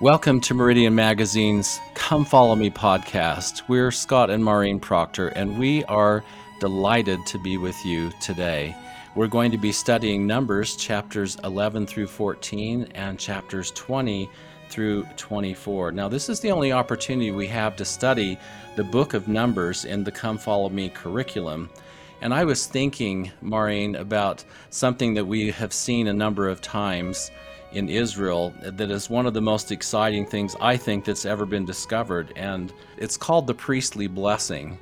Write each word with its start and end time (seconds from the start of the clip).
Welcome 0.00 0.40
to 0.42 0.54
Meridian 0.54 0.94
Magazine's 0.94 1.78
Come 1.92 2.24
Follow 2.24 2.56
Me 2.56 2.70
podcast. 2.70 3.68
We're 3.68 3.90
Scott 3.90 4.30
and 4.30 4.42
Maureen 4.42 4.80
Proctor, 4.80 5.28
and 5.28 5.58
we 5.58 5.84
are 5.84 6.24
delighted 6.58 7.26
to 7.26 7.38
be 7.38 7.58
with 7.58 7.76
you 7.84 8.10
today. 8.18 8.74
We're 9.14 9.26
going 9.26 9.50
to 9.50 9.58
be 9.58 9.72
studying 9.72 10.26
Numbers 10.26 10.74
chapters 10.76 11.36
11 11.44 11.86
through 11.86 12.06
14 12.06 12.84
and 12.94 13.18
chapters 13.18 13.72
20 13.72 14.30
through 14.70 15.04
24. 15.18 15.92
Now, 15.92 16.08
this 16.08 16.30
is 16.30 16.40
the 16.40 16.50
only 16.50 16.72
opportunity 16.72 17.30
we 17.30 17.48
have 17.48 17.76
to 17.76 17.84
study 17.84 18.38
the 18.76 18.84
book 18.84 19.12
of 19.12 19.28
Numbers 19.28 19.84
in 19.84 20.02
the 20.02 20.12
Come 20.12 20.38
Follow 20.38 20.70
Me 20.70 20.88
curriculum. 20.88 21.68
And 22.22 22.32
I 22.32 22.46
was 22.46 22.64
thinking, 22.64 23.32
Maureen, 23.42 23.96
about 23.96 24.46
something 24.70 25.12
that 25.12 25.26
we 25.26 25.50
have 25.50 25.74
seen 25.74 26.06
a 26.06 26.14
number 26.14 26.48
of 26.48 26.62
times 26.62 27.30
in 27.72 27.88
Israel 27.88 28.52
that 28.62 28.90
is 28.90 29.08
one 29.08 29.26
of 29.26 29.34
the 29.34 29.40
most 29.40 29.70
exciting 29.70 30.26
things 30.26 30.56
I 30.60 30.76
think 30.76 31.04
that's 31.04 31.24
ever 31.24 31.46
been 31.46 31.64
discovered. 31.64 32.32
And 32.36 32.72
it's 32.96 33.16
called 33.16 33.46
the 33.46 33.54
priestly 33.54 34.06
blessing. 34.06 34.78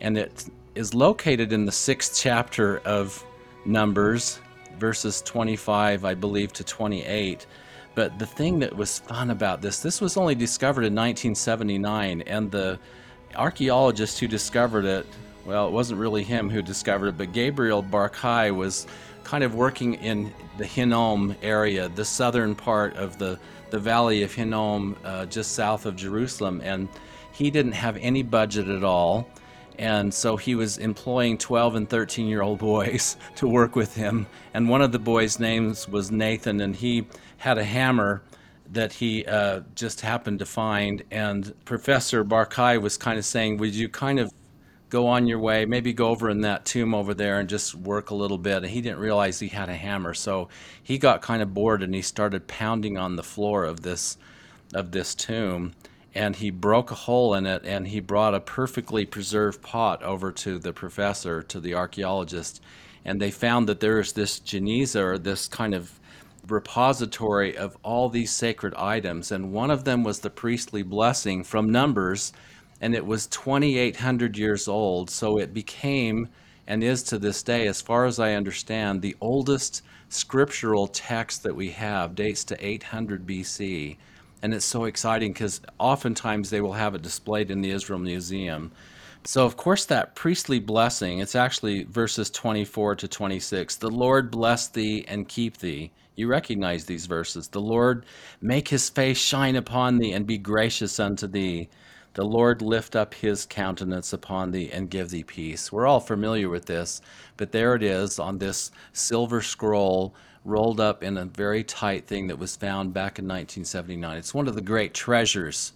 And 0.00 0.18
it 0.18 0.46
is 0.74 0.94
located 0.94 1.52
in 1.52 1.64
the 1.64 1.72
sixth 1.72 2.18
chapter 2.20 2.78
of 2.78 3.24
Numbers, 3.64 4.40
verses 4.78 5.22
25, 5.22 6.04
I 6.04 6.14
believe, 6.14 6.52
to 6.54 6.64
28. 6.64 7.46
But 7.94 8.18
the 8.18 8.26
thing 8.26 8.58
that 8.60 8.74
was 8.74 8.98
fun 8.98 9.30
about 9.30 9.60
this, 9.60 9.80
this 9.80 10.00
was 10.00 10.16
only 10.16 10.34
discovered 10.34 10.84
in 10.84 10.94
1979, 10.94 12.22
and 12.22 12.50
the 12.50 12.78
archaeologist 13.36 14.18
who 14.18 14.26
discovered 14.26 14.84
it, 14.84 15.06
well, 15.44 15.68
it 15.68 15.72
wasn't 15.72 16.00
really 16.00 16.24
him 16.24 16.48
who 16.48 16.62
discovered 16.62 17.08
it, 17.08 17.18
but 17.18 17.32
Gabriel 17.32 17.82
Barkay 17.82 18.54
was 18.54 18.86
kind 19.24 19.44
of 19.44 19.54
working 19.54 19.94
in 19.94 20.32
the 20.58 20.66
Hinnom 20.66 21.36
area, 21.42 21.88
the 21.88 22.04
southern 22.04 22.54
part 22.54 22.96
of 22.96 23.18
the, 23.18 23.38
the 23.70 23.78
valley 23.78 24.22
of 24.22 24.32
Hinnom, 24.32 24.96
uh, 25.04 25.26
just 25.26 25.52
south 25.52 25.86
of 25.86 25.96
Jerusalem. 25.96 26.60
And 26.62 26.88
he 27.32 27.50
didn't 27.50 27.72
have 27.72 27.96
any 27.98 28.22
budget 28.22 28.68
at 28.68 28.84
all. 28.84 29.28
And 29.78 30.12
so 30.12 30.36
he 30.36 30.54
was 30.54 30.78
employing 30.78 31.38
12 31.38 31.74
and 31.74 31.88
13 31.88 32.26
year 32.26 32.42
old 32.42 32.58
boys 32.72 33.16
to 33.36 33.48
work 33.48 33.74
with 33.74 33.94
him. 33.94 34.26
And 34.54 34.68
one 34.68 34.82
of 34.82 34.92
the 34.92 34.98
boys' 34.98 35.38
names 35.38 35.88
was 35.88 36.10
Nathan, 36.10 36.60
and 36.60 36.76
he 36.76 37.06
had 37.38 37.58
a 37.58 37.64
hammer 37.64 38.22
that 38.70 38.92
he 38.92 39.24
uh, 39.26 39.60
just 39.74 40.00
happened 40.00 40.38
to 40.38 40.46
find. 40.46 41.02
And 41.10 41.52
Professor 41.64 42.24
Barkay 42.24 42.80
was 42.80 42.96
kind 42.96 43.18
of 43.18 43.24
saying, 43.24 43.58
Would 43.58 43.74
you 43.74 43.88
kind 43.88 44.18
of 44.18 44.32
go 44.92 45.08
on 45.08 45.26
your 45.26 45.38
way, 45.38 45.64
maybe 45.64 45.94
go 45.94 46.10
over 46.10 46.28
in 46.28 46.42
that 46.42 46.66
tomb 46.66 46.94
over 46.94 47.14
there 47.14 47.40
and 47.40 47.48
just 47.48 47.74
work 47.74 48.10
a 48.10 48.14
little 48.14 48.36
bit. 48.36 48.58
And 48.58 48.66
he 48.66 48.82
didn't 48.82 48.98
realize 48.98 49.40
he 49.40 49.48
had 49.48 49.70
a 49.70 49.74
hammer, 49.74 50.12
so 50.12 50.50
he 50.82 50.98
got 50.98 51.22
kind 51.22 51.40
of 51.40 51.54
bored 51.54 51.82
and 51.82 51.94
he 51.94 52.02
started 52.02 52.46
pounding 52.46 52.98
on 52.98 53.16
the 53.16 53.22
floor 53.22 53.64
of 53.64 53.80
this 53.80 54.18
of 54.74 54.92
this 54.92 55.14
tomb. 55.14 55.72
And 56.14 56.36
he 56.36 56.50
broke 56.50 56.90
a 56.90 56.94
hole 56.94 57.32
in 57.32 57.46
it 57.46 57.64
and 57.64 57.88
he 57.88 58.00
brought 58.00 58.34
a 58.34 58.40
perfectly 58.40 59.06
preserved 59.06 59.62
pot 59.62 60.02
over 60.02 60.30
to 60.30 60.58
the 60.58 60.74
professor 60.74 61.42
to 61.42 61.58
the 61.58 61.74
archaeologist. 61.74 62.60
And 63.02 63.18
they 63.18 63.30
found 63.30 63.66
that 63.70 63.80
there 63.80 63.98
is 63.98 64.12
this 64.12 64.40
geniza 64.40 65.00
or 65.00 65.16
this 65.16 65.48
kind 65.48 65.74
of 65.74 65.98
repository 66.46 67.56
of 67.56 67.78
all 67.82 68.10
these 68.10 68.30
sacred 68.30 68.74
items. 68.74 69.32
And 69.32 69.52
one 69.52 69.70
of 69.70 69.84
them 69.84 70.04
was 70.04 70.20
the 70.20 70.28
priestly 70.28 70.82
blessing 70.82 71.44
from 71.44 71.72
numbers 71.72 72.34
and 72.82 72.94
it 72.94 73.06
was 73.06 73.28
2,800 73.28 74.36
years 74.36 74.68
old. 74.68 75.08
So 75.08 75.38
it 75.38 75.54
became 75.54 76.28
and 76.66 76.84
is 76.84 77.02
to 77.04 77.18
this 77.18 77.42
day, 77.42 77.66
as 77.66 77.80
far 77.80 78.04
as 78.04 78.18
I 78.18 78.34
understand, 78.34 79.00
the 79.00 79.16
oldest 79.20 79.82
scriptural 80.08 80.86
text 80.86 81.42
that 81.44 81.54
we 81.54 81.70
have 81.70 82.14
dates 82.14 82.44
to 82.44 82.66
800 82.66 83.26
BC. 83.26 83.96
And 84.42 84.52
it's 84.52 84.64
so 84.64 84.84
exciting 84.84 85.32
because 85.32 85.60
oftentimes 85.78 86.50
they 86.50 86.60
will 86.60 86.72
have 86.72 86.94
it 86.94 87.02
displayed 87.02 87.50
in 87.50 87.62
the 87.62 87.70
Israel 87.70 87.98
Museum. 87.98 88.72
So, 89.24 89.44
of 89.44 89.56
course, 89.56 89.84
that 89.86 90.16
priestly 90.16 90.58
blessing, 90.58 91.20
it's 91.20 91.36
actually 91.36 91.84
verses 91.84 92.30
24 92.30 92.96
to 92.96 93.08
26. 93.08 93.76
The 93.76 93.88
Lord 93.88 94.30
bless 94.30 94.68
thee 94.68 95.04
and 95.06 95.28
keep 95.28 95.58
thee. 95.58 95.92
You 96.16 96.28
recognize 96.28 96.84
these 96.84 97.06
verses. 97.06 97.48
The 97.48 97.60
Lord 97.60 98.04
make 98.40 98.68
his 98.68 98.90
face 98.90 99.18
shine 99.18 99.56
upon 99.56 99.98
thee 99.98 100.12
and 100.12 100.26
be 100.26 100.38
gracious 100.38 100.98
unto 100.98 101.28
thee. 101.28 101.68
The 102.14 102.24
Lord 102.24 102.60
lift 102.60 102.94
up 102.94 103.14
his 103.14 103.46
countenance 103.46 104.12
upon 104.12 104.50
thee 104.50 104.70
and 104.70 104.90
give 104.90 105.10
thee 105.10 105.22
peace. 105.22 105.72
We're 105.72 105.86
all 105.86 106.00
familiar 106.00 106.48
with 106.48 106.66
this, 106.66 107.00
but 107.38 107.52
there 107.52 107.74
it 107.74 107.82
is 107.82 108.18
on 108.18 108.38
this 108.38 108.70
silver 108.92 109.40
scroll 109.40 110.14
rolled 110.44 110.80
up 110.80 111.02
in 111.02 111.16
a 111.16 111.24
very 111.24 111.64
tight 111.64 112.06
thing 112.06 112.26
that 112.26 112.38
was 112.38 112.56
found 112.56 112.92
back 112.92 113.18
in 113.18 113.24
1979. 113.24 114.18
It's 114.18 114.34
one 114.34 114.48
of 114.48 114.54
the 114.54 114.60
great 114.60 114.92
treasures 114.92 115.72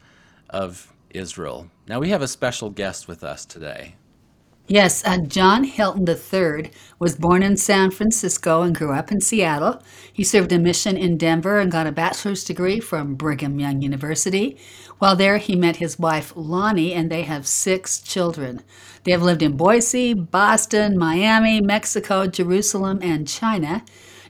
of 0.51 0.93
Israel. 1.11 1.71
Now 1.89 2.01
we 2.01 2.11
have 2.11 2.23
a 2.23 2.29
special 2.29 2.69
guest 2.69 3.09
with 3.09 3.25
us 3.25 3.47
today. 3.47 3.95
Yes, 4.69 5.05
uh, 5.07 5.19
John 5.19 5.63
Hilton 5.63 6.09
III 6.09 6.73
was 6.99 7.15
born 7.15 7.45
in 7.45 7.57
San 7.57 7.93
Francisco 7.93 8.63
and 8.63 8.75
grew 8.75 8.93
up 8.93 9.13
in 9.13 9.21
Seattle. 9.21 9.81
He 10.13 10.25
served 10.25 10.51
a 10.51 10.59
mission 10.59 10.97
in 10.97 11.17
Denver 11.19 11.61
and 11.61 11.71
got 11.71 11.87
a 11.87 11.93
bachelor's 11.93 12.43
degree 12.43 12.81
from 12.81 13.15
Brigham 13.15 13.61
Young 13.61 13.81
University. 13.81 14.59
While 14.99 15.15
there, 15.15 15.37
he 15.39 15.55
met 15.55 15.77
his 15.77 16.01
wife 16.01 16.33
Lonnie, 16.35 16.93
and 16.95 17.11
they 17.11 17.23
have 17.23 17.47
six 17.47 18.01
children. 18.01 18.61
They 19.05 19.13
have 19.13 19.23
lived 19.23 19.43
in 19.43 19.57
Boise, 19.57 20.15
Boston, 20.15 20.99
Miami, 20.99 21.61
Mexico, 21.61 22.27
Jerusalem, 22.27 22.99
and 23.03 23.29
China. 23.29 23.85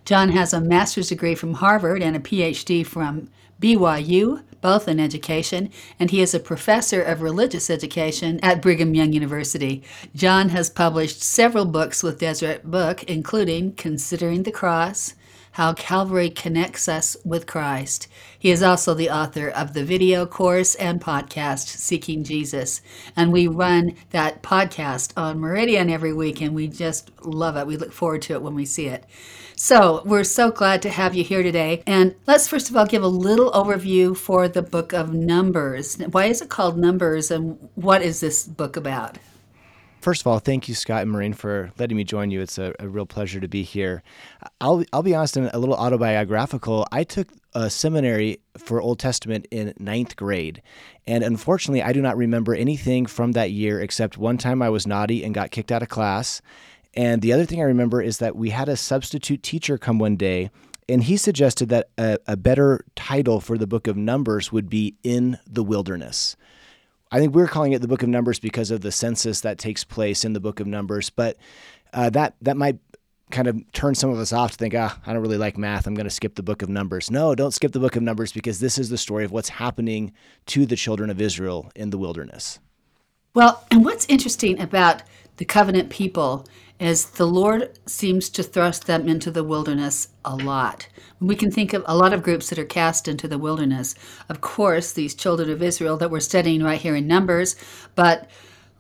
John 0.05 0.29
has 0.31 0.53
a 0.53 0.61
master's 0.61 1.09
degree 1.09 1.35
from 1.35 1.55
Harvard 1.55 2.03
and 2.03 2.15
a 2.15 2.21
PhD 2.21 2.85
from 2.85 3.31
BYU, 3.59 4.43
both 4.67 4.89
in 4.89 4.99
education, 4.99 5.71
and 6.01 6.11
he 6.11 6.21
is 6.21 6.35
a 6.35 6.41
professor 6.41 7.01
of 7.01 7.23
religious 7.23 7.71
education 7.71 8.41
at 8.43 8.61
Brigham 8.61 8.97
Young 8.97 9.13
University. 9.13 9.81
John 10.13 10.49
has 10.49 10.69
published 10.69 11.23
several 11.23 11.67
books 11.67 12.03
with 12.03 12.19
Deseret 12.19 12.69
Book, 12.69 13.05
including 13.05 13.75
Considering 13.75 14.43
the 14.43 14.51
Cross, 14.51 15.15
How 15.53 15.73
Calvary 15.73 16.31
Connects 16.31 16.89
Us 16.89 17.17
with 17.25 17.47
Christ. 17.47 18.09
He 18.37 18.51
is 18.51 18.61
also 18.61 18.93
the 18.93 19.09
author 19.09 19.49
of 19.49 19.73
the 19.73 19.85
video 19.85 20.27
course 20.27 20.75
and 20.75 21.01
podcast, 21.01 21.69
Seeking 21.69 22.25
Jesus. 22.25 22.81
And 23.15 23.33
we 23.33 23.47
run 23.47 23.95
that 24.11 24.43
podcast 24.43 25.13
on 25.17 25.39
Meridian 25.39 25.91
every 25.91 26.13
week, 26.13 26.41
and 26.41 26.57
we 26.57 26.67
just 26.67 27.13
love 27.25 27.57
it. 27.57 27.69
We 27.69 27.77
look 27.77 27.93
forward 27.93 28.23
to 28.23 28.33
it 28.33 28.43
when 28.43 28.57
we 28.57 28.67
see 28.67 28.87
it. 28.89 29.05
So, 29.59 30.03
we're 30.05 30.23
so 30.23 30.51
glad 30.51 30.83
to 30.83 30.91
have 30.91 31.15
you 31.15 31.25
here 31.25 31.43
today. 31.43 31.83
And 31.87 32.15
let's 32.27 32.47
first 32.47 32.69
of 32.69 32.77
all 32.77 32.85
give 32.85 33.03
a 33.03 33.09
little 33.09 33.51
overview 33.53 34.15
for 34.15 34.49
the 34.49 34.61
book 34.61 34.93
of 34.93 35.15
Numbers. 35.15 35.97
Why 36.11 36.27
is 36.27 36.43
it 36.43 36.51
called 36.51 36.77
Numbers, 36.77 37.31
and 37.31 37.71
what 37.75 38.03
is 38.03 38.21
this 38.21 38.47
book 38.47 38.77
about? 38.77 39.17
First 40.03 40.21
of 40.21 40.27
all, 40.27 40.41
thank 40.41 40.69
you, 40.69 40.75
Scott 40.75 41.03
and 41.03 41.11
Maureen, 41.11 41.33
for 41.33 41.73
letting 41.79 41.97
me 41.97 42.05
join 42.05 42.31
you. 42.31 42.43
It's 42.43 42.59
a, 42.59 42.75
a 42.79 42.87
real 42.87 43.07
pleasure 43.07 43.41
to 43.41 43.49
be 43.49 43.63
here. 43.63 44.03
I'll, 44.61 44.85
I'll 44.93 45.03
be 45.03 45.15
honest 45.15 45.39
and 45.39 45.51
a 45.55 45.59
little 45.59 45.75
autobiographical. 45.75 46.87
I 46.93 47.03
took 47.03 47.29
a 47.55 47.71
seminary 47.71 48.41
for 48.59 48.83
Old 48.83 48.99
Testament 48.99 49.49
in 49.51 49.73
ninth 49.79 50.17
grade. 50.17 50.61
And 51.07 51.25
unfortunately, 51.25 51.83
I 51.83 51.95
do 51.95 52.03
not 52.03 52.19
remember 52.19 52.55
anything 52.55 53.07
from 53.07 53.33
that 53.33 53.53
year 53.53 53.81
except 53.81 54.19
one 54.19 54.37
time 54.37 54.61
I 54.61 54.69
was 54.69 54.87
naughty 54.87 55.25
and 55.25 55.35
got 55.35 55.51
kicked 55.51 55.73
out 55.73 55.83
of 55.83 55.89
class. 55.89 56.43
And 56.97 57.21
the 57.21 57.33
other 57.33 57.45
thing 57.45 57.61
I 57.61 57.65
remember 57.65 58.01
is 58.01 58.19
that 58.19 58.37
we 58.37 58.51
had 58.51 58.69
a 58.69 58.77
substitute 58.77 59.43
teacher 59.43 59.77
come 59.77 59.99
one 59.99 60.17
day, 60.17 60.51
and 60.89 61.05
he 61.05 61.17
suggested 61.17 61.69
that 61.69 61.91
a, 61.99 62.19
a 62.27 62.37
better 62.37 62.85
title 62.97 63.41
for 63.41 63.59
the 63.59 63.67
book 63.67 63.87
of 63.87 63.97
Numbers 63.97 64.51
would 64.51 64.71
be 64.71 64.97
In 65.03 65.39
the 65.47 65.63
Wilderness. 65.63 66.37
I 67.13 67.21
think 67.21 67.35
we're 67.35 67.49
calling 67.49 67.73
it 67.73 67.83
the 67.83 67.89
book 67.89 68.03
of 68.03 68.09
Numbers 68.09 68.41
because 68.41 68.71
of 68.71 68.81
the 68.81 68.91
census 68.91 69.43
that 69.43 69.59
takes 69.59 69.85
place 69.85 70.25
in 70.25 70.33
the 70.33 70.41
book 70.41 70.59
of 70.59 70.67
Numbers, 70.67 71.11
but 71.11 71.37
uh, 71.93 72.11
that 72.11 72.35
that 72.43 72.57
might 72.57 72.79
kind 73.31 73.49
of 73.49 73.61
turn 73.73 73.95
some 73.95 74.11
of 74.11 74.19
us 74.19 74.33
off 74.33 74.53
to 74.53 74.57
think, 74.57 74.75
ah, 74.75 74.99
I 75.05 75.13
don't 75.13 75.23
really 75.23 75.37
like 75.37 75.59
math. 75.59 75.87
I'm 75.87 75.95
going 75.95 76.05
to 76.05 76.11
skip 76.11 76.37
the 76.37 76.43
book 76.43 76.63
of 76.63 76.69
Numbers. 76.69 77.11
No, 77.11 77.35
don't 77.35 77.53
skip 77.53 77.73
the 77.73 77.81
book 77.81 77.97
of 77.97 78.03
Numbers 78.03 78.33
because 78.33 78.61
this 78.61 78.79
is 78.79 78.89
the 78.89 78.99
story 78.99 79.25
of 79.25 79.33
what's 79.33 79.49
happening 79.49 80.13
to 80.47 80.65
the 80.65 80.77
children 80.77 81.11
of 81.11 81.21
Israel 81.21 81.71
in 81.75 81.91
the 81.91 81.99
wilderness. 81.99 82.61
Well, 83.35 83.65
and 83.71 83.85
what's 83.85 84.07
interesting 84.07 84.61
about 84.61 85.03
the 85.37 85.45
covenant 85.45 85.91
people 85.91 86.47
is 86.79 87.07
the 87.11 87.27
Lord 87.27 87.79
seems 87.87 88.29
to 88.31 88.43
thrust 88.43 88.87
them 88.87 89.09
into 89.09 89.31
the 89.31 89.45
wilderness 89.45 90.09
a 90.25 90.37
lot. 90.37 90.89
We 91.21 91.35
can 91.35 91.51
think 91.51 91.73
of 91.73 91.83
a 91.87 91.97
lot 91.97 92.13
of 92.13 92.23
groups 92.23 92.51
that 92.51 92.59
are 92.59 92.67
cast 92.67 93.09
into 93.09 93.27
the 93.27 93.39
wilderness. 93.39 93.95
Of 94.29 94.41
course, 94.41 94.93
these 94.93 95.15
children 95.15 95.51
of 95.51 95.63
Israel 95.63 95.97
that 95.97 96.11
we're 96.11 96.21
studying 96.21 96.63
right 96.63 96.81
here 96.81 96.97
in 96.97 97.07
Numbers, 97.07 97.57
but 97.95 98.29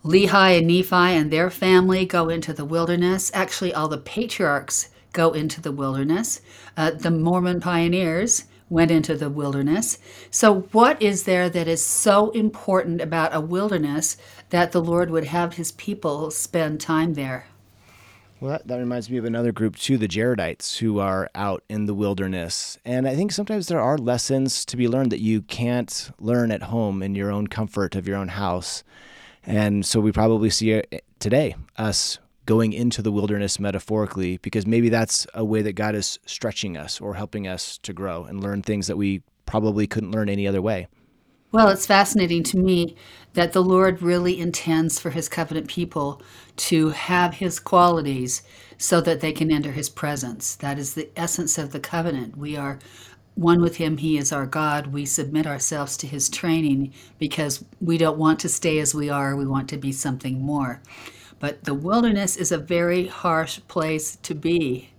Lehi 0.04 0.58
and 0.58 0.66
Nephi 0.66 1.16
and 1.16 1.30
their 1.30 1.50
family 1.50 2.04
go 2.04 2.28
into 2.28 2.52
the 2.52 2.64
wilderness. 2.64 3.30
Actually, 3.34 3.72
all 3.72 3.88
the 3.88 3.98
patriarchs 3.98 4.90
go 5.12 5.32
into 5.32 5.60
the 5.62 5.72
wilderness. 5.72 6.42
Uh, 6.76 6.90
the 6.90 7.10
Mormon 7.10 7.58
pioneers 7.60 8.44
went 8.68 8.90
into 8.90 9.16
the 9.16 9.30
wilderness. 9.30 9.98
So, 10.30 10.62
what 10.72 11.00
is 11.00 11.22
there 11.22 11.48
that 11.48 11.66
is 11.66 11.84
so 11.84 12.30
important 12.30 13.00
about 13.00 13.34
a 13.34 13.40
wilderness 13.40 14.16
that 14.50 14.72
the 14.72 14.82
Lord 14.82 15.10
would 15.10 15.24
have 15.24 15.54
his 15.54 15.72
people 15.72 16.30
spend 16.30 16.80
time 16.80 17.14
there? 17.14 17.46
Well, 18.38 18.50
that, 18.50 18.68
that 18.68 18.76
reminds 18.76 19.08
me 19.08 19.16
of 19.16 19.24
another 19.24 19.50
group 19.50 19.76
too, 19.76 19.96
the 19.96 20.08
Jaredites, 20.08 20.78
who 20.78 20.98
are 20.98 21.30
out 21.34 21.64
in 21.70 21.86
the 21.86 21.94
wilderness. 21.94 22.78
And 22.84 23.08
I 23.08 23.16
think 23.16 23.32
sometimes 23.32 23.68
there 23.68 23.80
are 23.80 23.96
lessons 23.96 24.66
to 24.66 24.76
be 24.76 24.88
learned 24.88 25.10
that 25.12 25.22
you 25.22 25.40
can't 25.40 26.10
learn 26.20 26.52
at 26.52 26.64
home 26.64 27.02
in 27.02 27.14
your 27.14 27.30
own 27.30 27.46
comfort 27.46 27.96
of 27.96 28.06
your 28.06 28.18
own 28.18 28.28
house. 28.28 28.84
And 29.46 29.86
so 29.86 30.00
we 30.00 30.12
probably 30.12 30.50
see 30.50 30.72
it 30.72 30.88
uh, 30.92 30.98
today 31.18 31.56
us 31.78 32.18
going 32.44 32.74
into 32.74 33.00
the 33.00 33.10
wilderness 33.10 33.58
metaphorically, 33.58 34.36
because 34.38 34.66
maybe 34.66 34.90
that's 34.90 35.26
a 35.32 35.44
way 35.44 35.62
that 35.62 35.72
God 35.72 35.94
is 35.94 36.18
stretching 36.26 36.76
us 36.76 37.00
or 37.00 37.14
helping 37.14 37.48
us 37.48 37.78
to 37.78 37.92
grow 37.92 38.24
and 38.24 38.42
learn 38.42 38.62
things 38.62 38.86
that 38.86 38.96
we 38.96 39.22
probably 39.46 39.86
couldn't 39.86 40.10
learn 40.10 40.28
any 40.28 40.46
other 40.46 40.60
way. 40.60 40.88
Well, 41.52 41.68
it's 41.68 41.86
fascinating 41.86 42.42
to 42.44 42.58
me 42.58 42.96
that 43.34 43.52
the 43.52 43.62
Lord 43.62 44.02
really 44.02 44.38
intends 44.38 44.98
for 44.98 45.10
his 45.10 45.28
covenant 45.28 45.68
people 45.68 46.20
to 46.56 46.88
have 46.90 47.34
his 47.34 47.60
qualities 47.60 48.42
so 48.78 49.00
that 49.02 49.20
they 49.20 49.32
can 49.32 49.52
enter 49.52 49.72
his 49.72 49.88
presence. 49.88 50.56
That 50.56 50.78
is 50.78 50.94
the 50.94 51.08
essence 51.16 51.56
of 51.56 51.72
the 51.72 51.80
covenant. 51.80 52.36
We 52.36 52.56
are 52.56 52.78
one 53.34 53.60
with 53.60 53.76
him. 53.76 53.98
He 53.98 54.18
is 54.18 54.32
our 54.32 54.46
God. 54.46 54.88
We 54.88 55.04
submit 55.04 55.46
ourselves 55.46 55.96
to 55.98 56.06
his 56.06 56.28
training 56.28 56.92
because 57.18 57.64
we 57.80 57.98
don't 57.98 58.18
want 58.18 58.40
to 58.40 58.48
stay 58.48 58.78
as 58.78 58.94
we 58.94 59.10
are. 59.10 59.36
We 59.36 59.46
want 59.46 59.68
to 59.68 59.76
be 59.76 59.92
something 59.92 60.40
more. 60.40 60.80
But 61.38 61.64
the 61.64 61.74
wilderness 61.74 62.36
is 62.36 62.50
a 62.50 62.58
very 62.58 63.06
harsh 63.06 63.60
place 63.68 64.16
to 64.16 64.34
be. 64.34 64.90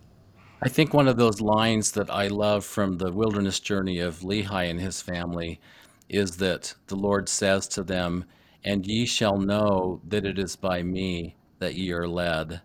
I 0.62 0.70
think 0.70 0.94
one 0.94 1.08
of 1.08 1.18
those 1.18 1.42
lines 1.42 1.92
that 1.92 2.10
I 2.10 2.28
love 2.28 2.64
from 2.64 2.98
the 2.98 3.12
wilderness 3.12 3.60
journey 3.60 4.00
of 4.00 4.20
Lehi 4.20 4.70
and 4.70 4.80
his 4.80 5.02
family 5.02 5.60
is 6.10 6.38
that 6.38 6.74
the 6.88 6.96
Lord 6.96 7.30
says 7.30 7.68
to 7.70 7.84
them, 7.84 8.26
And 8.64 8.86
ye 8.86 9.06
shall 9.06 9.38
know 9.38 10.02
that 10.08 10.26
it 10.26 10.40
is 10.40 10.56
by 10.56 10.84
me 10.84 11.36
that 11.60 11.76
ye 11.76 11.92
are 11.92 12.08
led. 12.08 12.62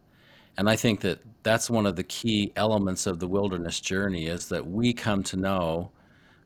And 0.56 0.68
I 0.68 0.76
think 0.76 1.00
that 1.00 1.20
that's 1.42 1.70
one 1.70 1.86
of 1.86 1.96
the 1.96 2.04
key 2.04 2.52
elements 2.56 3.06
of 3.06 3.18
the 3.18 3.26
wilderness 3.26 3.80
journey 3.80 4.26
is 4.26 4.48
that 4.48 4.66
we 4.66 4.92
come 4.92 5.22
to 5.24 5.36
know 5.36 5.90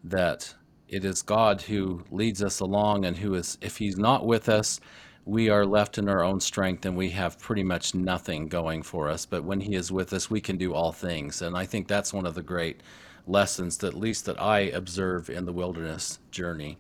that 0.05 0.55
it 0.89 1.05
is 1.05 1.23
God 1.23 1.61
who 1.63 2.05
leads 2.11 2.43
us 2.43 2.61
along 2.61 3.05
and 3.05 3.17
who 3.17 3.35
is, 3.35 3.59
if 3.61 3.77
He's 3.77 3.97
not 3.97 4.25
with 4.25 4.49
us, 4.49 4.81
we 5.25 5.51
are 5.51 5.67
left 5.67 5.99
in 5.99 6.09
our 6.09 6.23
own 6.23 6.39
strength 6.39 6.87
and 6.87 6.97
we 6.97 7.11
have 7.11 7.39
pretty 7.41 7.65
much 7.65 7.95
nothing 7.95 8.47
going 8.47 8.83
for 8.83 9.09
us. 9.09 9.27
But 9.27 9.43
when 9.43 9.61
He 9.61 9.75
is 9.75 9.91
with 9.91 10.13
us, 10.13 10.31
we 10.31 10.41
can 10.41 10.57
do 10.57 10.73
all 10.73 10.93
things. 10.93 11.43
And 11.43 11.57
I 11.57 11.67
think 11.67 11.89
that's 11.89 12.13
one 12.13 12.27
of 12.27 12.37
the 12.37 12.43
great 12.43 12.83
lessons 13.27 13.79
that 13.79 13.89
at 13.89 13.95
least 13.95 14.25
that 14.27 14.41
I 14.41 14.61
observe 14.61 15.29
in 15.29 15.45
the 15.45 15.53
wilderness 15.53 16.21
journey. 16.31 16.79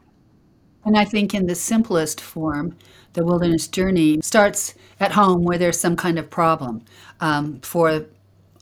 And 0.86 0.96
I 0.96 1.04
think 1.04 1.34
in 1.34 1.46
the 1.46 1.56
simplest 1.56 2.20
form, 2.20 2.76
the 3.14 3.24
wilderness 3.24 3.66
journey 3.66 4.20
starts 4.22 4.74
at 5.00 5.12
home 5.12 5.42
where 5.42 5.58
there's 5.58 5.80
some 5.80 5.96
kind 5.96 6.16
of 6.16 6.30
problem. 6.30 6.84
Um, 7.20 7.60
for 7.60 8.06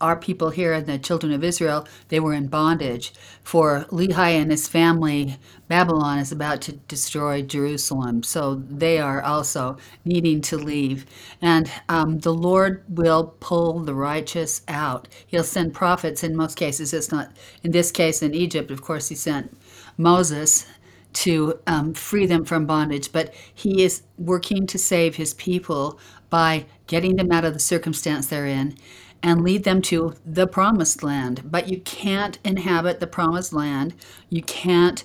our 0.00 0.16
people 0.16 0.50
here 0.50 0.72
and 0.72 0.86
the 0.86 0.98
children 0.98 1.32
of 1.32 1.44
Israel, 1.44 1.86
they 2.08 2.20
were 2.20 2.32
in 2.32 2.46
bondage. 2.46 3.12
For 3.42 3.86
Lehi 3.90 4.40
and 4.40 4.50
his 4.50 4.66
family, 4.66 5.36
Babylon 5.68 6.18
is 6.18 6.32
about 6.32 6.62
to 6.62 6.72
destroy 6.72 7.42
Jerusalem. 7.42 8.22
So 8.22 8.54
they 8.54 8.98
are 8.98 9.22
also 9.22 9.76
needing 10.04 10.40
to 10.42 10.56
leave. 10.56 11.04
And 11.42 11.70
um, 11.90 12.20
the 12.20 12.34
Lord 12.34 12.84
will 12.88 13.34
pull 13.40 13.80
the 13.80 13.94
righteous 13.94 14.62
out. 14.66 15.08
He'll 15.26 15.44
send 15.44 15.74
prophets 15.74 16.24
in 16.24 16.36
most 16.36 16.56
cases. 16.56 16.94
It's 16.94 17.12
not, 17.12 17.32
in 17.62 17.72
this 17.72 17.90
case, 17.90 18.22
in 18.22 18.34
Egypt, 18.34 18.70
of 18.70 18.80
course, 18.80 19.08
he 19.08 19.14
sent 19.14 19.54
Moses 19.98 20.66
to 21.14 21.58
um, 21.66 21.94
free 21.94 22.26
them 22.26 22.44
from 22.44 22.66
bondage, 22.66 23.12
but 23.12 23.32
he 23.52 23.82
is 23.82 24.02
working 24.18 24.66
to 24.66 24.78
save 24.78 25.16
his 25.16 25.34
people 25.34 25.98
by 26.30 26.66
getting 26.86 27.16
them 27.16 27.32
out 27.32 27.44
of 27.44 27.54
the 27.54 27.60
circumstance 27.60 28.26
they're 28.26 28.46
in 28.46 28.76
and 29.22 29.42
lead 29.42 29.64
them 29.64 29.80
to 29.80 30.14
the 30.26 30.46
promised 30.46 31.02
land. 31.02 31.42
But 31.50 31.68
you 31.68 31.80
can't 31.80 32.38
inhabit 32.44 33.00
the 33.00 33.06
promised 33.06 33.52
land. 33.52 33.94
You 34.28 34.42
can't 34.42 35.02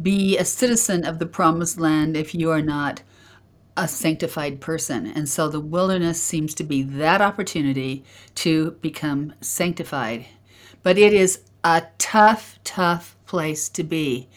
be 0.00 0.36
a 0.36 0.44
citizen 0.44 1.04
of 1.04 1.18
the 1.18 1.26
promised 1.26 1.78
land 1.78 2.16
if 2.16 2.34
you 2.34 2.50
are 2.50 2.62
not 2.62 3.02
a 3.76 3.88
sanctified 3.88 4.60
person. 4.60 5.06
And 5.06 5.28
so 5.28 5.48
the 5.48 5.60
wilderness 5.60 6.22
seems 6.22 6.54
to 6.54 6.64
be 6.64 6.82
that 6.82 7.22
opportunity 7.22 8.04
to 8.36 8.72
become 8.82 9.32
sanctified. 9.40 10.26
But 10.82 10.98
it 10.98 11.14
is 11.14 11.40
a 11.64 11.84
tough, 11.96 12.58
tough 12.64 13.16
place 13.26 13.68
to 13.70 13.82
be. 13.82 14.28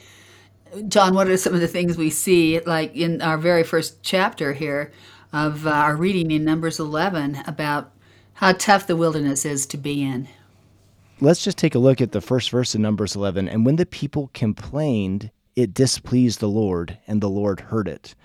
John, 0.88 1.14
what 1.14 1.28
are 1.28 1.38
some 1.38 1.54
of 1.54 1.62
the 1.62 1.68
things 1.68 1.98
we 1.98 2.10
see, 2.10 2.60
like 2.62 2.96
in 2.96 3.22
our 3.22 3.38
very 3.38 3.64
first 3.64 4.04
chapter 4.04 4.54
here 4.54 4.92
of 5.32 5.66
uh, 5.66 5.72
our 5.72 5.96
reading 5.96 6.32
in 6.32 6.44
Numbers 6.44 6.80
11 6.80 7.44
about 7.48 7.92
how 8.34 8.52
tough 8.54 8.88
the 8.88 8.96
wilderness 8.96 9.46
is 9.46 9.66
to 9.68 9.78
be 9.78 10.04
in? 10.04 10.28
Let's 11.22 11.44
just 11.44 11.58
take 11.58 11.76
a 11.76 11.80
look 11.80 12.02
at 12.02 12.12
the 12.12 12.20
first 12.20 12.50
verse 12.50 12.76
in 12.76 12.82
Numbers 12.82 13.16
11. 13.16 13.48
And 13.48 13.66
when 13.66 13.78
the 13.78 13.86
people 13.86 14.30
complained, 14.34 15.32
it 15.56 15.74
displeased 15.74 16.42
the 16.42 16.50
Lord, 16.50 16.98
and 17.08 17.22
the 17.22 17.30
Lord 17.30 17.62
heard 17.62 17.88
it. 17.88 18.16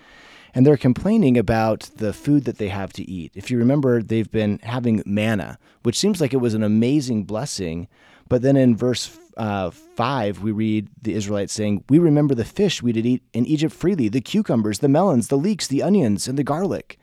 And 0.53 0.67
they're 0.67 0.77
complaining 0.77 1.39
about 1.39 1.89
the 1.97 2.13
food 2.13 2.45
that 2.47 2.59
they 2.59 2.69
have 2.69 2.93
to 2.95 3.09
eat. 3.09 3.31
If 3.37 3.51
you 3.51 3.59
remember, 3.59 4.03
they've 4.03 4.31
been 4.31 4.59
having 4.65 5.05
manna, 5.07 5.59
which 5.85 5.99
seems 5.99 6.21
like 6.21 6.35
it 6.35 6.39
was 6.39 6.55
an 6.55 6.65
amazing 6.65 7.23
blessing. 7.23 7.87
But 8.29 8.43
then 8.43 8.57
in 8.57 8.77
verse 8.77 9.07
uh, 9.41 9.71
5, 9.71 10.43
we 10.43 10.53
read 10.53 10.91
the 11.01 11.15
Israelites 11.15 11.55
saying, 11.55 11.83
We 11.89 11.99
remember 11.99 12.35
the 12.35 12.45
fish 12.45 12.83
we 12.83 12.93
did 12.93 13.07
eat 13.07 13.23
in 13.33 13.47
Egypt 13.47 13.75
freely, 13.75 14.11
the 14.11 14.21
cucumbers, 14.21 14.81
the 14.81 14.89
melons, 14.89 15.29
the 15.29 15.39
leeks, 15.39 15.67
the 15.67 15.83
onions, 15.83 16.29
and 16.29 16.39
the 16.39 16.45
garlic. 16.45 16.99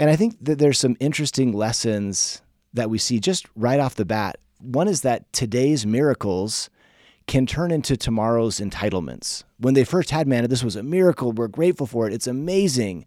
And 0.00 0.10
I 0.10 0.16
think 0.16 0.36
that 0.40 0.58
there's 0.58 0.80
some 0.80 0.96
interesting 0.98 1.52
lessons 1.52 2.42
that 2.72 2.90
we 2.90 2.98
see 2.98 3.20
just 3.20 3.46
right 3.54 3.78
off 3.78 3.94
the 3.94 4.04
bat. 4.04 4.38
One 4.58 4.88
is 4.88 5.02
that 5.02 5.32
today's 5.32 5.86
miracles 5.86 6.70
can 7.28 7.46
turn 7.46 7.70
into 7.70 7.96
tomorrow's 7.96 8.58
entitlements. 8.58 9.44
When 9.58 9.74
they 9.74 9.84
first 9.84 10.10
had 10.10 10.26
manna, 10.26 10.48
this 10.48 10.64
was 10.64 10.74
a 10.74 10.82
miracle. 10.82 11.30
We're 11.30 11.46
grateful 11.46 11.86
for 11.86 12.08
it. 12.08 12.12
It's 12.12 12.26
amazing. 12.26 13.06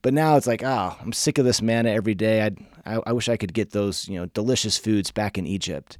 But 0.00 0.14
now 0.14 0.36
it's 0.36 0.46
like, 0.46 0.62
oh, 0.62 0.96
I'm 0.98 1.12
sick 1.12 1.36
of 1.36 1.44
this 1.44 1.60
manna 1.60 1.90
every 1.90 2.14
day. 2.14 2.50
I, 2.86 3.00
I 3.06 3.12
wish 3.12 3.28
I 3.28 3.36
could 3.36 3.52
get 3.52 3.72
those, 3.72 4.08
you 4.08 4.18
know, 4.18 4.26
delicious 4.26 4.78
foods 4.78 5.10
back 5.10 5.36
in 5.36 5.46
Egypt. 5.46 5.98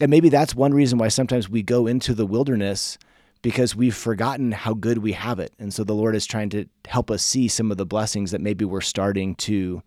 And 0.00 0.10
maybe 0.10 0.28
that's 0.28 0.54
one 0.54 0.74
reason 0.74 0.98
why 0.98 1.08
sometimes 1.08 1.48
we 1.48 1.62
go 1.62 1.86
into 1.86 2.14
the 2.14 2.26
wilderness 2.26 2.98
because 3.42 3.76
we've 3.76 3.94
forgotten 3.94 4.52
how 4.52 4.74
good 4.74 4.98
we 4.98 5.12
have 5.12 5.38
it. 5.38 5.52
And 5.58 5.72
so 5.72 5.84
the 5.84 5.94
Lord 5.94 6.14
is 6.16 6.26
trying 6.26 6.50
to 6.50 6.66
help 6.86 7.10
us 7.10 7.22
see 7.22 7.48
some 7.48 7.70
of 7.70 7.76
the 7.76 7.86
blessings 7.86 8.30
that 8.32 8.40
maybe 8.40 8.64
we're 8.64 8.80
starting 8.80 9.34
to 9.36 9.82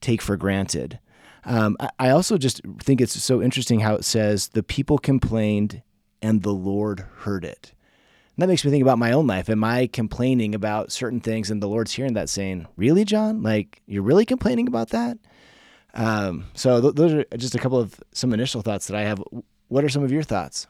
take 0.00 0.20
for 0.20 0.36
granted. 0.36 0.98
Um, 1.44 1.76
I 1.98 2.10
also 2.10 2.36
just 2.36 2.60
think 2.80 3.00
it's 3.00 3.20
so 3.22 3.40
interesting 3.40 3.80
how 3.80 3.94
it 3.94 4.04
says, 4.04 4.48
the 4.48 4.62
people 4.62 4.98
complained 4.98 5.82
and 6.20 6.42
the 6.42 6.52
Lord 6.52 7.06
heard 7.18 7.44
it. 7.44 7.72
And 8.36 8.42
that 8.42 8.48
makes 8.48 8.64
me 8.64 8.70
think 8.70 8.82
about 8.82 8.98
my 8.98 9.12
own 9.12 9.26
life. 9.26 9.48
Am 9.48 9.64
I 9.64 9.86
complaining 9.86 10.54
about 10.54 10.92
certain 10.92 11.20
things 11.20 11.50
and 11.50 11.62
the 11.62 11.68
Lord's 11.68 11.92
hearing 11.92 12.14
that 12.14 12.28
saying, 12.28 12.66
Really, 12.76 13.04
John? 13.04 13.42
Like, 13.42 13.82
you're 13.86 14.02
really 14.02 14.24
complaining 14.26 14.68
about 14.68 14.90
that? 14.90 15.18
Um, 15.94 16.46
so 16.54 16.80
th- 16.80 16.94
those 16.94 17.12
are 17.12 17.24
just 17.36 17.54
a 17.54 17.58
couple 17.58 17.78
of 17.78 18.00
some 18.12 18.32
initial 18.32 18.62
thoughts 18.62 18.86
that 18.86 18.96
I 18.96 19.02
have. 19.02 19.22
What 19.68 19.84
are 19.84 19.88
some 19.88 20.02
of 20.02 20.12
your 20.12 20.22
thoughts? 20.22 20.66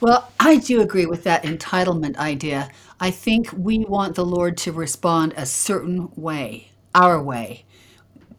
Well, 0.00 0.30
I 0.40 0.56
do 0.56 0.80
agree 0.80 1.06
with 1.06 1.24
that 1.24 1.44
entitlement 1.44 2.16
idea. 2.16 2.68
I 3.00 3.10
think 3.10 3.50
we 3.56 3.78
want 3.78 4.16
the 4.16 4.24
Lord 4.24 4.56
to 4.58 4.72
respond 4.72 5.34
a 5.36 5.46
certain 5.46 6.10
way, 6.16 6.72
our 6.94 7.22
way, 7.22 7.64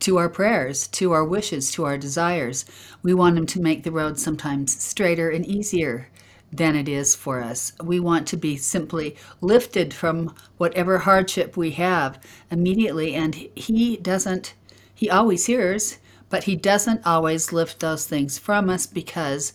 to 0.01 0.17
our 0.17 0.29
prayers, 0.29 0.88
to 0.89 1.13
our 1.13 1.24
wishes, 1.24 1.71
to 1.71 1.85
our 1.85 1.97
desires. 1.97 2.65
We 3.01 3.13
want 3.13 3.38
Him 3.38 3.45
to 3.47 3.62
make 3.62 3.83
the 3.83 3.91
road 3.91 4.19
sometimes 4.19 4.79
straighter 4.81 5.29
and 5.29 5.45
easier 5.45 6.09
than 6.51 6.75
it 6.75 6.88
is 6.88 7.15
for 7.15 7.41
us. 7.41 7.74
We 7.81 8.00
want 8.00 8.27
to 8.27 8.38
be 8.38 8.57
simply 8.57 9.15
lifted 9.41 9.93
from 9.93 10.35
whatever 10.57 11.00
hardship 11.00 11.57
we 11.57 11.71
have 11.71 12.19
immediately, 12.51 13.15
and 13.15 13.33
He 13.55 13.97
doesn't 13.97 14.53
he 14.95 15.09
always 15.09 15.45
hears, 15.45 15.99
but 16.29 16.45
He 16.45 16.55
doesn't 16.55 17.05
always 17.05 17.51
lift 17.51 17.79
those 17.79 18.07
things 18.07 18.39
from 18.39 18.69
us 18.69 18.87
because 18.87 19.53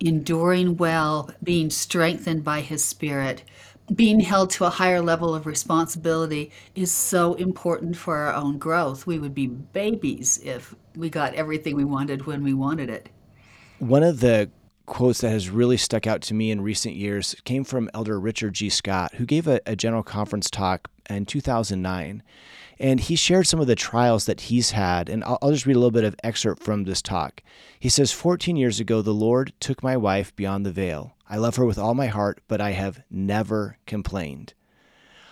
enduring 0.00 0.78
well, 0.78 1.30
being 1.42 1.68
strengthened 1.68 2.42
by 2.42 2.62
His 2.62 2.84
Spirit, 2.84 3.44
being 3.94 4.20
held 4.20 4.50
to 4.50 4.64
a 4.64 4.70
higher 4.70 5.02
level 5.02 5.34
of 5.34 5.46
responsibility 5.46 6.50
is 6.74 6.90
so 6.90 7.34
important 7.34 7.96
for 7.96 8.16
our 8.16 8.34
own 8.34 8.56
growth. 8.56 9.06
We 9.06 9.18
would 9.18 9.34
be 9.34 9.48
babies 9.48 10.40
if 10.42 10.74
we 10.96 11.10
got 11.10 11.34
everything 11.34 11.76
we 11.76 11.84
wanted 11.84 12.26
when 12.26 12.42
we 12.42 12.54
wanted 12.54 12.88
it. 12.88 13.10
One 13.78 14.02
of 14.02 14.20
the 14.20 14.50
quotes 14.86 15.20
that 15.20 15.30
has 15.30 15.50
really 15.50 15.76
stuck 15.76 16.06
out 16.06 16.22
to 16.22 16.34
me 16.34 16.50
in 16.50 16.60
recent 16.60 16.94
years 16.94 17.36
came 17.44 17.64
from 17.64 17.90
Elder 17.94 18.18
Richard 18.18 18.54
G. 18.54 18.68
Scott, 18.68 19.14
who 19.16 19.26
gave 19.26 19.46
a, 19.46 19.60
a 19.66 19.76
general 19.76 20.02
conference 20.02 20.50
talk 20.50 20.88
in 21.08 21.26
2009. 21.26 22.22
And 22.80 22.98
he 22.98 23.14
shared 23.14 23.46
some 23.46 23.60
of 23.60 23.66
the 23.66 23.76
trials 23.76 24.24
that 24.24 24.40
he's 24.40 24.70
had. 24.70 25.10
And 25.10 25.22
I'll, 25.22 25.38
I'll, 25.42 25.52
just 25.52 25.66
read 25.66 25.76
a 25.76 25.78
little 25.78 25.90
bit 25.90 26.02
of 26.02 26.16
excerpt 26.24 26.62
from 26.62 26.84
this 26.84 27.02
talk. 27.02 27.42
He 27.78 27.90
says, 27.90 28.10
14 28.10 28.56
years 28.56 28.80
ago, 28.80 29.02
the 29.02 29.12
Lord 29.12 29.52
took 29.60 29.82
my 29.82 29.98
wife 29.98 30.34
beyond 30.34 30.64
the 30.64 30.72
veil. 30.72 31.14
I 31.28 31.36
love 31.36 31.56
her 31.56 31.66
with 31.66 31.78
all 31.78 31.94
my 31.94 32.06
heart, 32.06 32.40
but 32.48 32.60
I 32.60 32.70
have 32.70 33.02
never 33.10 33.76
complained. 33.86 34.54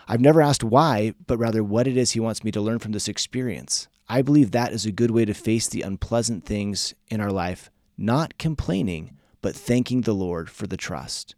I've 0.07 0.21
never 0.21 0.43
asked 0.43 0.63
why, 0.63 1.15
but 1.27 1.39
rather 1.39 1.65
what 1.65 1.87
it 1.87 1.97
is 1.97 2.13
he 2.13 2.21
wants 2.21 2.45
me 2.45 2.51
to 2.51 2.61
learn 2.61 2.79
from 2.81 2.93
this 2.93 3.09
experience. 3.09 3.89
I 4.11 4.23
believe 4.23 4.51
that 4.51 4.73
is 4.73 4.87
a 4.87 4.93
good 4.93 5.11
way 5.11 5.25
to 5.25 5.35
face 5.35 5.69
the 5.69 5.83
unpleasant 5.83 6.45
things 6.45 6.95
in 7.09 7.21
our 7.21 7.33
life, 7.33 7.71
not 7.97 8.37
complaining, 8.39 9.17
but 9.41 9.57
thanking 9.57 10.03
the 10.03 10.15
Lord 10.15 10.51
for 10.51 10.67
the 10.67 10.77
trust. 10.77 11.35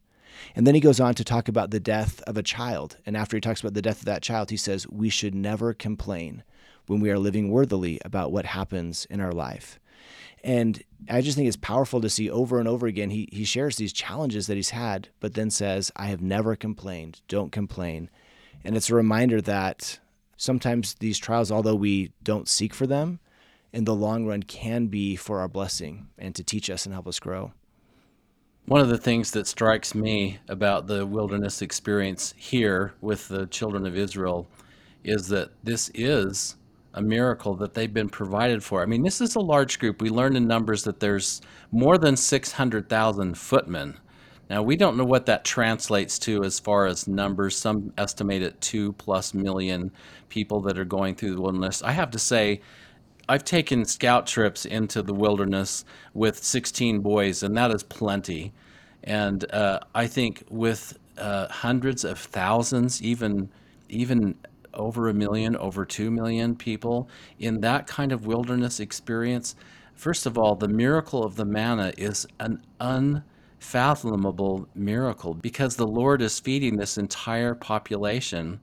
And 0.55 0.67
then 0.67 0.75
he 0.75 0.81
goes 0.81 1.01
on 1.01 1.15
to 1.15 1.25
talk 1.25 1.49
about 1.49 1.71
the 1.71 1.81
death 1.81 2.23
of 2.23 2.37
a 2.37 2.43
child. 2.43 2.97
And 3.07 3.17
after 3.17 3.37
he 3.37 3.41
talks 3.41 3.61
about 3.61 3.75
the 3.75 3.83
death 3.83 4.01
of 4.01 4.05
that 4.07 4.23
child, 4.23 4.51
he 4.51 4.57
says, 4.57 4.89
We 4.89 5.09
should 5.09 5.35
never 5.35 5.73
complain 5.73 6.43
when 6.87 7.01
we 7.01 7.11
are 7.11 7.19
living 7.19 7.51
worthily 7.51 8.01
about 8.05 8.33
what 8.33 8.47
happens 8.47 9.07
in 9.07 9.21
our 9.21 9.33
life. 9.33 9.79
And 10.43 10.83
I 11.09 11.21
just 11.21 11.37
think 11.37 11.49
it's 11.49 11.57
powerful 11.57 12.01
to 12.01 12.09
see 12.09 12.31
over 12.31 12.59
and 12.59 12.67
over 12.67 12.87
again. 12.87 13.11
He, 13.11 13.29
he 13.31 13.45
shares 13.45 13.77
these 13.77 13.93
challenges 13.93 14.47
that 14.47 14.57
he's 14.57 14.71
had, 14.71 15.09
but 15.21 15.35
then 15.35 15.51
says, 15.51 15.93
I 15.97 16.07
have 16.07 16.23
never 16.23 16.57
complained. 16.57 17.21
Don't 17.29 17.53
complain. 17.53 18.11
And 18.65 18.77
it's 18.77 18.91
a 18.91 18.95
reminder 18.95 19.41
that 19.43 19.99
sometimes 20.37 20.95
these 20.95 21.19
trials, 21.19 21.53
although 21.53 21.75
we 21.75 22.13
don't 22.23 22.49
seek 22.49 22.75
for 22.75 22.87
them, 22.87 23.21
in 23.73 23.85
the 23.85 23.95
long 23.95 24.27
run 24.27 24.43
can 24.43 24.87
be 24.87 25.15
for 25.15 25.41
our 25.41 25.49
blessing 25.49 26.09
and 26.19 26.35
to 26.35 26.43
teach 26.43 26.69
us 26.71 26.87
and 26.87 26.93
help 26.93 27.07
us 27.07 27.21
grow. 27.21 27.53
One 28.67 28.81
of 28.81 28.88
the 28.88 28.99
things 28.99 29.33
that 29.33 29.47
strikes 29.49 29.95
me 29.95 30.38
about 30.49 30.87
the 30.87 31.05
wilderness 31.05 31.61
experience 31.61 32.35
here 32.37 32.95
with 33.00 33.26
the 33.29 33.47
children 33.47 33.87
of 33.87 33.97
Israel 33.97 34.47
is 35.02 35.29
that 35.29 35.50
this 35.64 35.90
is 35.95 36.57
a 36.95 37.02
miracle 37.02 37.55
that 37.57 37.75
they've 37.75 37.93
been 37.93 38.09
provided 38.09 38.62
for. 38.62 38.83
I 38.83 38.87
mean, 38.87 39.02
this 39.02 39.21
is 39.21 39.35
a 39.35 39.40
large 39.40 39.79
group. 39.79 40.00
We 40.00 40.11
learned 40.11 40.37
in 40.37 40.47
Numbers 40.47 40.85
that 40.85 41.00
there's 41.00 41.40
more 41.73 41.99
than 41.99 42.17
600,000 42.17 43.38
footmen. 43.38 43.99
Now, 44.49 44.62
we 44.62 44.76
don't 44.76 44.97
know 44.97 45.05
what 45.05 45.26
that 45.26 45.45
translates 45.45 46.19
to 46.21 46.43
as 46.43 46.59
far 46.59 46.87
as 46.87 47.07
numbers. 47.07 47.57
Some 47.57 47.93
estimate 47.97 48.43
it 48.43 48.61
two 48.61 48.93
plus 48.95 49.33
million 49.33 49.93
people 50.29 50.61
that 50.62 50.76
are 50.76 50.85
going 50.85 51.14
through 51.14 51.37
the 51.37 51.40
wilderness. 51.40 51.83
I 51.83 51.93
have 51.93 52.11
to 52.11 52.19
say, 52.19 52.61
I've 53.31 53.45
taken 53.45 53.85
scout 53.85 54.27
trips 54.27 54.65
into 54.65 55.03
the 55.03 55.15
wilderness 55.15 55.85
with 56.15 56.43
16 56.43 56.99
boys, 56.99 57.45
and 57.45 57.57
that 57.57 57.71
is 57.71 57.85
plenty. 57.85 58.53
And 59.05 59.49
uh, 59.53 59.79
I 59.95 60.09
think 60.09 60.43
with 60.51 60.99
uh, 61.17 61.47
hundreds 61.47 62.03
of 62.03 62.19
thousands, 62.19 63.01
even 63.01 63.49
even 63.89 64.35
over 64.75 65.09
a 65.09 65.15
million, 65.15 65.57
over 65.59 65.85
two 65.85 66.11
million 66.11 66.57
people 66.57 67.09
in 67.39 67.61
that 67.61 67.87
kind 67.87 68.11
of 68.11 68.27
wilderness 68.27 68.81
experience, 68.81 69.55
first 69.95 70.27
of 70.27 70.37
all, 70.37 70.57
the 70.57 70.67
miracle 70.67 71.23
of 71.23 71.37
the 71.37 71.45
manna 71.45 71.93
is 71.97 72.27
an 72.41 72.61
unfathomable 72.81 74.67
miracle 74.75 75.35
because 75.35 75.77
the 75.77 75.87
Lord 75.87 76.21
is 76.21 76.41
feeding 76.41 76.77
this 76.77 76.99
entire 76.99 77.55
population 77.55 78.59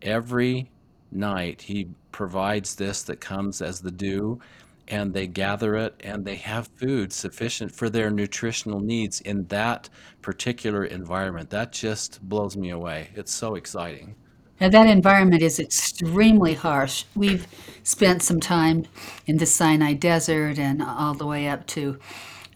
every 0.00 0.70
night. 1.16 1.62
He 1.62 1.88
provides 2.12 2.74
this 2.74 3.02
that 3.04 3.20
comes 3.20 3.60
as 3.62 3.80
the 3.80 3.90
dew, 3.90 4.40
and 4.88 5.12
they 5.12 5.26
gather 5.26 5.74
it 5.76 6.00
and 6.04 6.24
they 6.24 6.36
have 6.36 6.68
food 6.76 7.12
sufficient 7.12 7.72
for 7.72 7.90
their 7.90 8.10
nutritional 8.10 8.80
needs 8.80 9.20
in 9.20 9.46
that 9.46 9.88
particular 10.22 10.84
environment. 10.84 11.50
That 11.50 11.72
just 11.72 12.22
blows 12.22 12.56
me 12.56 12.70
away. 12.70 13.10
It's 13.14 13.34
so 13.34 13.56
exciting. 13.56 14.14
And 14.58 14.72
that 14.72 14.86
environment 14.86 15.42
is 15.42 15.60
extremely 15.60 16.54
harsh. 16.54 17.04
We've 17.14 17.46
spent 17.82 18.22
some 18.22 18.40
time 18.40 18.86
in 19.26 19.36
the 19.36 19.46
Sinai 19.46 19.92
Desert 19.92 20.58
and 20.58 20.82
all 20.82 21.14
the 21.14 21.26
way 21.26 21.48
up 21.48 21.66
to 21.68 21.98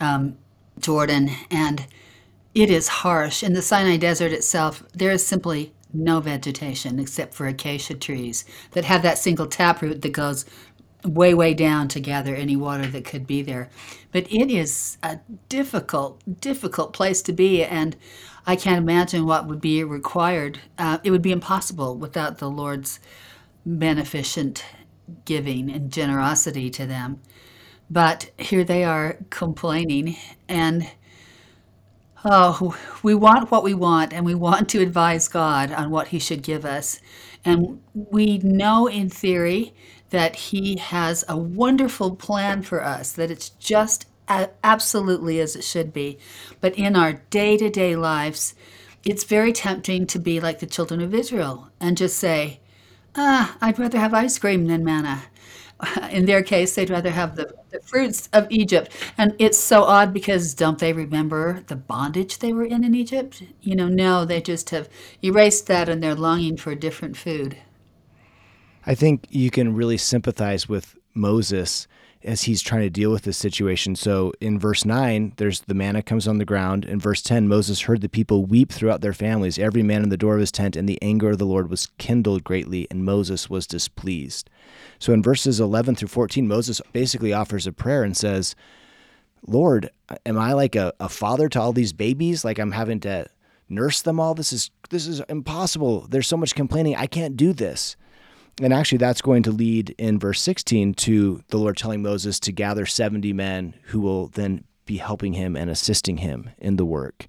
um, 0.00 0.38
Jordan, 0.78 1.30
and 1.50 1.86
it 2.54 2.70
is 2.70 2.88
harsh. 2.88 3.42
In 3.42 3.52
the 3.52 3.60
Sinai 3.60 3.98
Desert 3.98 4.32
itself, 4.32 4.82
there 4.94 5.10
is 5.10 5.26
simply 5.26 5.74
no 5.92 6.20
vegetation 6.20 6.98
except 6.98 7.34
for 7.34 7.46
acacia 7.46 7.94
trees 7.94 8.44
that 8.72 8.84
have 8.84 9.02
that 9.02 9.18
single 9.18 9.46
taproot 9.46 10.02
that 10.02 10.12
goes 10.12 10.44
way, 11.04 11.34
way 11.34 11.54
down 11.54 11.88
to 11.88 12.00
gather 12.00 12.34
any 12.34 12.56
water 12.56 12.86
that 12.86 13.04
could 13.04 13.26
be 13.26 13.42
there. 13.42 13.68
But 14.12 14.30
it 14.30 14.50
is 14.50 14.98
a 15.02 15.20
difficult, 15.48 16.40
difficult 16.40 16.92
place 16.92 17.22
to 17.22 17.32
be, 17.32 17.64
and 17.64 17.96
I 18.46 18.56
can't 18.56 18.78
imagine 18.78 19.26
what 19.26 19.46
would 19.46 19.60
be 19.60 19.82
required. 19.84 20.60
Uh, 20.78 20.98
it 21.04 21.10
would 21.10 21.22
be 21.22 21.32
impossible 21.32 21.96
without 21.96 22.38
the 22.38 22.50
Lord's 22.50 23.00
beneficent 23.64 24.64
giving 25.24 25.70
and 25.70 25.90
generosity 25.90 26.70
to 26.70 26.86
them. 26.86 27.20
But 27.90 28.30
here 28.38 28.64
they 28.64 28.84
are 28.84 29.18
complaining, 29.30 30.16
and 30.48 30.88
Oh, 32.24 32.76
we 33.02 33.14
want 33.14 33.50
what 33.50 33.62
we 33.62 33.72
want, 33.72 34.12
and 34.12 34.26
we 34.26 34.34
want 34.34 34.68
to 34.70 34.82
advise 34.82 35.26
God 35.26 35.72
on 35.72 35.90
what 35.90 36.08
He 36.08 36.18
should 36.18 36.42
give 36.42 36.64
us. 36.66 37.00
And 37.44 37.80
we 37.94 38.38
know 38.38 38.86
in 38.86 39.08
theory 39.08 39.72
that 40.10 40.36
He 40.36 40.76
has 40.76 41.24
a 41.28 41.36
wonderful 41.38 42.14
plan 42.16 42.60
for 42.62 42.84
us, 42.84 43.12
that 43.12 43.30
it's 43.30 43.50
just 43.50 44.06
absolutely 44.28 45.40
as 45.40 45.56
it 45.56 45.64
should 45.64 45.92
be. 45.92 46.18
But 46.60 46.76
in 46.76 46.94
our 46.94 47.14
day 47.14 47.56
to 47.56 47.70
day 47.70 47.96
lives, 47.96 48.54
it's 49.02 49.24
very 49.24 49.52
tempting 49.52 50.06
to 50.08 50.18
be 50.18 50.40
like 50.40 50.58
the 50.58 50.66
children 50.66 51.00
of 51.00 51.14
Israel 51.14 51.70
and 51.80 51.96
just 51.96 52.18
say, 52.18 52.60
ah, 53.16 53.56
I'd 53.62 53.78
rather 53.78 53.98
have 53.98 54.12
ice 54.12 54.38
cream 54.38 54.66
than 54.66 54.84
manna. 54.84 55.22
in 56.10 56.26
their 56.26 56.42
case, 56.42 56.74
they'd 56.74 56.90
rather 56.90 57.10
have 57.10 57.36
the, 57.36 57.54
the 57.70 57.80
fruits 57.80 58.28
of 58.32 58.46
Egypt. 58.50 58.90
And 59.18 59.34
it's 59.38 59.58
so 59.58 59.84
odd 59.84 60.12
because 60.12 60.54
don't 60.54 60.78
they 60.78 60.92
remember 60.92 61.62
the 61.66 61.76
bondage 61.76 62.38
they 62.38 62.52
were 62.52 62.64
in 62.64 62.84
in 62.84 62.94
Egypt? 62.94 63.42
You 63.60 63.76
know, 63.76 63.88
no, 63.88 64.24
they 64.24 64.40
just 64.40 64.70
have 64.70 64.88
erased 65.22 65.66
that 65.66 65.88
and 65.88 66.02
they're 66.02 66.14
longing 66.14 66.56
for 66.56 66.74
different 66.74 67.16
food. 67.16 67.56
I 68.86 68.94
think 68.94 69.26
you 69.28 69.50
can 69.50 69.74
really 69.74 69.98
sympathize 69.98 70.68
with 70.68 70.96
Moses 71.14 71.86
as 72.22 72.42
he's 72.42 72.60
trying 72.60 72.82
to 72.82 72.90
deal 72.90 73.10
with 73.10 73.22
this 73.22 73.38
situation. 73.38 73.96
So 73.96 74.32
in 74.40 74.58
verse 74.58 74.84
9, 74.84 75.34
there's 75.36 75.60
the 75.60 75.74
manna 75.74 76.02
comes 76.02 76.28
on 76.28 76.38
the 76.38 76.44
ground. 76.44 76.84
In 76.84 77.00
verse 77.00 77.22
10, 77.22 77.48
Moses 77.48 77.82
heard 77.82 78.02
the 78.02 78.08
people 78.08 78.44
weep 78.44 78.70
throughout 78.70 79.00
their 79.00 79.14
families, 79.14 79.58
every 79.58 79.82
man 79.82 80.02
in 80.02 80.10
the 80.10 80.16
door 80.18 80.34
of 80.34 80.40
his 80.40 80.52
tent, 80.52 80.76
and 80.76 80.88
the 80.88 81.00
anger 81.00 81.30
of 81.30 81.38
the 81.38 81.46
Lord 81.46 81.70
was 81.70 81.88
kindled 81.98 82.44
greatly, 82.44 82.86
and 82.90 83.04
Moses 83.04 83.48
was 83.48 83.66
displeased. 83.66 84.50
So 84.98 85.14
in 85.14 85.22
verses 85.22 85.60
11 85.60 85.96
through 85.96 86.08
14, 86.08 86.46
Moses 86.46 86.82
basically 86.92 87.32
offers 87.32 87.66
a 87.66 87.72
prayer 87.72 88.02
and 88.02 88.16
says, 88.16 88.54
Lord, 89.46 89.90
am 90.26 90.38
I 90.38 90.52
like 90.52 90.76
a, 90.76 90.92
a 91.00 91.08
father 91.08 91.48
to 91.48 91.60
all 91.60 91.72
these 91.72 91.94
babies? 91.94 92.44
Like 92.44 92.58
I'm 92.58 92.72
having 92.72 93.00
to 93.00 93.26
nurse 93.68 94.02
them 94.02 94.20
all? 94.20 94.34
This 94.34 94.52
is 94.52 94.70
this 94.90 95.06
is 95.06 95.20
impossible. 95.28 96.06
There's 96.08 96.28
so 96.28 96.36
much 96.36 96.54
complaining. 96.54 96.96
I 96.96 97.06
can't 97.06 97.36
do 97.36 97.52
this. 97.52 97.96
And 98.62 98.72
actually, 98.72 98.98
that's 98.98 99.22
going 99.22 99.42
to 99.44 99.50
lead 99.50 99.94
in 99.98 100.18
verse 100.18 100.40
16 100.40 100.94
to 100.94 101.42
the 101.48 101.58
Lord 101.58 101.76
telling 101.76 102.02
Moses 102.02 102.38
to 102.40 102.52
gather 102.52 102.86
70 102.86 103.32
men 103.32 103.74
who 103.84 104.00
will 104.00 104.28
then 104.28 104.64
be 104.86 104.98
helping 104.98 105.32
him 105.32 105.56
and 105.56 105.70
assisting 105.70 106.18
him 106.18 106.50
in 106.58 106.76
the 106.76 106.84
work. 106.84 107.26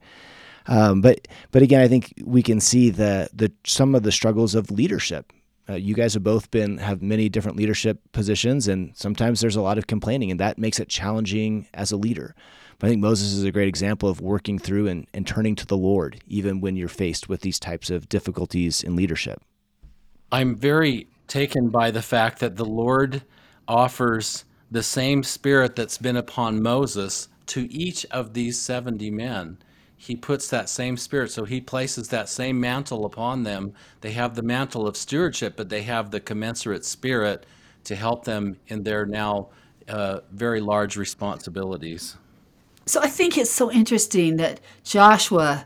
Um, 0.68 1.02
but 1.02 1.28
but 1.52 1.62
again, 1.62 1.82
I 1.82 1.88
think 1.88 2.14
we 2.24 2.44
can 2.44 2.60
see 2.60 2.90
the 2.90 3.30
the 3.34 3.52
some 3.66 3.96
of 3.96 4.04
the 4.04 4.12
struggles 4.12 4.56
of 4.56 4.72
leadership. 4.72 5.32
Uh, 5.70 5.76
you 5.76 5.94
guys 5.94 6.14
have 6.14 6.24
both 6.24 6.52
been 6.52 6.78
have 6.78 7.02
many 7.02 7.30
different 7.30 7.58
leadership 7.58 8.00
positions, 8.12 8.68
and 8.68 8.96
sometimes 8.96 9.42
there's 9.42 9.56
a 9.56 9.62
lot 9.62 9.78
of 9.78 9.88
complaining, 9.88 10.32
and 10.32 10.40
that 10.40 10.58
makes 10.58 10.80
it 10.80 10.90
challenging 10.90 11.68
as 11.74 11.92
a 11.92 11.98
leader. 11.98 12.36
But 12.80 12.88
I 12.88 12.90
think 12.90 13.02
Moses 13.02 13.32
is 13.34 13.44
a 13.44 13.52
great 13.52 13.68
example 13.68 14.10
of 14.10 14.22
working 14.22 14.58
through 14.58 14.88
and, 14.88 15.08
and 15.14 15.28
turning 15.28 15.56
to 15.58 15.68
the 15.68 15.78
Lord, 15.78 16.20
even 16.28 16.62
when 16.62 16.76
you're 16.76 16.88
faced 16.88 17.30
with 17.30 17.42
these 17.42 17.60
types 17.60 17.92
of 17.92 18.10
difficulties 18.10 18.84
in 18.84 18.96
leadership. 18.96 19.40
I'm 20.32 20.56
very 20.56 21.08
taken 21.32 21.70
by 21.70 21.90
the 21.90 22.02
fact 22.02 22.40
that 22.40 22.58
the 22.58 22.66
Lord 22.66 23.24
offers 23.66 24.44
the 24.70 24.84
same 24.84 25.24
spirit 25.24 25.78
that's 25.78 25.98
been 25.98 26.18
upon 26.18 26.62
Moses 26.62 27.30
to 27.46 27.72
each 27.72 28.06
of 28.12 28.34
these 28.34 28.60
70 28.60 29.10
men. 29.12 29.58
He 29.96 30.18
puts 30.18 30.50
that 30.50 30.68
same 30.68 30.98
spirit, 30.98 31.32
so 31.32 31.46
he 31.46 31.62
places 31.62 32.10
that 32.10 32.28
same 32.28 32.60
mantle 32.60 33.06
upon 33.06 33.44
them. 33.44 33.74
They 34.02 34.12
have 34.12 34.36
the 34.36 34.42
mantle 34.42 34.86
of 34.86 34.98
stewardship, 34.98 35.56
but 35.56 35.70
they 35.70 35.84
have 35.84 36.12
the 36.12 36.20
commensurate 36.20 36.84
spirit 36.84 37.46
to 37.86 37.96
help 37.96 38.26
them 38.26 38.58
in 38.68 38.84
their 38.84 39.06
now 39.06 39.50
uh, 39.88 40.20
very 40.32 40.60
large 40.60 40.98
responsibilities. 40.98 42.18
So 42.86 43.00
I 43.02 43.08
think 43.08 43.38
it's 43.38 43.50
so 43.50 43.72
interesting 43.72 44.36
that 44.36 44.60
Joshua 44.84 45.66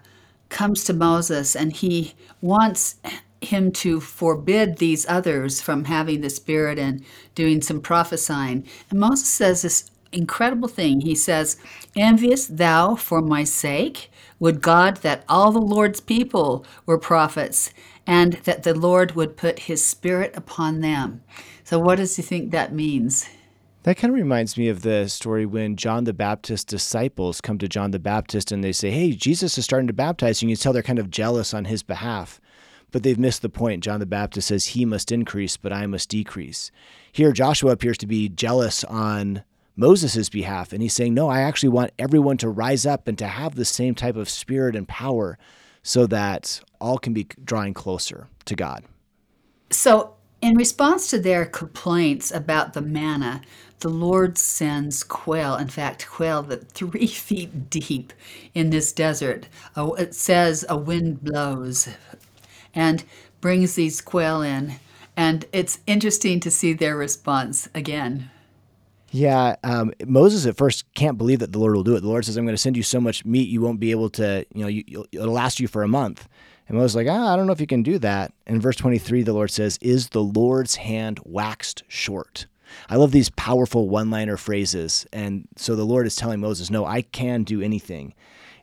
comes 0.50 0.84
to 0.84 0.94
Moses 0.94 1.56
and 1.56 1.74
he 1.74 2.14
wants 2.42 2.98
him 3.46 3.72
to 3.74 4.00
forbid 4.00 4.78
these 4.78 5.06
others 5.08 5.62
from 5.62 5.86
having 5.86 6.22
the 6.22 6.30
Spirit 6.30 6.78
and 6.78 7.04
doing 7.34 7.62
some 7.62 7.82
prophesying. 7.82 8.66
And 8.90 9.00
Moses 9.00 9.28
says 9.28 9.62
this 9.62 9.90
incredible 10.12 10.68
thing. 10.68 11.02
He 11.02 11.16
says, 11.16 11.58
Envious 11.96 12.48
thou 12.48 12.96
for 12.96 13.22
my 13.22 13.44
sake? 13.44 14.12
Would 14.40 14.62
God 14.62 14.98
that 14.98 15.24
all 15.30 15.52
the 15.52 15.62
Lord's 15.62 16.02
people 16.02 16.66
were 16.86 16.98
prophets, 16.98 17.72
and 18.08 18.34
that 18.44 18.64
the 18.64 18.74
Lord 18.74 19.14
would 19.14 19.38
put 19.38 19.60
his 19.60 19.86
Spirit 19.86 20.34
upon 20.36 20.82
them. 20.82 21.22
So, 21.64 21.80
what 21.80 21.96
does 21.96 22.16
he 22.16 22.22
think 22.22 22.52
that 22.52 22.74
means? 22.74 23.28
That 23.84 23.98
kind 23.98 24.12
of 24.12 24.16
reminds 24.16 24.58
me 24.58 24.68
of 24.68 24.82
the 24.82 25.08
story 25.08 25.46
when 25.46 25.76
John 25.76 26.06
the 26.06 26.14
Baptist's 26.14 26.66
disciples 26.66 27.40
come 27.40 27.60
to 27.60 27.68
John 27.68 27.92
the 27.92 28.00
Baptist 28.00 28.52
and 28.52 28.64
they 28.64 28.72
say, 28.72 28.90
Hey, 28.90 29.12
Jesus 29.12 29.58
is 29.58 29.66
starting 29.66 29.88
to 29.88 29.94
baptize. 29.94 30.42
And 30.42 30.50
you 30.50 30.56
can 30.56 30.64
tell 30.64 30.74
they're 30.74 30.82
kind 30.82 31.00
of 31.00 31.12
jealous 31.12 31.54
on 31.54 31.66
his 31.66 31.84
behalf. 31.84 32.42
But 32.96 33.04
they've 33.04 33.20
missed 33.20 33.42
the 33.42 33.50
point. 33.50 33.84
John 33.84 34.00
the 34.00 34.06
Baptist 34.06 34.48
says, 34.48 34.68
He 34.68 34.86
must 34.86 35.12
increase, 35.12 35.58
but 35.58 35.74
I 35.74 35.86
must 35.86 36.08
decrease. 36.08 36.72
Here, 37.12 37.34
Joshua 37.34 37.72
appears 37.72 37.98
to 37.98 38.08
be 38.08 38.30
jealous 38.30 38.86
on 38.86 39.44
Moses' 39.76 40.30
behalf, 40.30 40.72
and 40.72 40.82
he's 40.82 40.94
saying, 40.94 41.14
No, 41.14 41.28
I 41.28 41.42
actually 41.42 41.68
want 41.68 41.92
everyone 42.00 42.38
to 42.38 42.48
rise 42.48 42.86
up 42.86 43.10
and 43.10 43.18
to 43.18 43.28
have 43.28 43.56
the 43.56 43.66
same 43.66 43.96
type 43.96 44.16
of 44.16 44.30
spirit 44.30 44.78
and 44.78 44.88
power 44.88 45.38
so 45.84 46.08
that 46.08 46.62
all 46.80 46.98
can 46.98 47.14
be 47.14 47.26
drawing 47.44 47.74
closer 47.74 48.30
to 48.46 48.56
God. 48.56 48.86
So, 49.72 50.14
in 50.42 50.56
response 50.56 51.10
to 51.10 51.20
their 51.20 51.46
complaints 51.46 52.32
about 52.32 52.72
the 52.72 52.82
manna, 52.82 53.42
the 53.80 53.90
Lord 53.90 54.38
sends 54.38 55.04
quail, 55.04 55.58
in 55.58 55.68
fact, 55.68 56.08
quail 56.08 56.44
that 56.44 56.72
three 56.72 57.08
feet 57.08 57.70
deep 57.70 58.14
in 58.54 58.70
this 58.70 58.94
desert. 58.94 59.50
Uh, 59.76 59.92
it 59.98 60.16
says 60.16 60.64
a 60.70 60.78
wind 60.78 61.26
blows 61.26 61.90
and 62.76 63.04
brings 63.42 63.76
these 63.76 64.02
quail 64.02 64.42
in. 64.42 64.74
And 65.18 65.46
it's 65.54 65.80
interesting 65.88 66.40
to 66.42 66.52
see 66.52 66.74
their 66.74 66.96
response 66.96 67.70
again. 67.74 68.30
Yeah, 69.12 69.56
um, 69.64 69.94
Moses 70.06 70.46
at 70.46 70.58
first 70.58 70.94
can't 70.94 71.18
believe 71.18 71.40
that 71.40 71.54
the 71.54 71.60
Lord 71.60 71.74
will 71.74 71.84
do 71.84 71.96
it. 71.96 72.02
The 72.02 72.10
Lord 72.10 72.26
says, 72.26 72.36
"I'm 72.36 72.46
going 72.46 72.54
to 72.54 72.62
send 72.62 72.76
you 72.76 72.84
so 72.84 73.00
much 73.00 73.24
meat 73.24 73.48
you 73.48 73.62
won't 73.62 73.80
be 73.80 73.92
able 73.92 74.10
to, 74.10 74.46
you 74.54 74.62
know, 74.62 74.68
you, 74.68 75.06
it'll 75.14 75.32
last 75.32 75.60
you 75.60 75.70
for 75.70 75.84
a 75.84 75.88
month." 75.88 76.28
And 76.68 76.78
Moses 76.78 76.92
is 76.92 76.96
like, 76.96 77.08
ah, 77.10 77.32
I 77.32 77.36
don't 77.36 77.46
know 77.46 77.54
if 77.54 77.62
you 77.62 77.68
can 77.68 77.84
do 77.84 78.00
that. 78.00 78.34
In 78.48 78.60
verse 78.60 78.76
23, 78.76 79.24
the 79.24 79.32
Lord 79.32 79.52
says, 79.52 79.78
"Is 79.82 80.10
the 80.10 80.24
Lord's 80.24 80.76
hand 80.76 81.20
waxed 81.24 81.84
short?" 81.88 82.48
I 82.90 82.98
love 82.98 83.12
these 83.12 83.30
powerful 83.30 83.88
one-liner 83.88 84.36
phrases, 84.36 85.06
and 85.14 85.48
so 85.56 85.76
the 85.76 85.86
Lord 85.86 86.08
is 86.08 86.16
telling 86.18 86.42
Moses, 86.42 86.70
"No, 86.70 86.86
I 86.86 87.02
can 87.02 87.44
do 87.44 87.62
anything." 87.62 88.14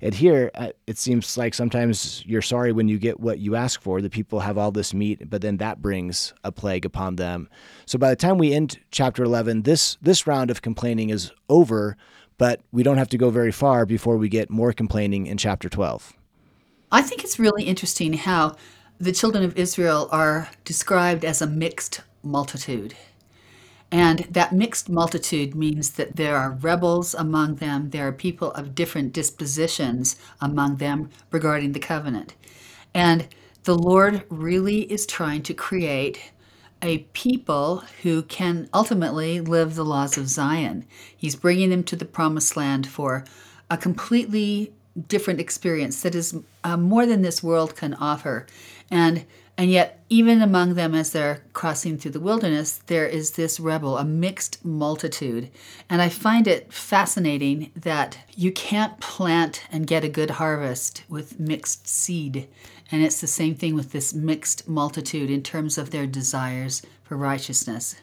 And 0.03 0.13
here, 0.13 0.51
uh, 0.57 0.71
it 0.89 0.99
seems 0.99 1.39
like 1.39 1.55
sometimes 1.55 2.25
you're 2.27 2.43
sorry 2.43 2.73
when 2.73 2.89
you 2.89 2.99
get 2.99 3.21
what 3.21 3.39
you 3.39 3.55
ask 3.55 3.81
for. 3.81 4.03
The 4.03 4.11
people 4.11 4.41
have 4.41 4.59
all 4.59 4.73
this 4.73 4.93
meat, 4.93 5.31
but 5.31 5.43
then 5.43 5.59
that 5.59 5.81
brings 5.81 6.35
a 6.43 6.51
plague 6.51 6.85
upon 6.85 7.17
them. 7.17 7.49
So 7.87 7.99
by 7.99 8.11
the 8.11 8.17
time 8.17 8.37
we 8.37 8.53
end 8.53 8.81
chapter 8.91 9.23
11, 9.23 9.63
this 9.63 9.97
this 10.03 10.27
round 10.27 10.51
of 10.51 10.61
complaining 10.61 11.11
is 11.11 11.31
over, 11.49 11.97
but 12.37 12.61
we 12.73 12.83
don't 12.83 12.99
have 12.99 13.11
to 13.11 13.19
go 13.19 13.31
very 13.31 13.53
far 13.53 13.87
before 13.87 14.17
we 14.17 14.29
get 14.29 14.51
more 14.51 14.73
complaining 14.73 15.29
in 15.29 15.37
chapter 15.37 15.69
12. 15.69 16.13
I 16.91 17.01
think 17.01 17.23
it's 17.23 17.39
really 17.39 17.63
interesting 17.63 18.15
how 18.15 18.57
the 18.99 19.13
children 19.13 19.45
of 19.45 19.57
Israel 19.57 20.09
are 20.11 20.51
described 20.65 21.25
as 21.25 21.41
a 21.41 21.47
mixed 21.47 22.01
multitude. 22.25 22.95
And 23.93 24.21
that 24.31 24.55
mixed 24.55 24.89
multitude 24.89 25.55
means 25.55 25.91
that 25.91 26.17
there 26.17 26.35
are 26.35 26.53
rebels 26.53 27.15
among 27.15 27.57
them, 27.57 27.91
there 27.91 28.09
are 28.09 28.13
people 28.13 28.51
of 28.53 28.75
different 28.75 29.13
dispositions 29.13 30.17
among 30.41 30.77
them 30.77 31.11
regarding 31.31 31.73
the 31.73 31.79
covenant. 31.79 32.35
And 32.95 33.29
the 33.65 33.77
Lord 33.77 34.25
really 34.31 34.91
is 34.91 35.05
trying 35.05 35.43
to 35.43 35.55
create 35.55 36.33
a 36.81 36.99
people 37.13 37.85
who 38.03 38.23
can 38.23 38.69
ultimately 38.73 39.41
live 39.41 39.75
the 39.75 39.85
laws 39.85 40.17
of 40.17 40.27
Zion. 40.27 40.87
He's 41.15 41.37
bringing 41.37 41.69
them 41.69 41.85
to 41.85 41.95
the 41.95 42.07
promised 42.07 42.57
land 42.57 42.87
for 42.87 43.25
a 43.71 43.77
completely 43.77 44.73
different 45.07 45.39
experience 45.39 46.03
that 46.03 46.15
is 46.15 46.35
uh, 46.65 46.77
more 46.79 47.05
than 47.07 47.23
this 47.23 47.43
world 47.43 47.77
can 47.77 47.95
offer. 47.95 48.47
And 48.91 49.27
and 49.59 49.71
yet, 49.71 50.03
even 50.09 50.41
among 50.41 50.75
them, 50.75 50.95
as 50.95 51.11
they're 51.11 51.45
crossing 51.53 51.99
through 51.99 52.13
the 52.13 52.21
wilderness, 52.21 52.81
there 52.87 53.07
is 53.07 53.33
this 53.33 53.61
rebel, 53.61 53.99
a 53.99 54.05
mixed 54.05 54.65
multitude. 54.65 55.51
And 55.91 56.01
I 56.01 56.09
find 56.09 56.49
it 56.49 56.73
fascinating 56.73 57.71
that 57.77 58.19
you 58.35 58.51
can't 58.51 58.99
plant 58.99 59.65
and 59.71 59.87
get 59.87 60.05
a 60.05 60.09
good 60.09 60.31
harvest 60.31 61.05
with 61.09 61.39
mixed 61.39 61.87
seed. 61.87 62.49
And 62.91 63.03
it's 63.03 63.21
the 63.21 63.27
same 63.27 63.55
thing 63.55 63.75
with 63.75 63.93
this 63.93 64.15
mixed 64.15 64.69
multitude 64.69 65.31
in 65.31 65.43
terms 65.43 65.77
of 65.77 65.91
their 65.91 66.07
desires 66.07 66.83
for 67.03 67.17
righteousness. 67.17 67.97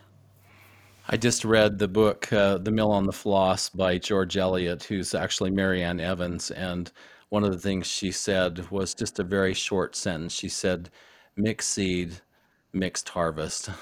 I 1.07 1.17
just 1.17 1.43
read 1.43 1.79
the 1.79 1.87
book 1.87 2.31
uh, 2.31 2.59
The 2.59 2.71
Mill 2.71 2.91
on 2.91 3.05
the 3.05 3.11
Floss 3.11 3.69
by 3.69 3.97
George 3.97 4.37
Eliot, 4.37 4.83
who's 4.83 5.15
actually 5.15 5.49
Mary 5.49 5.81
Ann 5.81 5.99
Evans. 5.99 6.51
And 6.51 6.91
one 7.29 7.43
of 7.43 7.51
the 7.51 7.57
things 7.57 7.87
she 7.87 8.11
said 8.11 8.69
was 8.69 8.93
just 8.93 9.17
a 9.17 9.23
very 9.23 9.55
short 9.55 9.95
sentence. 9.95 10.33
She 10.33 10.49
said, 10.49 10.91
mixed 11.39 11.71
seed, 11.71 12.13
mixed 12.73 13.09
harvest. 13.09 13.69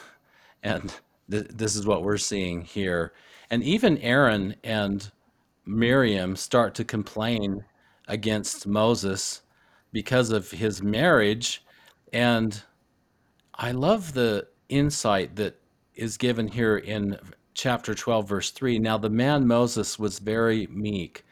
And 0.64 0.92
th- 1.30 1.48
this 1.54 1.76
is 1.76 1.86
what 1.86 2.02
we're 2.02 2.18
seeing 2.18 2.62
here. 2.62 3.14
And 3.52 3.64
even 3.64 4.00
Aaron 4.00 4.56
and 4.64 5.10
Miriam 5.68 6.36
start 6.36 6.74
to 6.76 6.84
complain 6.84 7.64
against 8.08 8.66
Moses 8.66 9.44
because 9.94 10.32
of 10.32 10.50
his 10.50 10.82
marriage. 10.82 11.64
And 12.12 12.62
I 13.54 13.72
love 13.72 14.14
the 14.14 14.48
insight 14.68 15.36
that 15.36 15.62
is 15.94 16.18
given 16.18 16.48
here 16.48 16.78
in 16.78 17.18
chapter 17.54 17.94
12, 17.94 18.28
verse 18.28 18.50
3. 18.50 18.80
Now 18.80 18.98
the 18.98 19.10
man 19.10 19.48
Moses 19.48 20.00
was 20.00 20.18
very 20.20 20.68
meek 20.68 21.24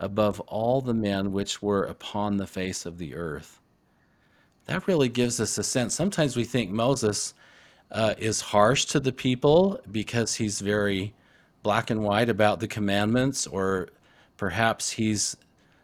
above 0.00 0.40
all 0.40 0.80
the 0.80 0.92
men 0.92 1.30
which 1.30 1.62
were 1.62 1.84
upon 1.84 2.36
the 2.36 2.48
face 2.48 2.84
of 2.84 2.98
the 2.98 3.14
earth 3.14 3.61
that 4.66 4.86
really 4.86 5.08
gives 5.08 5.40
us 5.40 5.58
a 5.58 5.62
sense. 5.62 5.94
Sometimes 5.94 6.36
we 6.36 6.44
think 6.44 6.70
Moses 6.70 7.34
uh, 7.90 8.14
is 8.18 8.40
harsh 8.40 8.86
to 8.86 9.00
the 9.00 9.12
people 9.12 9.80
because 9.90 10.34
he's 10.34 10.60
very 10.60 11.14
black 11.62 11.90
and 11.90 12.02
white 12.02 12.28
about 12.28 12.60
the 12.60 12.68
commandments, 12.68 13.46
or 13.46 13.88
perhaps 14.36 14.90
he's 14.90 15.36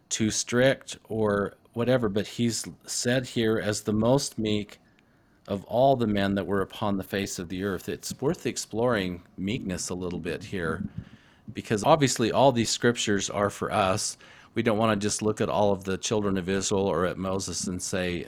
too 0.09 0.31
strict 0.31 0.97
or 1.07 1.53
whatever. 1.73 2.09
But 2.09 2.27
he's 2.27 2.65
said 2.85 3.25
here 3.25 3.59
as 3.59 3.81
the 3.81 3.93
most 3.93 4.37
meek 4.37 4.79
of 5.47 5.63
all 5.65 5.95
the 5.95 6.07
men 6.07 6.35
that 6.35 6.45
were 6.45 6.61
upon 6.61 6.97
the 6.97 7.03
face 7.03 7.39
of 7.39 7.49
the 7.49 7.63
earth. 7.63 7.89
It's 7.89 8.13
worth 8.21 8.45
exploring 8.45 9.23
meekness 9.37 9.89
a 9.89 9.95
little 9.95 10.19
bit 10.19 10.43
here 10.43 10.83
because 11.53 11.83
obviously 11.83 12.31
all 12.31 12.51
these 12.51 12.69
scriptures 12.69 13.29
are 13.29 13.49
for 13.49 13.71
us. 13.71 14.17
We 14.53 14.61
don't 14.61 14.77
want 14.77 14.99
to 14.99 15.05
just 15.05 15.21
look 15.21 15.41
at 15.41 15.49
all 15.49 15.71
of 15.71 15.83
the 15.83 15.97
children 15.97 16.37
of 16.37 16.49
Israel 16.49 16.85
or 16.85 17.05
at 17.05 17.17
Moses 17.17 17.67
and 17.67 17.81
say, 17.81 18.27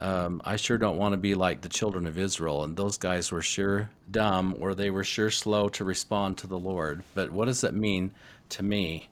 um, 0.00 0.42
I 0.44 0.56
sure 0.56 0.76
don't 0.76 0.98
want 0.98 1.14
to 1.14 1.18
be 1.18 1.34
like 1.34 1.62
the 1.62 1.68
children 1.68 2.06
of 2.06 2.18
Israel. 2.18 2.64
And 2.64 2.76
those 2.76 2.98
guys 2.98 3.32
were 3.32 3.42
sure 3.42 3.90
dumb 4.10 4.54
or 4.60 4.74
they 4.74 4.90
were 4.90 5.04
sure 5.04 5.30
slow 5.30 5.68
to 5.70 5.84
respond 5.84 6.38
to 6.38 6.46
the 6.46 6.58
Lord. 6.58 7.02
But 7.14 7.32
what 7.32 7.46
does 7.46 7.62
that 7.62 7.74
mean 7.74 8.12
to 8.50 8.62
me? 8.62 9.08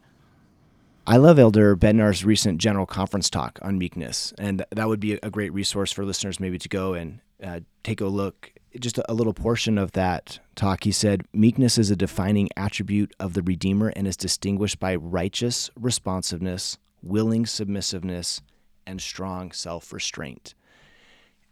I 1.07 1.19
love 1.19 1.39
Elder 1.39 1.77
Bednar's 1.77 2.25
recent 2.25 2.59
general 2.59 2.87
conference 2.87 3.29
talk 3.29 3.59
on 3.63 3.79
meekness. 3.79 4.33
And 4.39 4.65
that 4.71 4.89
would 4.89 5.01
be 5.01 5.15
a 5.23 5.31
great 5.31 5.53
resource 5.53 5.93
for 5.93 6.05
listeners 6.05 6.41
maybe 6.41 6.59
to 6.59 6.69
go 6.69 6.95
and 6.95 7.21
uh, 7.43 7.61
take 7.83 8.01
a 8.01 8.07
look. 8.07 8.53
Just 8.79 8.99
a 9.09 9.15
little 9.15 9.35
portion 9.35 9.79
of 9.79 9.93
that 9.93 10.41
talk, 10.57 10.85
he 10.85 10.93
said, 10.93 11.23
Meekness 11.33 11.79
is 11.79 11.91
a 11.91 11.97
defining 11.97 12.49
attribute 12.57 13.15
of 13.21 13.35
the 13.35 13.43
Redeemer 13.43 13.93
and 13.95 14.07
is 14.07 14.17
distinguished 14.17 14.81
by 14.81 14.97
righteous 14.97 15.71
responsiveness, 15.77 16.79
willing 17.03 17.47
submissiveness, 17.47 18.41
and 18.87 19.01
strong 19.01 19.53
self 19.53 19.93
restraint. 19.93 20.55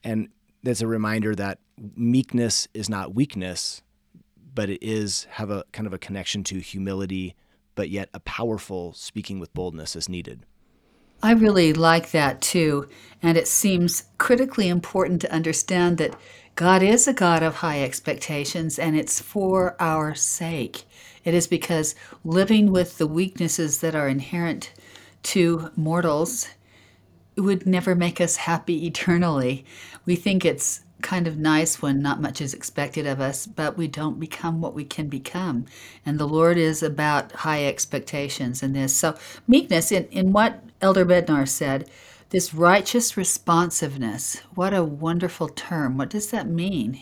And 0.04 0.28
that's 0.62 0.80
a 0.80 0.86
reminder 0.86 1.34
that 1.34 1.58
meekness 1.96 2.68
is 2.74 2.88
not 2.88 3.14
weakness, 3.14 3.82
but 4.54 4.70
it 4.70 4.82
is 4.82 5.24
have 5.30 5.50
a 5.50 5.64
kind 5.72 5.86
of 5.86 5.92
a 5.92 5.98
connection 5.98 6.44
to 6.44 6.58
humility, 6.58 7.34
but 7.74 7.90
yet 7.90 8.08
a 8.14 8.20
powerful 8.20 8.92
speaking 8.92 9.38
with 9.40 9.52
boldness 9.54 9.96
as 9.96 10.08
needed. 10.08 10.44
I 11.22 11.32
really 11.32 11.72
like 11.72 12.10
that 12.10 12.40
too. 12.40 12.88
And 13.22 13.38
it 13.38 13.46
seems 13.46 14.04
critically 14.18 14.68
important 14.68 15.20
to 15.20 15.32
understand 15.32 15.98
that 15.98 16.16
God 16.56 16.82
is 16.82 17.06
a 17.06 17.12
God 17.14 17.42
of 17.42 17.56
high 17.56 17.82
expectations 17.82 18.78
and 18.78 18.96
it's 18.96 19.20
for 19.20 19.76
our 19.80 20.14
sake. 20.14 20.82
It 21.24 21.32
is 21.32 21.46
because 21.46 21.94
living 22.24 22.72
with 22.72 22.98
the 22.98 23.06
weaknesses 23.06 23.80
that 23.80 23.94
are 23.94 24.08
inherent 24.08 24.72
to 25.22 25.70
mortals 25.76 26.48
would 27.36 27.66
never 27.66 27.94
make 27.94 28.20
us 28.20 28.36
happy 28.36 28.86
eternally. 28.86 29.64
We 30.04 30.16
think 30.16 30.44
it's 30.44 30.82
kind 31.02 31.26
of 31.26 31.36
nice 31.36 31.82
when 31.82 32.00
not 32.00 32.20
much 32.20 32.40
is 32.40 32.54
expected 32.54 33.06
of 33.06 33.20
us, 33.20 33.46
but 33.46 33.76
we 33.76 33.88
don't 33.88 34.20
become 34.20 34.60
what 34.60 34.74
we 34.74 34.84
can 34.84 35.08
become. 35.08 35.66
And 36.06 36.18
the 36.18 36.28
Lord 36.28 36.56
is 36.56 36.82
about 36.82 37.32
high 37.32 37.66
expectations 37.66 38.62
in 38.62 38.72
this. 38.72 38.94
So, 38.94 39.16
meekness, 39.46 39.90
in, 39.90 40.04
in 40.06 40.32
what 40.32 40.62
Elder 40.80 41.04
Bednar 41.04 41.48
said, 41.48 41.90
this 42.30 42.54
righteous 42.54 43.16
responsiveness, 43.16 44.40
what 44.54 44.72
a 44.72 44.84
wonderful 44.84 45.48
term. 45.48 45.98
What 45.98 46.10
does 46.10 46.30
that 46.30 46.48
mean? 46.48 47.00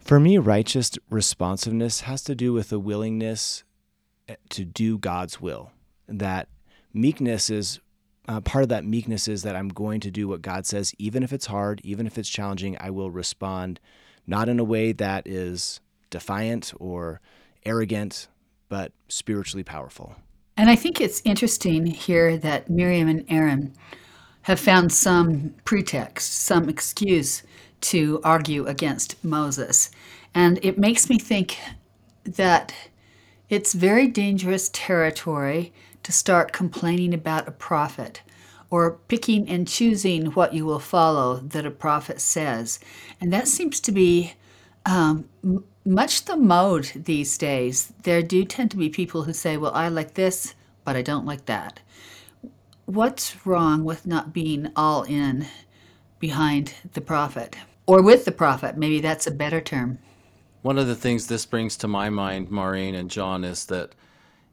For 0.00 0.18
me, 0.18 0.38
righteous 0.38 0.90
responsiveness 1.10 2.00
has 2.00 2.22
to 2.24 2.34
do 2.34 2.52
with 2.52 2.72
a 2.72 2.78
willingness 2.78 3.62
to 4.48 4.64
do 4.64 4.98
God's 4.98 5.40
will. 5.40 5.70
That 6.08 6.48
meekness 6.92 7.50
is 7.50 7.78
uh, 8.30 8.40
part 8.40 8.62
of 8.62 8.68
that 8.68 8.84
meekness 8.84 9.26
is 9.26 9.42
that 9.42 9.56
I'm 9.56 9.68
going 9.68 9.98
to 10.00 10.10
do 10.10 10.28
what 10.28 10.40
God 10.40 10.64
says, 10.64 10.94
even 10.98 11.24
if 11.24 11.32
it's 11.32 11.46
hard, 11.46 11.80
even 11.82 12.06
if 12.06 12.16
it's 12.16 12.28
challenging. 12.28 12.76
I 12.78 12.90
will 12.90 13.10
respond 13.10 13.80
not 14.24 14.48
in 14.48 14.60
a 14.60 14.64
way 14.64 14.92
that 14.92 15.26
is 15.26 15.80
defiant 16.10 16.72
or 16.78 17.20
arrogant, 17.66 18.28
but 18.68 18.92
spiritually 19.08 19.64
powerful. 19.64 20.14
And 20.56 20.70
I 20.70 20.76
think 20.76 21.00
it's 21.00 21.20
interesting 21.24 21.86
here 21.86 22.36
that 22.36 22.70
Miriam 22.70 23.08
and 23.08 23.24
Aaron 23.28 23.74
have 24.42 24.60
found 24.60 24.92
some 24.92 25.52
pretext, 25.64 26.32
some 26.32 26.68
excuse 26.68 27.42
to 27.80 28.20
argue 28.22 28.64
against 28.66 29.22
Moses. 29.24 29.90
And 30.36 30.64
it 30.64 30.78
makes 30.78 31.10
me 31.10 31.18
think 31.18 31.58
that 32.22 32.72
it's 33.48 33.72
very 33.72 34.06
dangerous 34.06 34.70
territory 34.72 35.72
to 36.02 36.12
start 36.12 36.52
complaining 36.52 37.14
about 37.14 37.48
a 37.48 37.52
prophet 37.52 38.22
or 38.70 38.92
picking 39.08 39.48
and 39.48 39.66
choosing 39.66 40.26
what 40.26 40.54
you 40.54 40.64
will 40.64 40.78
follow 40.78 41.36
that 41.38 41.66
a 41.66 41.70
prophet 41.70 42.20
says. 42.20 42.78
And 43.20 43.32
that 43.32 43.48
seems 43.48 43.80
to 43.80 43.92
be 43.92 44.34
um, 44.86 45.28
m- 45.42 45.64
much 45.84 46.24
the 46.24 46.36
mode 46.36 46.92
these 46.94 47.36
days. 47.36 47.92
There 48.04 48.22
do 48.22 48.44
tend 48.44 48.70
to 48.70 48.76
be 48.76 48.88
people 48.88 49.24
who 49.24 49.32
say, 49.32 49.56
Well, 49.56 49.74
I 49.74 49.88
like 49.88 50.14
this, 50.14 50.54
but 50.84 50.96
I 50.96 51.02
don't 51.02 51.26
like 51.26 51.46
that. 51.46 51.80
What's 52.86 53.44
wrong 53.46 53.84
with 53.84 54.06
not 54.06 54.32
being 54.32 54.70
all 54.76 55.02
in 55.02 55.46
behind 56.18 56.74
the 56.92 57.00
prophet? 57.00 57.56
Or 57.86 58.02
with 58.02 58.24
the 58.24 58.32
prophet? 58.32 58.76
Maybe 58.76 59.00
that's 59.00 59.26
a 59.26 59.32
better 59.32 59.60
term. 59.60 59.98
One 60.62 60.78
of 60.78 60.86
the 60.86 60.94
things 60.94 61.26
this 61.26 61.46
brings 61.46 61.76
to 61.78 61.88
my 61.88 62.10
mind, 62.10 62.50
Maureen 62.50 62.94
and 62.94 63.10
John, 63.10 63.44
is 63.44 63.66
that 63.66 63.94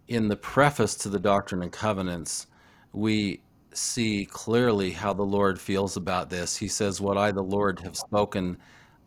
in 0.08 0.28
the 0.28 0.36
preface 0.36 0.96
to 0.96 1.10
the 1.10 1.20
Doctrine 1.20 1.62
and 1.62 1.72
Covenants, 1.72 2.48
we 2.94 3.42
see 3.74 4.26
clearly 4.26 4.92
how 4.92 5.14
the 5.14 5.24
Lord 5.24 5.60
feels 5.60 5.98
about 5.98 6.30
this. 6.30 6.58
He 6.58 6.68
says, 6.68 7.02
What 7.02 7.18
I, 7.18 7.32
the 7.32 7.44
Lord, 7.44 7.80
have 7.82 7.96
spoken, 7.96 8.58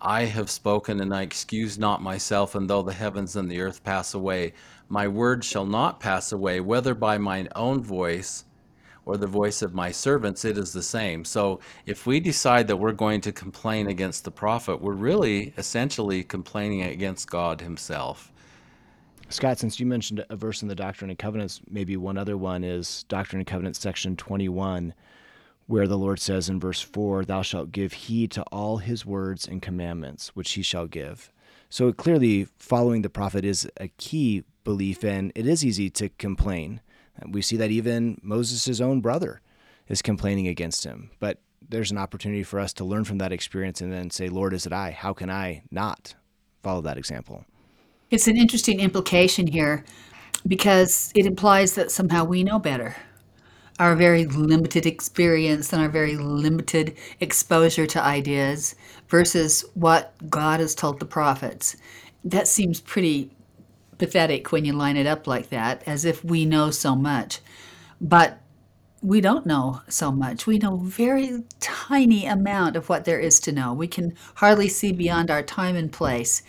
I 0.01 0.25
have 0.25 0.51
spoken, 0.51 1.01
and 1.01 1.15
I 1.15 1.23
excuse 1.23 1.79
not 1.79 2.03
myself, 2.03 2.55
and 2.55 2.69
though 2.69 2.83
the 2.83 2.93
heavens 2.93 3.37
and 3.37 3.51
the 3.51 3.61
earth 3.61 3.83
pass 3.83 4.15
away, 4.15 4.53
my 4.89 5.09
word 5.09 5.45
shall 5.45 5.67
not 5.67 6.01
pass 6.01 6.33
away, 6.33 6.61
whether 6.61 6.95
by 6.95 7.19
mine 7.19 7.49
own 7.57 7.83
voice 7.83 8.45
or 9.07 9.17
the 9.17 9.27
voice 9.27 9.63
of 9.63 9.75
my 9.75 9.91
servants, 9.91 10.45
it 10.45 10.59
is 10.59 10.73
the 10.73 10.83
same. 10.83 11.25
So 11.25 11.61
if 11.87 12.07
we 12.07 12.21
decide 12.21 12.69
that 12.69 12.77
we're 12.77 12.93
going 12.93 13.21
to 13.23 13.33
complain 13.33 13.89
against 13.89 14.25
the 14.25 14.31
prophet, 14.31 14.81
we're 14.81 14.93
really 14.95 15.55
essentially 15.57 16.23
complaining 16.23 16.83
against 16.83 17.31
God 17.31 17.61
himself. 17.61 18.31
Scott, 19.31 19.61
since 19.61 19.79
you 19.79 19.87
mentioned 19.87 20.25
a 20.29 20.35
verse 20.35 20.61
in 20.61 20.67
the 20.67 20.75
Doctrine 20.75 21.09
and 21.09 21.19
Covenants, 21.19 21.61
maybe 21.71 21.97
one 21.97 22.19
other 22.19 22.37
one 22.37 22.65
is 22.65 23.05
Doctrine 23.05 23.39
and 23.39 23.47
Covenants 23.47 23.79
section 23.79 24.17
21, 24.17 24.93
where 25.69 25.87
the 25.87 25.97
Lord 25.97 26.19
says 26.19 26.49
in 26.49 26.59
verse 26.59 26.81
4, 26.81 27.25
Thou 27.25 27.43
shalt 27.43 27.71
give 27.71 27.93
heed 27.93 28.33
to 28.33 28.43
all 28.51 28.79
his 28.79 29.07
words 29.07 29.47
and 29.47 29.63
commandments, 29.63 30.35
which 30.35 30.51
he 30.53 30.63
shall 30.63 30.89
give. 30.89 31.31
So 31.69 31.93
clearly, 31.93 32.49
following 32.59 33.03
the 33.03 33.09
prophet 33.09 33.45
is 33.45 33.71
a 33.77 33.87
key 33.87 34.43
belief, 34.65 35.05
and 35.05 35.31
it 35.37 35.47
is 35.47 35.65
easy 35.65 35.91
to 35.91 36.09
complain. 36.09 36.81
We 37.25 37.41
see 37.41 37.57
that 37.57 37.71
even 37.71 38.19
Moses' 38.25 38.81
own 38.81 39.01
brother 39.01 39.43
is 39.87 40.03
complaining 40.03 40.49
against 40.49 40.83
him. 40.83 41.11
But 41.21 41.41
there's 41.67 41.93
an 41.93 41.99
opportunity 41.99 42.43
for 42.43 42.59
us 42.59 42.73
to 42.73 42.85
learn 42.85 43.05
from 43.05 43.19
that 43.19 43.33
experience 43.33 43.81
and 43.81 43.93
then 43.93 44.11
say, 44.11 44.29
Lord, 44.29 44.53
is 44.55 44.67
it 44.67 44.73
I? 44.73 44.91
How 44.91 45.13
can 45.13 45.31
I 45.31 45.63
not 45.71 46.17
follow 46.65 46.81
that 46.81 46.99
example? 46.99 47.45
It's 48.11 48.27
an 48.27 48.37
interesting 48.37 48.81
implication 48.81 49.47
here 49.47 49.85
because 50.45 51.13
it 51.15 51.27
implies 51.27 51.75
that 51.75 51.93
somehow 51.93 52.25
we 52.25 52.43
know 52.43 52.59
better. 52.59 52.97
Our 53.79 53.95
very 53.95 54.27
limited 54.27 54.85
experience 54.85 55.73
and 55.73 55.81
our 55.81 55.89
very 55.89 56.17
limited 56.17 56.97
exposure 57.21 57.87
to 57.87 58.03
ideas 58.03 58.75
versus 59.09 59.65
what 59.75 60.13
God 60.29 60.59
has 60.59 60.75
told 60.75 60.99
the 60.99 61.07
prophets. 61.07 61.77
That 62.25 62.49
seems 62.49 62.81
pretty 62.81 63.31
pathetic 63.97 64.51
when 64.51 64.65
you 64.65 64.73
line 64.73 64.97
it 64.97 65.07
up 65.07 65.29
like 65.29 65.51
that, 65.51 65.85
as 65.87 66.05
if 66.05 66.25
we 66.25 66.45
know 66.45 66.73
so 66.73 66.97
much. 66.97 67.39
But 68.01 68.41
we 69.03 69.21
don't 69.21 69.47
know 69.47 69.83
so 69.89 70.11
much. 70.11 70.47
We 70.49 70.59
know 70.59 70.77
very 70.79 71.45
tiny 71.61 72.27
amount 72.27 72.75
of 72.75 72.89
what 72.89 73.05
there 73.05 73.21
is 73.21 73.39
to 73.41 73.53
know. 73.53 73.73
We 73.73 73.87
can 73.87 74.15
hardly 74.35 74.69
see 74.69 74.91
beyond 74.93 75.31
our 75.31 75.43
time 75.43 75.77
and 75.77 75.93
place. 75.93 76.43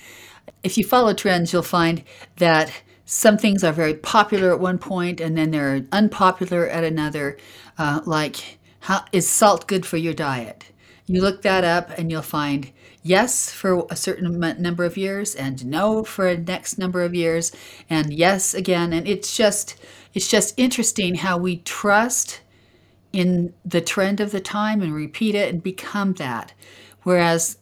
If 0.64 0.78
you 0.78 0.84
follow 0.84 1.14
trends, 1.14 1.52
you'll 1.52 1.64
find 1.64 2.04
that 2.38 2.72
some 3.06 3.38
things 3.38 3.64
are 3.64 3.74
very 3.74 3.96
popular 3.96 4.52
at 4.52 4.60
one 4.60 4.78
point 4.78 5.20
and 5.20 5.38
then 5.38 5.52
they're 5.52 5.86
unpopular 5.92 6.68
at 6.68 6.84
another. 6.84 7.38
Uh, 7.78 8.02
like, 8.06 8.60
how 8.82 9.04
is 9.12 9.28
salt 9.28 9.68
good 9.68 9.86
for 9.86 9.98
your 9.98 10.14
diet? 10.14 10.66
You 11.08 11.22
look 11.22 11.42
that 11.42 11.64
up 11.64 11.90
and 11.98 12.10
you'll 12.10 12.22
find 12.22 12.72
yes 13.04 13.52
for 13.52 13.86
a 13.90 13.96
certain 13.96 14.40
number 14.62 14.86
of 14.86 14.98
years 14.98 15.36
and 15.36 15.66
no 15.66 16.04
for 16.04 16.28
a 16.28 16.38
next 16.38 16.78
number 16.78 17.04
of 17.04 17.16
years 17.16 17.52
and 17.90 18.14
yes 18.14 18.54
again 18.54 18.94
and 18.94 19.08
it's 19.08 19.36
just 19.36 19.76
it's 20.14 20.28
just 20.28 20.54
interesting 20.58 21.16
how 21.16 21.38
we 21.38 21.58
trust 21.58 22.42
in 23.12 23.54
the 23.66 23.82
trend 23.82 24.20
of 24.20 24.32
the 24.32 24.40
time 24.40 24.82
and 24.82 24.94
repeat 24.94 25.34
it 25.34 25.52
and 25.52 25.64
become 25.64 26.14
that 26.14 26.54
whereas 27.02 27.58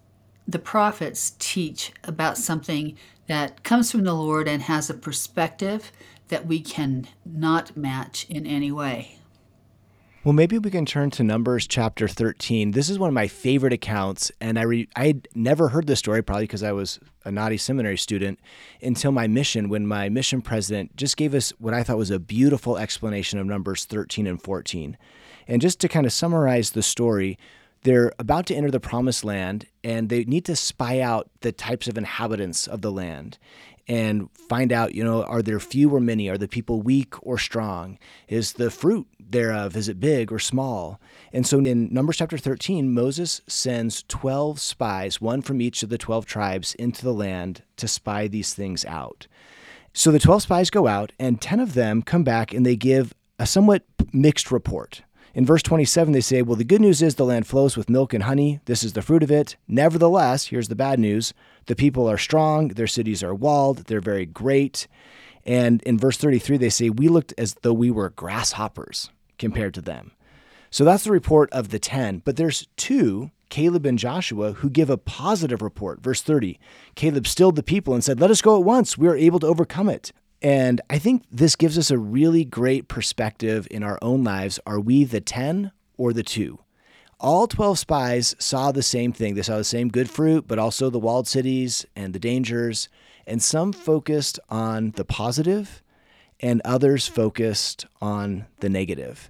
the 0.52 0.60
prophets 0.60 1.34
teach 1.38 1.92
about 2.04 2.38
something 2.38 2.98
that 3.28 3.64
comes 3.64 3.92
from 3.92 4.04
the 4.04 4.14
Lord 4.14 4.48
and 4.48 4.64
has 4.64 4.90
a 4.90 4.96
perspective 4.96 5.92
that 6.30 6.48
we 6.48 6.60
can 6.60 7.08
not 7.24 7.78
match 7.78 8.26
in 8.30 8.48
any 8.48 8.72
way. 8.72 9.20
Well, 10.24 10.34
maybe 10.34 10.58
we 10.58 10.72
can 10.72 10.86
turn 10.86 11.12
to 11.12 11.24
Numbers 11.24 11.68
chapter 11.68 12.08
13. 12.08 12.72
This 12.72 12.90
is 12.90 13.00
one 13.00 13.08
of 13.10 13.14
my 13.14 13.28
favorite 13.28 13.74
accounts, 13.74 14.32
and 14.42 14.58
I 14.60 14.64
re- 14.64 14.90
I'd 14.96 15.28
never 15.34 15.70
heard 15.70 15.88
this 15.88 16.00
story, 16.00 16.22
probably 16.24 16.44
because 16.44 16.64
I 16.64 16.72
was 16.72 17.00
a 17.24 17.32
naughty 17.32 17.58
seminary 17.58 17.98
student, 17.98 18.40
until 18.82 19.12
my 19.12 19.28
mission, 19.28 19.70
when 19.70 19.86
my 19.88 20.10
mission 20.10 20.42
president 20.42 20.96
just 20.96 21.16
gave 21.16 21.34
us 21.36 21.52
what 21.60 21.74
I 21.74 21.84
thought 21.84 21.98
was 21.98 22.12
a 22.12 22.20
beautiful 22.20 22.78
explanation 22.78 23.40
of 23.40 23.46
Numbers 23.46 23.86
13 23.86 24.28
and 24.28 24.42
14. 24.42 24.98
And 25.48 25.62
just 25.62 25.80
to 25.82 25.88
kind 25.88 26.06
of 26.06 26.12
summarize 26.12 26.72
the 26.72 26.84
story, 26.84 27.38
they're 27.84 28.12
about 28.20 28.46
to 28.48 28.56
enter 28.56 28.72
the 28.72 28.80
promised 28.80 29.24
land 29.24 29.66
and 29.84 30.10
they 30.10 30.24
need 30.26 30.46
to 30.46 30.56
spy 30.56 31.00
out 31.00 31.30
the 31.42 31.52
types 31.52 31.88
of 31.88 31.98
inhabitants 31.98 32.68
of 32.68 32.82
the 32.82 32.92
land 32.92 33.38
and 33.88 34.30
find 34.32 34.72
out, 34.72 34.94
you 34.94 35.04
know, 35.04 35.24
are 35.24 35.42
there 35.42 35.60
few 35.60 35.90
or 35.90 36.00
many? 36.00 36.30
Are 36.30 36.38
the 36.38 36.48
people 36.48 36.82
weak 36.82 37.16
or 37.26 37.40
strong? 37.40 37.98
Is 38.28 38.54
the 38.54 38.70
fruit 38.70 39.08
thereof, 39.20 39.76
is 39.76 39.90
it 39.90 40.00
big 40.00 40.32
or 40.32 40.38
small? 40.38 41.02
And 41.34 41.46
so 41.46 41.58
in 41.60 41.92
Numbers 41.92 42.18
chapter 42.18 42.38
13, 42.38 42.94
Moses 42.94 43.42
sends 43.48 44.04
12 44.04 44.60
spies, 44.60 45.20
one 45.20 45.42
from 45.42 45.60
each 45.60 45.82
of 45.82 45.90
the 45.90 45.98
12 45.98 46.28
tribes, 46.28 46.76
into 46.76 47.04
the 47.04 47.14
land 47.14 47.64
to 47.78 47.88
spy 47.88 48.28
these 48.28 48.54
things 48.54 48.86
out. 48.86 49.26
So 49.92 50.12
the 50.12 50.20
12 50.20 50.44
spies 50.44 50.70
go 50.70 50.86
out, 50.86 51.12
and 51.20 51.42
10 51.42 51.60
of 51.60 51.74
them 51.74 52.04
come 52.04 52.24
back 52.24 52.54
and 52.54 52.64
they 52.66 52.76
give 52.76 53.16
a 53.40 53.48
somewhat 53.48 53.84
mixed 54.14 54.52
report. 54.52 55.02
In 55.34 55.46
verse 55.46 55.62
27, 55.62 56.12
they 56.12 56.22
say, 56.22 56.42
Well, 56.42 56.56
the 56.56 56.64
good 56.64 56.82
news 56.82 57.02
is 57.02 57.16
the 57.16 57.26
land 57.26 57.48
flows 57.48 57.78
with 57.78 57.90
milk 57.90 58.14
and 58.14 58.24
honey. 58.24 58.60
This 58.66 58.84
is 58.84 58.94
the 58.94 59.02
fruit 59.02 59.24
of 59.24 59.32
it. 59.32 59.58
Nevertheless, 59.68 60.48
here's 60.48 60.68
the 60.68 60.76
bad 60.76 61.00
news 61.00 61.34
the 61.68 61.76
people 61.76 62.10
are 62.10 62.18
strong, 62.18 62.70
their 62.70 62.88
cities 62.88 63.24
are 63.24 63.36
walled, 63.36 63.86
they're 63.86 64.02
very 64.02 64.26
great. 64.26 64.88
And 65.46 65.82
in 65.84 65.98
verse 65.98 66.18
33, 66.18 66.58
they 66.58 66.70
say, 66.70 66.90
We 66.90 67.08
looked 67.08 67.34
as 67.38 67.56
though 67.62 67.74
we 67.74 67.92
were 67.92 68.10
grasshoppers 68.10 69.10
compared 69.38 69.74
to 69.76 69.82
them. 69.82 70.12
So 70.72 70.84
that's 70.84 71.04
the 71.04 71.12
report 71.12 71.52
of 71.52 71.70
the 71.70 71.80
10. 71.80 72.22
But 72.26 72.36
there's 72.36 72.68
two, 72.76 73.32
Caleb 73.50 73.86
and 73.86 73.98
Joshua, 73.98 74.54
who 74.54 74.70
give 74.70 74.90
a 74.90 74.98
positive 74.98 75.62
report. 75.62 76.02
Verse 76.02 76.22
30 76.22 76.60
Caleb 76.96 77.28
stilled 77.28 77.56
the 77.56 77.64
people 77.64 77.94
and 77.94 78.04
said, 78.04 78.20
Let 78.20 78.32
us 78.32 78.42
go 78.42 78.58
at 78.58 78.66
once. 78.66 78.98
We 78.98 79.08
are 79.08 79.16
able 79.16 79.40
to 79.40 79.48
overcome 79.48 79.90
it. 79.90 80.12
And 80.42 80.80
I 80.90 81.00
think 81.00 81.26
this 81.32 81.56
gives 81.56 81.78
us 81.78 81.92
a 81.92 81.98
really 81.98 82.46
great 82.46 82.88
perspective 82.88 83.68
in 83.70 83.84
our 83.84 84.00
own 84.02 84.24
lives. 84.24 84.60
Are 84.66 84.80
we 84.80 85.04
the 85.04 85.22
10 85.22 85.72
or 85.98 86.14
the 86.14 86.24
2? 86.24 86.60
All 87.20 87.48
12 87.48 87.78
spies 87.78 88.36
saw 88.40 88.72
the 88.72 88.82
same 88.82 89.12
thing. 89.12 89.36
They 89.36 89.42
saw 89.42 89.58
the 89.58 89.66
same 89.66 89.90
good 89.90 90.10
fruit, 90.10 90.48
but 90.48 90.58
also 90.58 90.90
the 90.90 91.00
walled 91.00 91.28
cities 91.28 91.86
and 91.96 92.14
the 92.14 92.20
dangers. 92.20 92.88
And 93.28 93.44
some 93.44 93.74
focused 93.74 94.40
on 94.50 94.92
the 94.92 95.04
positive, 95.04 95.84
and 96.40 96.62
others 96.64 97.08
focused 97.08 97.86
on 98.02 98.46
the 98.62 98.70
negative. 98.70 99.30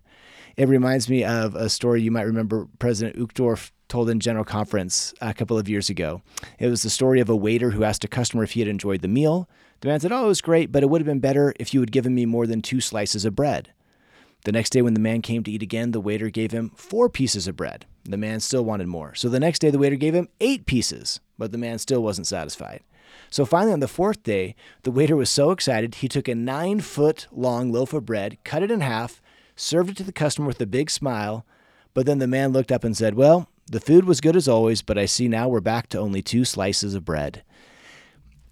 It 0.56 0.68
reminds 0.68 1.10
me 1.10 1.24
of 1.24 1.56
a 1.56 1.70
story 1.70 2.02
you 2.02 2.12
might 2.12 2.24
remember 2.24 2.68
President 2.78 3.18
Uchtdorf 3.18 3.72
told 3.90 4.10
in 4.10 4.20
General 4.20 4.46
Conference 4.46 5.14
a 5.20 5.34
couple 5.34 5.58
of 5.58 5.68
years 5.68 5.90
ago. 5.90 6.22
It 6.58 6.70
was 6.70 6.84
the 6.84 6.90
story 6.90 7.20
of 7.20 7.30
a 7.30 7.36
waiter 7.36 7.72
who 7.72 7.84
asked 7.84 8.06
a 8.06 8.08
customer 8.08 8.44
if 8.44 8.52
he 8.52 8.62
had 8.62 8.70
enjoyed 8.70 9.02
the 9.02 9.08
meal. 9.08 9.50
The 9.82 9.90
man 9.90 10.00
said, 10.00 10.12
Oh, 10.12 10.26
it 10.26 10.28
was 10.28 10.42
great, 10.42 10.72
but 10.72 10.84
it 10.84 10.90
would 10.90 11.02
have 11.02 11.08
been 11.08 11.20
better 11.20 11.54
if 11.60 11.74
you 11.74 11.80
had 11.82 11.92
given 11.92 12.16
me 12.16 12.26
more 12.26 12.48
than 12.48 12.62
two 12.62 12.80
slices 12.80 13.26
of 13.26 13.36
bread. 13.36 13.74
The 14.46 14.52
next 14.54 14.70
day, 14.70 14.82
when 14.82 14.94
the 14.94 15.02
man 15.02 15.22
came 15.22 15.44
to 15.44 15.52
eat 15.52 15.62
again, 15.64 15.92
the 15.92 16.00
waiter 16.00 16.30
gave 16.30 16.52
him 16.52 16.72
four 16.76 17.10
pieces 17.10 17.48
of 17.48 17.58
bread. 17.58 17.86
The 18.06 18.18
man 18.18 18.40
still 18.40 18.64
wanted 18.64 18.88
more. 18.88 19.14
So 19.14 19.28
the 19.28 19.40
next 19.40 19.60
day, 19.60 19.70
the 19.70 19.78
waiter 19.78 19.98
gave 19.98 20.16
him 20.16 20.30
eight 20.40 20.66
pieces, 20.66 21.20
but 21.38 21.52
the 21.52 21.58
man 21.58 21.78
still 21.78 22.02
wasn't 22.02 22.28
satisfied. 22.28 22.82
So 23.30 23.46
finally, 23.46 23.74
on 23.74 23.82
the 23.82 23.88
fourth 23.88 24.24
day, 24.24 24.56
the 24.84 24.92
waiter 24.92 25.16
was 25.16 25.30
so 25.30 25.52
excited, 25.52 25.96
he 25.96 26.08
took 26.08 26.28
a 26.28 26.36
nine 26.36 26.80
foot 26.80 27.28
long 27.32 27.72
loaf 27.72 27.94
of 27.94 28.06
bread, 28.06 28.38
cut 28.44 28.64
it 28.64 28.72
in 28.72 28.82
half, 28.82 29.22
served 29.56 29.90
it 29.90 29.98
to 29.98 30.04
the 30.04 30.12
customer 30.12 30.48
with 30.48 30.62
a 30.62 30.66
big 30.66 30.90
smile. 30.90 31.46
But 31.94 32.06
then 32.06 32.20
the 32.20 32.28
man 32.28 32.54
looked 32.54 32.72
up 32.72 32.84
and 32.84 32.96
said, 32.96 33.16
Well, 33.16 33.50
the 33.70 33.80
food 33.80 34.06
was 34.06 34.22
good 34.22 34.36
as 34.36 34.48
always, 34.48 34.82
but 34.82 34.98
I 34.98 35.06
see 35.06 35.28
now 35.28 35.48
we're 35.48 35.60
back 35.62 35.88
to 35.90 36.00
only 36.00 36.22
two 36.22 36.46
slices 36.46 36.96
of 36.96 37.06
bread. 37.06 37.44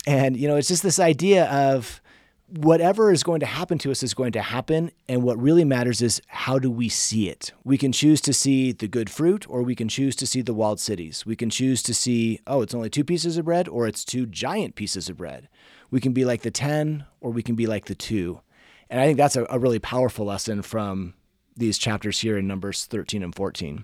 And, 0.06 0.38
you 0.38 0.48
know, 0.48 0.56
it's 0.56 0.68
just 0.68 0.84
this 0.84 1.00
idea 1.00 1.46
of 1.46 2.02
whatever 2.48 3.12
is 3.12 3.24
going 3.24 3.42
to 3.42 3.46
happen 3.46 3.78
to 3.80 3.92
us 3.92 4.04
is 4.04 4.14
going 4.14 4.32
to 4.32 4.42
happen. 4.42 4.92
And 5.10 5.24
what 5.24 5.42
really 5.42 5.66
matters 5.66 6.02
is 6.02 6.22
how 6.28 6.60
do 6.60 6.72
we 6.72 6.88
see 6.88 7.30
it? 7.30 7.52
We 7.64 7.78
can 7.78 7.92
choose 7.92 8.22
to 8.22 8.34
see 8.34 8.72
the 8.72 8.88
good 8.88 9.10
fruit, 9.10 9.50
or 9.50 9.64
we 9.64 9.76
can 9.76 9.90
choose 9.90 10.16
to 10.18 10.28
see 10.28 10.42
the 10.42 10.54
walled 10.54 10.80
cities. 10.80 11.26
We 11.26 11.36
can 11.36 11.50
choose 11.50 11.84
to 11.84 11.94
see, 11.94 12.40
oh, 12.48 12.62
it's 12.62 12.74
only 12.74 12.90
two 12.90 13.04
pieces 13.04 13.38
of 13.38 13.46
bread, 13.46 13.68
or 13.68 13.88
it's 13.88 14.06
two 14.06 14.26
giant 14.26 14.76
pieces 14.76 15.10
of 15.10 15.18
bread. 15.18 15.50
We 15.92 16.00
can 16.00 16.14
be 16.14 16.26
like 16.26 16.42
the 16.42 16.52
10, 16.52 17.06
or 17.20 17.32
we 17.32 17.44
can 17.44 17.56
be 17.56 17.68
like 17.68 17.86
the 17.86 17.96
two. 17.96 18.42
And 18.90 19.02
I 19.02 19.06
think 19.06 19.18
that's 19.18 19.36
a, 19.36 19.46
a 19.50 19.60
really 19.60 19.80
powerful 19.80 20.26
lesson 20.26 20.62
from 20.62 21.16
these 21.58 21.78
chapters 21.78 22.20
here 22.20 22.38
in 22.38 22.48
Numbers 22.48 22.86
13 22.86 23.24
and 23.24 23.36
14. 23.36 23.84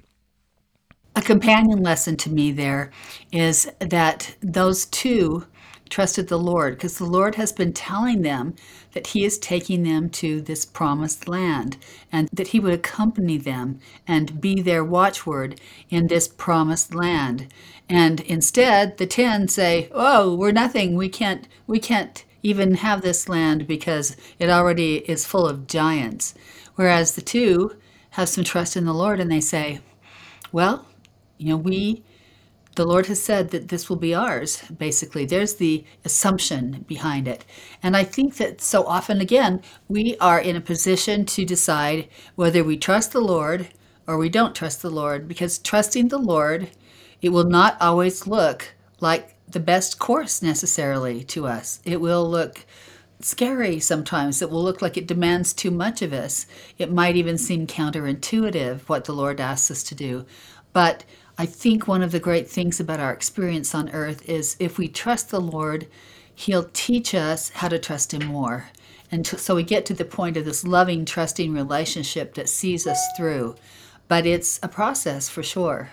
A 1.16 1.22
companion 1.22 1.84
lesson 1.84 2.18
to 2.18 2.32
me 2.32 2.52
there 2.52 2.90
is 3.32 3.70
that 3.80 4.36
those 4.42 4.86
two 4.88 5.46
trusted 5.88 6.28
the 6.28 6.40
Lord 6.40 6.74
because 6.74 6.98
the 6.98 7.06
Lord 7.06 7.36
has 7.36 7.52
been 7.52 7.72
telling 7.72 8.24
them 8.24 8.56
that 8.94 9.08
He 9.08 9.24
is 9.24 9.38
taking 9.38 9.84
them 9.84 10.10
to 10.10 10.42
this 10.42 10.66
promised 10.66 11.28
land 11.28 11.78
and 12.12 12.28
that 12.34 12.48
He 12.48 12.60
would 12.60 12.74
accompany 12.74 13.38
them 13.38 13.80
and 14.08 14.42
be 14.42 14.60
their 14.60 14.84
watchword 14.84 15.62
in 15.92 16.08
this 16.08 16.28
promised 16.28 16.96
land. 16.96 17.48
And 17.88 18.22
instead, 18.22 18.98
the 18.98 19.06
ten 19.06 19.48
say, 19.48 19.90
"Oh, 19.92 20.34
we're 20.36 20.52
nothing. 20.52 20.96
We 20.96 21.10
can't. 21.10 21.48
We 21.68 21.80
can't." 21.80 22.26
even 22.46 22.74
have 22.76 23.02
this 23.02 23.30
land 23.30 23.66
because 23.66 24.18
it 24.38 24.50
already 24.50 24.98
is 25.10 25.26
full 25.26 25.48
of 25.48 25.66
giants. 25.66 26.34
Whereas 26.76 27.16
the 27.16 27.22
two 27.22 27.78
have 28.12 28.28
some 28.28 28.44
trust 28.44 28.76
in 28.76 28.84
the 28.84 28.94
Lord 28.94 29.22
and 29.22 29.32
they 29.32 29.40
say, 29.40 29.80
well, 30.52 30.86
you 31.44 31.50
know, 31.50 31.58
we, 31.58 32.04
the 32.78 32.86
Lord 32.86 33.08
has 33.08 33.22
said 33.22 33.50
that 33.50 33.68
this 33.68 33.90
will 33.90 33.98
be 33.98 34.16
ours, 34.16 34.62
basically. 34.78 35.26
There's 35.26 35.56
the 35.56 35.84
assumption 36.06 36.86
behind 36.88 37.28
it. 37.28 37.44
And 37.84 37.98
I 37.98 38.06
think 38.06 38.38
that 38.38 38.62
so 38.62 38.86
often, 38.86 39.20
again, 39.20 39.62
we 39.90 40.16
are 40.22 40.40
in 40.40 40.56
a 40.56 40.62
position 40.62 41.26
to 41.26 41.44
decide 41.44 42.08
whether 42.36 42.64
we 42.64 42.78
trust 42.78 43.12
the 43.12 43.20
Lord 43.20 43.68
or 44.08 44.18
we 44.18 44.30
don't 44.30 44.56
trust 44.56 44.82
the 44.82 44.90
Lord, 44.90 45.28
because 45.28 45.60
trusting 45.60 46.08
the 46.08 46.18
Lord, 46.18 46.70
it 47.22 47.30
will 47.30 47.46
not 47.46 47.78
always 47.82 48.26
look 48.26 48.74
like 49.02 49.36
the 49.48 49.60
best 49.60 50.00
course 50.00 50.42
necessarily 50.42 51.24
to 51.26 51.46
us. 51.46 51.82
It 51.84 52.00
will 52.00 52.30
look 52.30 52.66
scary 53.20 53.80
sometimes. 53.80 54.42
It 54.42 54.50
will 54.50 54.64
look 54.64 54.82
like 54.82 54.98
it 54.98 55.08
demands 55.08 55.54
too 55.54 55.72
much 55.72 56.02
of 56.02 56.14
us. 56.14 56.48
It 56.78 56.92
might 56.92 57.18
even 57.18 57.38
seem 57.38 57.68
counterintuitive 57.68 58.82
what 58.90 59.06
the 59.06 59.14
Lord 59.14 59.40
asks 59.42 59.72
us 59.72 59.84
to 59.84 59.96
do. 59.96 60.26
But 60.74 61.06
I 61.38 61.46
think 61.46 61.88
one 61.88 62.04
of 62.04 62.12
the 62.12 62.20
great 62.20 62.48
things 62.48 62.80
about 62.80 63.00
our 63.00 63.12
experience 63.12 63.74
on 63.74 63.90
earth 63.90 64.28
is 64.30 64.56
if 64.60 64.78
we 64.78 64.88
trust 64.88 65.30
the 65.30 65.42
Lord, 65.42 65.88
He'll 66.36 66.70
teach 66.74 67.14
us 67.16 67.50
how 67.50 67.68
to 67.68 67.80
trust 67.80 68.14
Him 68.14 68.26
more. 68.26 68.70
And 69.12 69.26
so 69.26 69.56
we 69.56 69.64
get 69.64 69.86
to 69.88 69.94
the 69.94 70.06
point 70.06 70.38
of 70.38 70.46
this 70.46 70.64
loving, 70.64 71.06
trusting 71.06 71.54
relationship 71.54 72.34
that 72.36 72.50
sees 72.50 72.88
us 72.88 73.00
through. 73.16 73.56
But 74.08 74.26
it's 74.26 74.60
a 74.64 74.68
process 74.68 75.30
for 75.30 75.44
sure. 75.44 75.92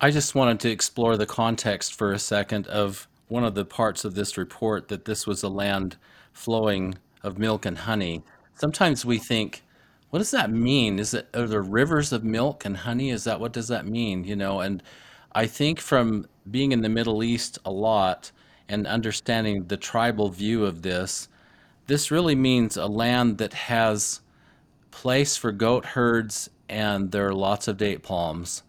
I 0.00 0.10
just 0.10 0.34
wanted 0.34 0.60
to 0.60 0.70
explore 0.70 1.16
the 1.16 1.26
context 1.26 1.94
for 1.94 2.12
a 2.12 2.18
second 2.18 2.66
of 2.68 3.08
one 3.28 3.44
of 3.44 3.54
the 3.54 3.64
parts 3.64 4.04
of 4.04 4.14
this 4.14 4.36
report 4.36 4.88
that 4.88 5.04
this 5.04 5.26
was 5.26 5.42
a 5.42 5.48
land 5.48 5.96
flowing 6.32 6.96
of 7.22 7.38
milk 7.38 7.64
and 7.66 7.78
honey. 7.78 8.22
Sometimes 8.54 9.04
we 9.04 9.18
think, 9.18 9.62
what 10.10 10.20
does 10.20 10.30
that 10.30 10.50
mean? 10.50 10.98
Is 10.98 11.14
it 11.14 11.28
are 11.34 11.46
there 11.46 11.62
rivers 11.62 12.12
of 12.12 12.24
milk 12.24 12.64
and 12.64 12.76
honey? 12.78 13.10
Is 13.10 13.24
that 13.24 13.40
what 13.40 13.52
does 13.52 13.68
that 13.68 13.86
mean? 13.86 14.24
You 14.24 14.36
know, 14.36 14.60
and 14.60 14.82
I 15.32 15.46
think 15.46 15.80
from 15.80 16.26
being 16.50 16.72
in 16.72 16.82
the 16.82 16.88
Middle 16.88 17.22
East 17.22 17.58
a 17.64 17.70
lot 17.70 18.30
and 18.68 18.86
understanding 18.86 19.64
the 19.66 19.76
tribal 19.76 20.28
view 20.28 20.64
of 20.64 20.82
this, 20.82 21.28
this 21.86 22.10
really 22.10 22.34
means 22.34 22.76
a 22.76 22.86
land 22.86 23.38
that 23.38 23.52
has 23.52 24.20
place 24.90 25.36
for 25.36 25.52
goat 25.52 25.84
herds 25.84 26.48
and 26.68 27.12
there 27.12 27.28
are 27.28 27.34
lots 27.34 27.68
of 27.68 27.76
date 27.76 28.02
palms. 28.02 28.62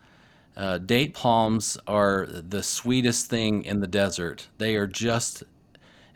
Uh, 0.55 0.77
date 0.77 1.13
palms 1.13 1.77
are 1.87 2.27
the 2.27 2.63
sweetest 2.63 3.29
thing 3.29 3.63
in 3.63 3.79
the 3.79 3.87
desert. 3.87 4.47
They 4.57 4.75
are 4.75 4.87
just, 4.87 5.43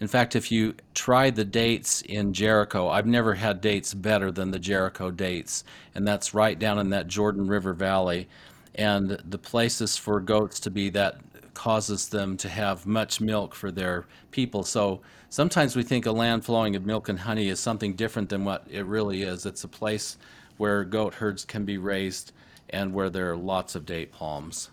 in 0.02 0.08
fact, 0.08 0.36
if 0.36 0.52
you 0.52 0.74
try 0.96 1.30
the 1.30 1.46
dates 1.46 2.02
in 2.02 2.34
Jericho, 2.34 2.90
I've 2.90 3.06
never 3.06 3.36
had 3.36 3.62
dates 3.62 3.94
better 3.94 4.32
than 4.32 4.50
the 4.50 4.58
Jericho 4.58 5.12
dates, 5.12 5.64
and 5.94 6.08
that's 6.08 6.34
right 6.34 6.58
down 6.58 6.80
in 6.80 6.90
that 6.90 7.08
Jordan 7.08 7.48
River 7.48 7.72
Valley. 7.74 8.28
And 8.74 9.12
the 9.24 9.38
places 9.38 9.98
for 9.98 10.20
goats 10.20 10.60
to 10.62 10.72
be 10.72 10.90
that 10.90 11.18
causes 11.54 12.10
them 12.10 12.36
to 12.38 12.50
have 12.50 12.88
much 12.88 13.22
milk 13.22 13.54
for 13.54 13.70
their 13.70 14.08
people. 14.32 14.64
So 14.64 15.02
sometimes 15.30 15.76
we 15.76 15.84
think 15.84 16.08
a 16.08 16.12
land 16.12 16.46
flowing 16.46 16.76
of 16.76 16.84
milk 16.84 17.08
and 17.08 17.20
honey 17.20 17.50
is 17.50 17.60
something 17.60 17.94
different 17.94 18.30
than 18.30 18.44
what 18.44 18.66
it 18.72 18.88
really 18.88 19.22
is. 19.22 19.46
It's 19.46 19.66
a 19.66 19.68
place 19.68 20.18
where 20.58 20.84
goat 20.84 21.14
herds 21.14 21.46
can 21.46 21.64
be 21.64 21.78
raised 21.78 22.32
and 22.72 22.92
where 22.92 23.12
there 23.12 23.30
are 23.32 23.38
lots 23.38 23.76
of 23.76 23.86
date 23.86 24.12
palms. 24.12 24.72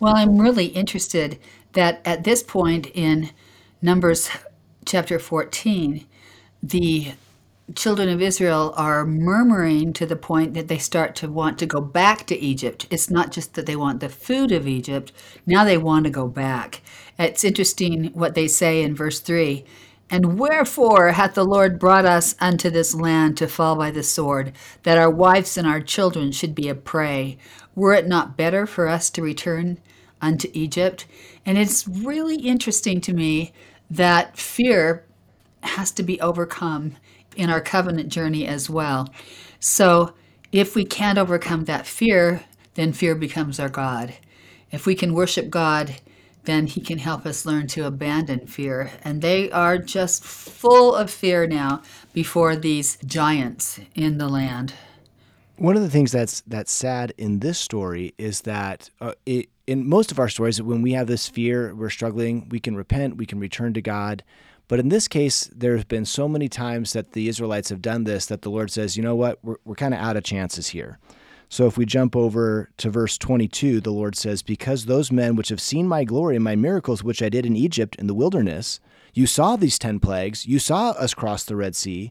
Well, 0.00 0.14
I'm 0.14 0.36
really 0.36 0.66
interested 0.66 1.38
that 1.72 2.02
at 2.04 2.24
this 2.24 2.42
point 2.42 2.88
in 2.94 3.30
Numbers 3.80 4.28
chapter 4.84 5.20
14, 5.20 6.04
the 6.60 7.12
children 7.76 8.08
of 8.08 8.20
Israel 8.20 8.74
are 8.76 9.06
murmuring 9.06 9.92
to 9.92 10.04
the 10.04 10.16
point 10.16 10.54
that 10.54 10.66
they 10.66 10.78
start 10.78 11.14
to 11.14 11.30
want 11.30 11.60
to 11.60 11.66
go 11.66 11.80
back 11.80 12.26
to 12.26 12.36
Egypt. 12.36 12.88
It's 12.90 13.08
not 13.08 13.30
just 13.30 13.54
that 13.54 13.66
they 13.66 13.76
want 13.76 14.00
the 14.00 14.08
food 14.08 14.50
of 14.50 14.66
Egypt, 14.66 15.12
now 15.46 15.62
they 15.62 15.78
want 15.78 16.06
to 16.06 16.10
go 16.10 16.26
back. 16.26 16.82
It's 17.20 17.44
interesting 17.44 18.06
what 18.14 18.34
they 18.34 18.48
say 18.48 18.82
in 18.82 18.96
verse 18.96 19.20
3 19.20 19.64
and 20.10 20.40
wherefore 20.40 21.12
hath 21.12 21.34
the 21.34 21.44
Lord 21.44 21.78
brought 21.78 22.06
us 22.06 22.34
unto 22.40 22.70
this 22.70 22.94
land 22.94 23.36
to 23.36 23.46
fall 23.46 23.76
by 23.76 23.90
the 23.90 24.02
sword, 24.02 24.54
that 24.82 24.98
our 24.98 25.10
wives 25.10 25.56
and 25.56 25.68
our 25.68 25.82
children 25.82 26.32
should 26.32 26.54
be 26.54 26.68
a 26.68 26.74
prey? 26.74 27.36
Were 27.74 27.92
it 27.92 28.08
not 28.08 28.36
better 28.36 28.66
for 28.66 28.88
us 28.88 29.10
to 29.10 29.22
return 29.22 29.78
unto 30.20 30.48
Egypt? 30.52 31.06
And 31.46 31.58
it's 31.58 31.86
really 31.86 32.36
interesting 32.36 33.00
to 33.02 33.12
me 33.12 33.52
that 33.90 34.36
fear 34.38 35.04
has 35.62 35.90
to 35.92 36.02
be 36.02 36.20
overcome 36.20 36.96
in 37.36 37.50
our 37.50 37.60
covenant 37.60 38.10
journey 38.10 38.46
as 38.46 38.68
well. 38.68 39.12
So 39.60 40.14
if 40.52 40.74
we 40.74 40.84
can't 40.84 41.18
overcome 41.18 41.64
that 41.64 41.86
fear, 41.86 42.44
then 42.74 42.92
fear 42.92 43.14
becomes 43.14 43.58
our 43.58 43.68
God. 43.68 44.14
If 44.70 44.86
we 44.86 44.94
can 44.94 45.14
worship 45.14 45.50
God 45.50 45.96
then 46.48 46.66
he 46.66 46.80
can 46.80 46.96
help 46.96 47.26
us 47.26 47.44
learn 47.44 47.66
to 47.66 47.86
abandon 47.86 48.46
fear. 48.46 48.90
And 49.04 49.20
they 49.20 49.50
are 49.50 49.76
just 49.76 50.24
full 50.24 50.94
of 50.94 51.10
fear 51.10 51.46
now 51.46 51.82
before 52.14 52.56
these 52.56 52.96
giants 53.04 53.78
in 53.94 54.16
the 54.16 54.28
land. 54.28 54.72
One 55.56 55.76
of 55.76 55.82
the 55.82 55.90
things 55.90 56.10
that's 56.10 56.40
that's 56.46 56.72
sad 56.72 57.12
in 57.18 57.40
this 57.40 57.58
story 57.58 58.14
is 58.16 58.40
that 58.42 58.88
uh, 58.98 59.12
it, 59.26 59.50
in 59.68 59.86
most 59.86 60.10
of 60.10 60.18
our 60.18 60.30
stories, 60.30 60.62
when 60.62 60.80
we 60.80 60.92
have 60.92 61.08
this 61.08 61.28
fear, 61.28 61.74
we're 61.74 61.90
struggling, 61.90 62.48
we 62.48 62.58
can 62.58 62.74
repent, 62.74 63.18
we 63.18 63.26
can 63.26 63.38
return 63.38 63.74
to 63.74 63.82
God. 63.82 64.24
But 64.66 64.80
in 64.80 64.88
this 64.88 65.08
case, 65.08 65.50
there's 65.54 65.84
been 65.84 66.06
so 66.06 66.26
many 66.26 66.48
times 66.48 66.94
that 66.94 67.12
the 67.12 67.28
Israelites 67.28 67.68
have 67.68 67.82
done 67.82 68.04
this 68.04 68.24
that 68.26 68.40
the 68.40 68.50
Lord 68.50 68.70
says, 68.70 68.96
you 68.96 69.02
know 69.02 69.14
what, 69.14 69.38
we're, 69.44 69.56
we're 69.66 69.74
kind 69.74 69.92
of 69.92 70.00
out 70.00 70.16
of 70.16 70.24
chances 70.24 70.68
here. 70.68 70.98
So 71.50 71.66
if 71.66 71.76
we 71.76 71.84
jump 71.84 72.16
over 72.16 72.70
to 72.78 72.88
verse 72.88 73.18
22, 73.18 73.82
the 73.82 73.90
Lord 73.90 74.16
says, 74.16 74.42
Because 74.42 74.86
those 74.86 75.12
men 75.12 75.36
which 75.36 75.50
have 75.50 75.60
seen 75.60 75.86
my 75.86 76.02
glory 76.02 76.36
and 76.36 76.44
my 76.44 76.56
miracles 76.56 77.04
which 77.04 77.22
I 77.22 77.28
did 77.28 77.44
in 77.44 77.54
Egypt 77.54 77.94
in 77.96 78.06
the 78.06 78.14
wilderness, 78.14 78.80
you 79.12 79.26
saw 79.26 79.56
these 79.56 79.78
10 79.78 80.00
plagues, 80.00 80.46
you 80.46 80.58
saw 80.58 80.92
us 80.92 81.12
cross 81.12 81.44
the 81.44 81.56
Red 81.56 81.76
Sea, 81.76 82.10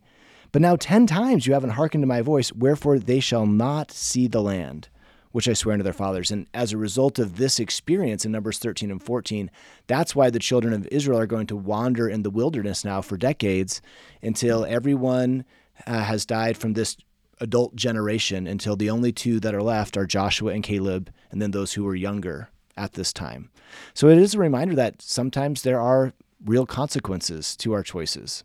but 0.52 0.62
now 0.62 0.76
10 0.76 1.08
times 1.08 1.48
you 1.48 1.54
haven't 1.54 1.72
hearkened 1.72 2.04
to 2.04 2.08
my 2.08 2.22
voice, 2.22 2.54
wherefore 2.54 3.00
they 3.00 3.20
shall 3.20 3.48
not 3.48 3.92
see 3.92 4.28
the 4.28 4.44
land 4.44 4.90
which 5.38 5.48
I 5.48 5.54
swear 5.54 5.74
unto 5.74 5.84
their 5.84 5.94
fathers. 5.94 6.32
And 6.32 6.48
as 6.56 6.74
a 6.74 6.78
result 6.78 7.20
of 7.20 7.38
this 7.38 7.60
experience 7.60 8.26
in 8.26 8.32
Numbers 8.32 8.58
13 8.58 8.90
and 8.90 9.04
14, 9.04 9.52
that's 9.86 10.16
why 10.16 10.32
the 10.32 10.40
children 10.40 10.74
of 10.74 10.88
Israel 10.88 11.20
are 11.20 11.28
going 11.28 11.46
to 11.46 11.56
wander 11.56 12.10
in 12.10 12.24
the 12.24 12.32
wilderness 12.32 12.84
now 12.84 13.04
for 13.04 13.18
decades 13.18 13.80
until 14.24 14.66
everyone 14.66 15.46
uh, 15.86 16.00
has 16.06 16.26
died 16.26 16.58
from 16.58 16.74
this 16.74 16.98
adult 17.40 17.76
generation 17.76 18.48
until 18.48 18.76
the 18.76 18.90
only 18.90 19.12
two 19.12 19.40
that 19.40 19.54
are 19.54 19.62
left 19.62 19.96
are 19.96 20.08
Joshua 20.08 20.54
and 20.54 20.64
Caleb, 20.64 21.12
and 21.30 21.40
then 21.40 21.52
those 21.52 21.74
who 21.74 21.84
were 21.84 21.94
younger 21.94 22.50
at 22.76 22.94
this 22.94 23.14
time. 23.14 23.52
So 23.94 24.08
it 24.08 24.18
is 24.18 24.34
a 24.34 24.40
reminder 24.40 24.74
that 24.74 25.04
sometimes 25.04 25.62
there 25.62 25.80
are 25.80 26.14
real 26.44 26.66
consequences 26.66 27.56
to 27.58 27.74
our 27.74 27.84
choices. 27.84 28.44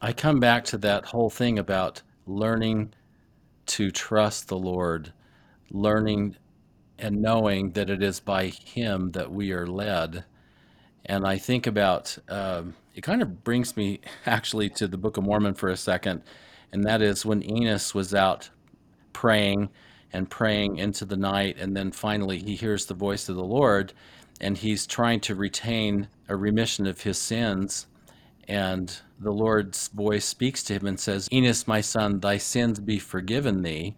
I 0.00 0.14
come 0.14 0.40
back 0.40 0.64
to 0.64 0.78
that 0.78 1.04
whole 1.04 1.28
thing 1.28 1.58
about 1.58 2.00
learning 2.26 2.94
to 3.66 3.90
trust 3.90 4.48
the 4.48 4.56
Lord, 4.56 5.12
learning 5.72 6.36
and 6.98 7.20
knowing 7.20 7.72
that 7.72 7.90
it 7.90 8.02
is 8.02 8.20
by 8.20 8.46
Him 8.46 9.10
that 9.12 9.32
we 9.32 9.50
are 9.52 9.66
led. 9.66 10.24
And 11.06 11.26
I 11.26 11.38
think 11.38 11.66
about 11.66 12.16
um, 12.28 12.74
it, 12.94 13.00
kind 13.02 13.22
of 13.22 13.42
brings 13.42 13.76
me 13.76 14.00
actually 14.26 14.68
to 14.70 14.86
the 14.86 14.96
Book 14.96 15.16
of 15.16 15.24
Mormon 15.24 15.54
for 15.54 15.68
a 15.68 15.76
second 15.76 16.22
and 16.72 16.84
that 16.84 17.02
is 17.02 17.24
when 17.24 17.42
Enos 17.42 17.94
was 17.94 18.14
out 18.14 18.48
praying 19.12 19.68
and 20.12 20.28
praying 20.28 20.78
into 20.78 21.04
the 21.04 21.16
night, 21.16 21.56
and 21.58 21.76
then 21.76 21.92
finally 21.92 22.38
he 22.38 22.54
hears 22.54 22.86
the 22.86 22.94
voice 22.94 23.28
of 23.28 23.36
the 23.36 23.44
Lord, 23.44 23.92
and 24.40 24.56
he's 24.56 24.86
trying 24.86 25.20
to 25.20 25.34
retain 25.34 26.08
a 26.28 26.36
remission 26.36 26.86
of 26.86 27.02
his 27.02 27.18
sins. 27.18 27.86
And 28.48 28.94
the 29.20 29.30
Lord's 29.30 29.88
voice 29.88 30.24
speaks 30.24 30.62
to 30.64 30.74
him 30.74 30.86
and 30.86 30.98
says, 30.98 31.28
Enos, 31.32 31.68
my 31.68 31.80
son, 31.80 32.20
thy 32.20 32.38
sins 32.38 32.80
be 32.80 32.98
forgiven 32.98 33.62
thee. 33.62 33.94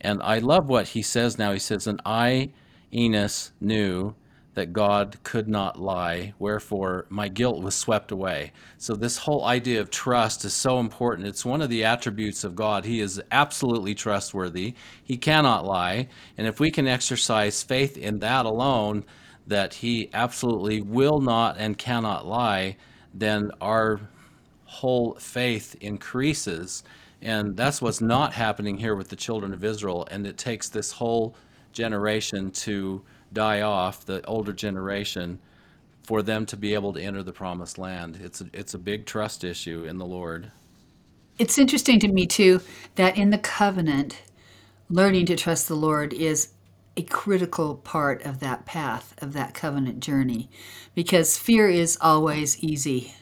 And 0.00 0.22
I 0.22 0.38
love 0.38 0.68
what 0.68 0.88
he 0.88 1.02
says 1.02 1.38
now. 1.38 1.52
He 1.52 1.58
says, 1.58 1.86
And 1.86 2.00
I, 2.04 2.50
Enos, 2.92 3.52
knew 3.60 4.14
that 4.56 4.72
God 4.72 5.18
could 5.22 5.48
not 5.48 5.78
lie, 5.78 6.32
wherefore 6.38 7.04
my 7.10 7.28
guilt 7.28 7.62
was 7.62 7.74
swept 7.74 8.10
away. 8.10 8.52
So, 8.78 8.94
this 8.94 9.18
whole 9.18 9.44
idea 9.44 9.82
of 9.82 9.90
trust 9.90 10.46
is 10.46 10.54
so 10.54 10.78
important. 10.80 11.28
It's 11.28 11.44
one 11.44 11.60
of 11.60 11.68
the 11.68 11.84
attributes 11.84 12.42
of 12.42 12.56
God. 12.56 12.86
He 12.86 13.00
is 13.00 13.22
absolutely 13.30 13.94
trustworthy, 13.94 14.74
He 15.04 15.18
cannot 15.18 15.66
lie. 15.66 16.08
And 16.38 16.46
if 16.46 16.58
we 16.58 16.70
can 16.70 16.88
exercise 16.88 17.62
faith 17.62 17.98
in 17.98 18.18
that 18.20 18.46
alone, 18.46 19.04
that 19.46 19.74
He 19.74 20.08
absolutely 20.14 20.80
will 20.80 21.20
not 21.20 21.58
and 21.58 21.76
cannot 21.76 22.26
lie, 22.26 22.78
then 23.12 23.50
our 23.60 24.00
whole 24.64 25.16
faith 25.20 25.76
increases. 25.82 26.82
And 27.22 27.56
that's 27.56 27.80
what's 27.80 28.00
not 28.00 28.34
happening 28.34 28.78
here 28.78 28.94
with 28.94 29.08
the 29.08 29.16
children 29.16 29.52
of 29.52 29.64
Israel. 29.64 30.06
And 30.10 30.26
it 30.26 30.36
takes 30.38 30.68
this 30.68 30.92
whole 30.92 31.34
generation 31.72 32.50
to 32.50 33.02
die 33.32 33.62
off, 33.62 34.04
the 34.04 34.24
older 34.26 34.52
generation, 34.52 35.38
for 36.02 36.22
them 36.22 36.46
to 36.46 36.56
be 36.56 36.74
able 36.74 36.92
to 36.92 37.00
enter 37.00 37.22
the 37.22 37.32
promised 37.32 37.78
land. 37.78 38.18
It's 38.22 38.40
a, 38.40 38.46
it's 38.52 38.74
a 38.74 38.78
big 38.78 39.06
trust 39.06 39.44
issue 39.44 39.84
in 39.84 39.98
the 39.98 40.06
Lord. 40.06 40.52
It's 41.38 41.58
interesting 41.58 41.98
to 42.00 42.08
me, 42.08 42.26
too, 42.26 42.60
that 42.94 43.18
in 43.18 43.30
the 43.30 43.38
covenant, 43.38 44.22
learning 44.88 45.26
to 45.26 45.36
trust 45.36 45.68
the 45.68 45.74
Lord 45.74 46.12
is 46.12 46.52
a 46.96 47.02
critical 47.02 47.74
part 47.74 48.24
of 48.24 48.40
that 48.40 48.64
path, 48.64 49.14
of 49.18 49.34
that 49.34 49.52
covenant 49.52 50.00
journey, 50.00 50.48
because 50.94 51.36
fear 51.36 51.68
is 51.68 51.98
always 52.00 52.62
easy. 52.62 53.14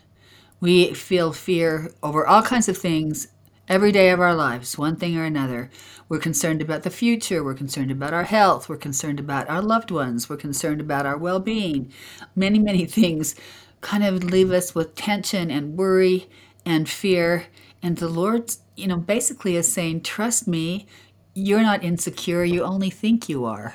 We 0.61 0.95
feel 0.95 1.33
fear 1.33 1.93
over 2.03 2.25
all 2.25 2.43
kinds 2.43 2.69
of 2.69 2.77
things 2.79 3.27
every 3.69 3.93
day 3.93 4.11
of 4.11 4.21
our 4.21 4.35
lives, 4.35 4.77
one 4.77 4.97
thing 4.97 5.17
or 5.17 5.25
another. 5.25 5.71
We're 6.09 6.19
concerned 6.19 6.61
about 6.61 6.83
the 6.83 6.91
future. 6.91 7.43
We're 7.43 7.55
concerned 7.55 7.91
about 7.91 8.13
our 8.13 8.25
health. 8.25 8.69
We're 8.69 8.77
concerned 8.77 9.19
about 9.19 9.49
our 9.49 9.63
loved 9.63 9.91
ones. 9.91 10.29
We're 10.29 10.37
concerned 10.37 10.81
about 10.81 11.07
our 11.07 11.17
well 11.17 11.41
being. 11.41 11.93
Many, 12.37 12.59
many 12.59 12.87
things 12.99 13.35
kind 13.81 14.05
of 14.05 14.25
leave 14.25 14.51
us 14.51 14.75
with 14.75 14.95
tension 14.95 15.51
and 15.51 15.77
worry 15.77 16.29
and 16.65 16.89
fear. 16.89 17.47
And 17.83 17.99
the 17.99 18.09
Lord, 18.09 18.51
you 18.77 18.87
know, 18.87 18.97
basically 18.97 19.57
is 19.57 19.71
saying, 19.71 20.03
Trust 20.03 20.47
me, 20.47 20.87
you're 21.35 21.63
not 21.63 21.83
insecure. 21.83 22.45
You 22.45 22.63
only 22.63 22.91
think 22.91 23.29
you 23.29 23.45
are. 23.45 23.75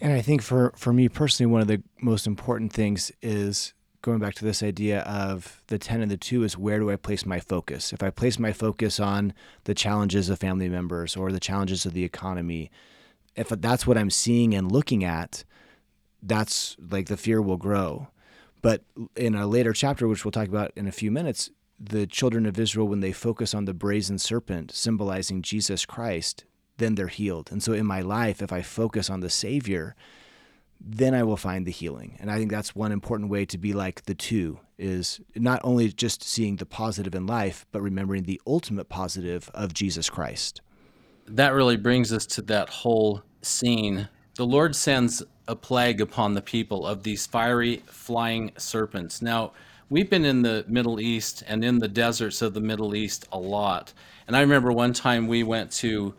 And 0.00 0.12
I 0.12 0.20
think 0.20 0.42
for, 0.42 0.72
for 0.76 0.92
me 0.92 1.08
personally, 1.08 1.50
one 1.50 1.60
of 1.62 1.68
the 1.68 1.82
most 2.00 2.26
important 2.26 2.72
things 2.72 3.12
is 3.22 3.72
going 4.02 4.18
back 4.18 4.34
to 4.34 4.44
this 4.44 4.62
idea 4.62 5.00
of 5.02 5.62
the 5.68 5.78
10 5.78 6.02
and 6.02 6.10
the 6.10 6.16
2 6.16 6.42
is 6.42 6.58
where 6.58 6.78
do 6.78 6.90
I 6.90 6.96
place 6.96 7.24
my 7.24 7.38
focus? 7.40 7.92
If 7.92 8.02
I 8.02 8.10
place 8.10 8.38
my 8.38 8.52
focus 8.52 8.98
on 8.98 9.32
the 9.64 9.74
challenges 9.74 10.28
of 10.28 10.40
family 10.40 10.68
members 10.68 11.16
or 11.16 11.30
the 11.30 11.40
challenges 11.40 11.86
of 11.86 11.92
the 11.92 12.04
economy, 12.04 12.70
if 13.36 13.48
that's 13.48 13.86
what 13.86 13.96
I'm 13.96 14.10
seeing 14.10 14.54
and 14.54 14.70
looking 14.70 15.04
at, 15.04 15.44
that's 16.22 16.76
like 16.90 17.06
the 17.06 17.16
fear 17.16 17.40
will 17.40 17.56
grow. 17.56 18.08
But 18.60 18.82
in 19.16 19.34
a 19.34 19.46
later 19.46 19.72
chapter, 19.72 20.06
which 20.06 20.24
we'll 20.24 20.32
talk 20.32 20.48
about 20.48 20.72
in 20.76 20.86
a 20.86 20.92
few 20.92 21.10
minutes, 21.10 21.50
the 21.78 22.06
children 22.06 22.44
of 22.46 22.58
Israel, 22.58 22.86
when 22.86 23.00
they 23.00 23.12
focus 23.12 23.54
on 23.54 23.64
the 23.64 23.74
brazen 23.74 24.18
serpent 24.18 24.72
symbolizing 24.72 25.42
Jesus 25.42 25.86
Christ, 25.86 26.44
then 26.76 26.96
they're 26.96 27.08
healed. 27.08 27.50
And 27.50 27.62
so 27.62 27.72
in 27.72 27.86
my 27.86 28.00
life, 28.00 28.42
if 28.42 28.52
I 28.52 28.62
focus 28.62 29.10
on 29.10 29.20
the 29.20 29.30
Savior, 29.30 29.94
then 30.84 31.14
I 31.14 31.22
will 31.22 31.36
find 31.36 31.66
the 31.66 31.70
healing. 31.70 32.16
And 32.20 32.30
I 32.30 32.38
think 32.38 32.50
that's 32.50 32.74
one 32.74 32.92
important 32.92 33.30
way 33.30 33.44
to 33.46 33.58
be 33.58 33.72
like 33.72 34.04
the 34.04 34.14
two 34.14 34.58
is 34.78 35.20
not 35.36 35.60
only 35.62 35.92
just 35.92 36.24
seeing 36.24 36.56
the 36.56 36.66
positive 36.66 37.14
in 37.14 37.26
life, 37.26 37.66
but 37.70 37.80
remembering 37.80 38.24
the 38.24 38.40
ultimate 38.46 38.88
positive 38.88 39.50
of 39.54 39.74
Jesus 39.74 40.10
Christ. 40.10 40.60
That 41.26 41.54
really 41.54 41.76
brings 41.76 42.12
us 42.12 42.26
to 42.26 42.42
that 42.42 42.68
whole 42.68 43.22
scene. 43.42 44.08
The 44.34 44.46
Lord 44.46 44.74
sends 44.74 45.22
a 45.46 45.54
plague 45.54 46.00
upon 46.00 46.34
the 46.34 46.42
people 46.42 46.86
of 46.86 47.04
these 47.04 47.26
fiery 47.26 47.82
flying 47.86 48.52
serpents. 48.56 49.22
Now, 49.22 49.52
we've 49.88 50.10
been 50.10 50.24
in 50.24 50.42
the 50.42 50.64
Middle 50.66 51.00
East 51.00 51.44
and 51.46 51.64
in 51.64 51.78
the 51.78 51.88
deserts 51.88 52.42
of 52.42 52.54
the 52.54 52.60
Middle 52.60 52.94
East 52.94 53.28
a 53.30 53.38
lot. 53.38 53.92
And 54.26 54.36
I 54.36 54.40
remember 54.40 54.72
one 54.72 54.92
time 54.92 55.28
we 55.28 55.42
went 55.42 55.70
to 55.72 56.14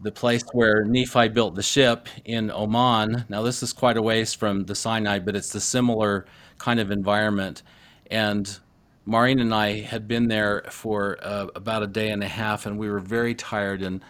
the 0.00 0.12
place 0.12 0.44
where 0.52 0.84
Nephi 0.84 1.28
built 1.28 1.54
the 1.54 1.62
ship 1.62 2.08
in 2.24 2.50
Oman. 2.50 3.24
Now, 3.28 3.42
this 3.42 3.62
is 3.62 3.72
quite 3.72 3.96
a 3.96 4.02
ways 4.02 4.34
from 4.34 4.64
the 4.64 4.74
Sinai, 4.74 5.18
but 5.18 5.34
it's 5.34 5.54
a 5.54 5.60
similar 5.60 6.26
kind 6.58 6.80
of 6.80 6.90
environment. 6.90 7.62
And 8.10 8.58
Maureen 9.04 9.38
and 9.38 9.54
I 9.54 9.80
had 9.80 10.06
been 10.06 10.28
there 10.28 10.64
for 10.70 11.18
uh, 11.22 11.46
about 11.54 11.82
a 11.82 11.86
day 11.86 12.10
and 12.10 12.22
a 12.22 12.28
half, 12.28 12.66
and 12.66 12.78
we 12.78 12.90
were 12.90 13.00
very 13.00 13.34
tired. 13.34 13.82
And 13.82 14.02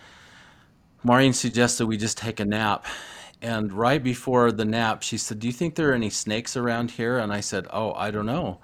Maureen 1.03 1.33
suggested 1.33 1.87
we 1.87 1.97
just 1.97 2.19
take 2.19 2.41
a 2.41 2.45
nap. 2.45 2.85
And 3.41 3.73
right 3.73 4.03
before 4.03 4.51
the 4.51 4.65
nap, 4.65 5.03
she 5.03 5.19
said, 5.19 5.39
Do 5.39 5.47
you 5.47 5.53
think 5.53 5.75
there 5.75 5.91
are 5.91 5.95
any 5.95 6.11
snakes 6.11 6.57
around 6.57 6.93
here? 6.93 7.19
And 7.19 7.33
I 7.33 7.41
said, 7.41 7.67
Oh, 7.71 7.93
I 7.93 8.11
don't 8.11 8.27
know. 8.27 8.59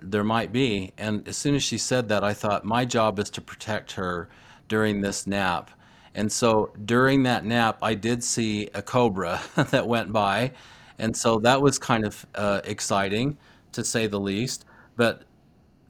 There 0.00 0.24
might 0.24 0.52
be. 0.52 0.92
And 0.96 1.26
as 1.26 1.36
soon 1.36 1.54
as 1.54 1.62
she 1.62 1.76
said 1.76 2.08
that, 2.08 2.22
I 2.24 2.32
thought, 2.32 2.64
My 2.64 2.84
job 2.84 3.18
is 3.18 3.28
to 3.30 3.40
protect 3.40 3.92
her 3.92 4.28
during 4.68 5.00
this 5.00 5.26
nap 5.26 5.70
and 6.16 6.32
so 6.32 6.72
during 6.82 7.24
that 7.24 7.44
nap, 7.44 7.78
I 7.82 7.94
did 7.94 8.24
see 8.24 8.70
a 8.72 8.80
cobra 8.80 9.40
that 9.70 9.86
went 9.86 10.12
by. 10.12 10.52
And 10.98 11.14
so 11.14 11.38
that 11.40 11.60
was 11.60 11.78
kind 11.78 12.06
of 12.06 12.26
uh, 12.34 12.62
exciting, 12.64 13.36
to 13.72 13.84
say 13.84 14.06
the 14.06 14.18
least. 14.18 14.64
But 14.96 15.24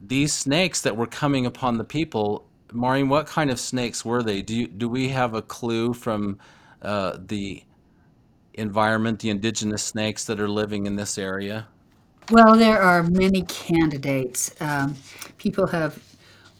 these 0.05 0.33
snakes 0.33 0.81
that 0.81 0.97
were 0.97 1.07
coming 1.07 1.45
upon 1.45 1.77
the 1.77 1.85
people, 1.85 2.45
Maureen, 2.73 3.07
what 3.07 3.25
kind 3.25 3.49
of 3.49 3.57
snakes 3.57 4.03
were 4.03 4.21
they? 4.21 4.41
Do, 4.41 4.53
you, 4.53 4.67
do 4.67 4.89
we 4.89 5.07
have 5.09 5.33
a 5.33 5.41
clue 5.41 5.93
from 5.93 6.39
uh, 6.81 7.17
the 7.25 7.63
environment, 8.55 9.19
the 9.19 9.29
indigenous 9.29 9.81
snakes 9.81 10.25
that 10.25 10.41
are 10.41 10.49
living 10.49 10.87
in 10.87 10.97
this 10.97 11.17
area? 11.17 11.67
Well, 12.31 12.57
there 12.57 12.81
are 12.81 13.01
many 13.03 13.43
candidates. 13.43 14.53
Um, 14.59 14.97
people 15.37 15.67
have 15.67 16.03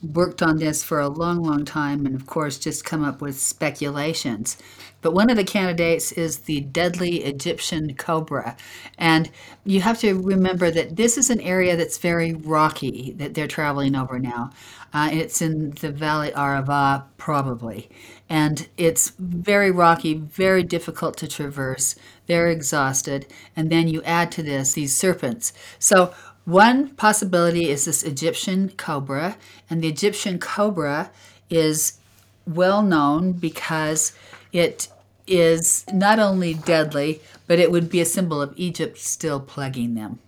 worked 0.01 0.41
on 0.41 0.57
this 0.57 0.83
for 0.83 0.99
a 0.99 1.07
long, 1.09 1.43
long 1.43 1.65
time 1.65 2.05
and, 2.05 2.15
of 2.15 2.25
course, 2.25 2.57
just 2.57 2.85
come 2.85 3.03
up 3.03 3.21
with 3.21 3.39
speculations. 3.39 4.57
But 5.01 5.13
one 5.13 5.29
of 5.29 5.37
the 5.37 5.43
candidates 5.43 6.11
is 6.11 6.39
the 6.39 6.61
deadly 6.61 7.23
Egyptian 7.23 7.95
cobra. 7.95 8.57
And 8.97 9.29
you 9.63 9.81
have 9.81 9.99
to 9.99 10.19
remember 10.19 10.71
that 10.71 10.95
this 10.95 11.17
is 11.17 11.29
an 11.29 11.39
area 11.41 11.75
that's 11.75 11.97
very 11.97 12.33
rocky 12.33 13.13
that 13.17 13.33
they're 13.33 13.47
traveling 13.47 13.95
over 13.95 14.19
now. 14.19 14.51
Uh, 14.93 15.09
it's 15.11 15.41
in 15.41 15.71
the 15.71 15.91
Valley 15.91 16.31
Arava, 16.31 17.03
probably. 17.17 17.89
And 18.29 18.67
it's 18.77 19.11
very 19.19 19.69
rocky, 19.69 20.15
very 20.15 20.63
difficult 20.63 21.17
to 21.17 21.27
traverse. 21.27 21.95
They're 22.25 22.49
exhausted. 22.49 23.27
And 23.55 23.69
then 23.69 23.87
you 23.87 24.01
add 24.03 24.31
to 24.33 24.43
this 24.43 24.73
these 24.73 24.95
serpents. 24.95 25.53
So 25.79 26.13
one 26.47 26.91
possibility 26.91 27.69
is 27.69 27.83
this 27.83 28.03
Egyptian 28.03 28.69
cobra, 28.69 29.35
and 29.69 29.83
the 29.83 29.89
Egyptian 29.89 30.39
cobra 30.39 31.11
is 31.49 31.99
well 32.45 32.81
known 32.81 33.33
because 33.33 34.13
it 34.53 34.87
is 35.27 35.83
not 35.91 36.19
only 36.19 36.53
deadly, 36.53 37.21
but 37.47 37.59
it 37.59 37.69
would 37.69 37.89
be 37.89 37.99
a 37.99 38.05
symbol 38.05 38.41
of 38.41 38.53
Egypt 38.55 38.97
still 38.97 39.41
plaguing 39.41 39.95
them, 39.95 40.19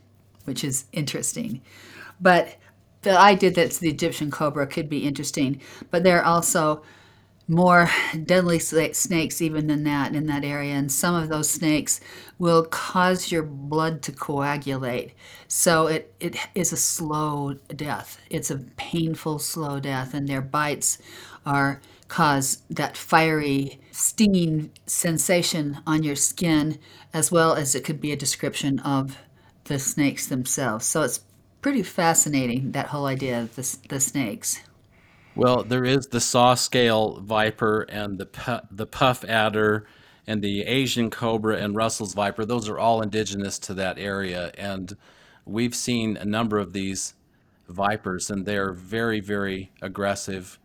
which 0.43 0.62
is 0.62 0.84
interesting. 0.91 1.62
But 2.19 2.58
the 3.03 3.17
idea 3.17 3.51
that 3.51 3.71
the 3.75 3.88
Egyptian 3.88 4.29
cobra 4.29 4.67
could 4.67 4.89
be 4.89 5.08
interesting, 5.08 5.62
but 5.89 6.03
there 6.03 6.19
are 6.19 6.25
also 6.25 6.84
more 7.50 7.90
deadly 8.26 8.60
snakes 8.60 9.42
even 9.42 9.66
than 9.66 9.84
that 9.84 10.14
in 10.14 10.28
that 10.28 10.46
area 10.46 10.74
and 10.74 10.92
some 10.92 11.16
of 11.16 11.30
those 11.30 11.50
snakes 11.50 12.00
will 12.38 12.64
cause 12.64 13.32
your 13.32 13.42
blood 13.42 14.04
to 14.04 14.12
coagulate. 14.12 15.14
So 15.48 15.88
it, 15.88 16.14
it 16.20 16.36
is 16.54 16.72
a 16.72 16.78
slow 16.78 17.56
death. 17.76 18.20
It's 18.30 18.52
a 18.52 18.60
painful 18.78 19.39
slow 19.39 19.80
death 19.80 20.14
and 20.14 20.28
their 20.28 20.41
bites 20.41 21.00
are 21.43 21.82
cause 22.08 22.62
that 22.70 22.95
fiery 22.95 23.80
stinging 23.91 24.72
sensation 24.86 25.80
on 25.88 26.04
your 26.04 26.16
skin 26.16 26.78
as 27.14 27.32
well 27.32 27.56
as 27.56 27.74
it 27.74 27.84
could 27.84 28.00
be 28.00 28.12
a 28.12 28.16
description 28.16 28.80
of 28.80 29.18
the 29.64 29.80
snakes 29.80 30.28
themselves. 30.28 30.86
So 30.86 31.02
it's 31.02 31.22
pretty 31.62 31.84
fascinating 31.84 32.74
that 32.74 32.88
whole 32.88 33.08
idea 33.08 33.41
of 33.41 33.56
the, 33.56 33.78
the 33.89 34.00
snakes 34.00 34.62
well, 35.40 35.64
there 35.64 35.86
is 35.86 36.08
the 36.08 36.20
saw 36.20 36.54
scale 36.56 37.20
viper 37.22 37.82
and 37.90 38.18
the 38.18 38.26
pu- 38.26 38.68
the 38.72 38.86
puff 38.86 39.24
adder 39.26 39.88
and 40.28 40.42
the 40.42 40.62
Asian 40.64 41.10
cobra 41.10 41.58
and 41.58 41.76
Russell's 41.76 42.14
viper. 42.14 42.46
Those 42.46 42.70
are 42.70 42.78
all 42.78 43.02
indigenous 43.02 43.58
to 43.60 43.74
that 43.76 43.98
area, 43.98 44.52
and 44.58 44.96
we've 45.46 45.74
seen 45.74 46.18
a 46.18 46.26
number 46.26 46.58
of 46.58 46.74
these 46.74 47.16
vipers, 47.68 48.30
and 48.30 48.46
they're 48.46 48.74
very, 48.74 49.20
very 49.20 49.72
aggressive. 49.82 50.60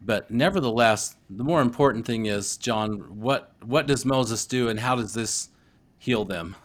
But 0.00 0.30
nevertheless, 0.30 1.16
the 1.28 1.44
more 1.44 1.60
important 1.60 2.06
thing 2.06 2.26
is, 2.26 2.56
John, 2.56 3.20
what 3.20 3.52
what 3.62 3.86
does 3.86 4.04
Moses 4.04 4.46
do, 4.46 4.68
and 4.68 4.80
how 4.80 4.96
does 4.96 5.14
this 5.14 5.48
heal 5.98 6.24
them? 6.24 6.56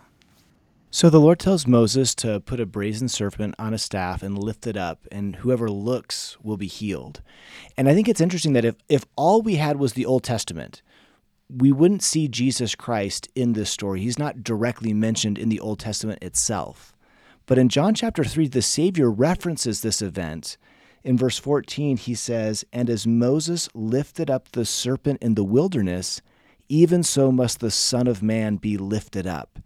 So 0.92 1.12
the 1.12 1.20
Lord 1.20 1.38
tells 1.38 1.68
Moses 1.68 2.16
to 2.16 2.40
put 2.40 2.60
a 2.60 2.66
brazen 2.66 3.10
serpent 3.10 3.54
on 3.60 3.76
a 3.76 3.78
staff 3.78 4.24
and 4.24 4.36
lift 4.36 4.66
it 4.66 4.76
up, 4.76 5.06
and 5.12 5.36
whoever 5.36 5.70
looks 5.70 6.36
will 6.42 6.58
be 6.58 6.66
healed. 6.66 7.22
And 7.78 7.88
I 7.88 7.94
think 7.94 8.10
it's 8.10 8.20
interesting 8.20 8.54
that 8.54 8.66
if, 8.66 8.76
if 8.90 9.06
all 9.16 9.44
we 9.44 9.58
had 9.58 9.78
was 9.78 9.94
the 9.94 10.08
Old 10.08 10.24
Testament, 10.24 10.82
we 11.48 11.72
wouldn't 11.72 12.02
see 12.02 12.28
Jesus 12.28 12.74
Christ 12.74 13.30
in 13.36 13.54
this 13.54 13.70
story. 13.70 14.02
He's 14.02 14.18
not 14.18 14.44
directly 14.44 14.92
mentioned 14.92 15.38
in 15.38 15.50
the 15.50 15.60
Old 15.60 15.78
Testament 15.78 16.24
itself. 16.24 16.92
But 17.46 17.60
in 17.60 17.70
John 17.70 17.94
chapter 17.94 18.24
3, 18.24 18.48
the 18.48 18.64
Savior 18.64 19.12
references 19.12 19.82
this 19.82 20.02
event. 20.02 20.58
In 21.04 21.18
verse 21.18 21.38
14, 21.38 21.98
he 21.98 22.16
says, 22.16 22.66
And 22.74 22.90
as 22.90 23.06
Moses 23.06 23.70
lifted 23.76 24.32
up 24.32 24.54
the 24.54 24.66
serpent 24.66 25.22
in 25.22 25.36
the 25.36 25.44
wilderness, 25.44 26.24
even 26.68 27.04
so 27.04 27.32
must 27.32 27.60
the 27.60 27.72
Son 27.72 28.08
of 28.08 28.24
Man 28.24 28.56
be 28.56 28.76
lifted 28.76 29.28
up. 29.28 29.60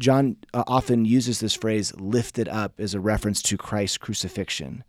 John 0.00 0.36
uh, 0.54 0.64
often 0.66 1.04
uses 1.04 1.40
this 1.40 1.54
phrase, 1.54 1.94
lifted 1.94 2.48
up, 2.48 2.72
as 2.80 2.94
a 2.94 3.00
reference 3.00 3.42
to 3.42 3.58
Christ's 3.58 3.98
crucifixion. 3.98 4.82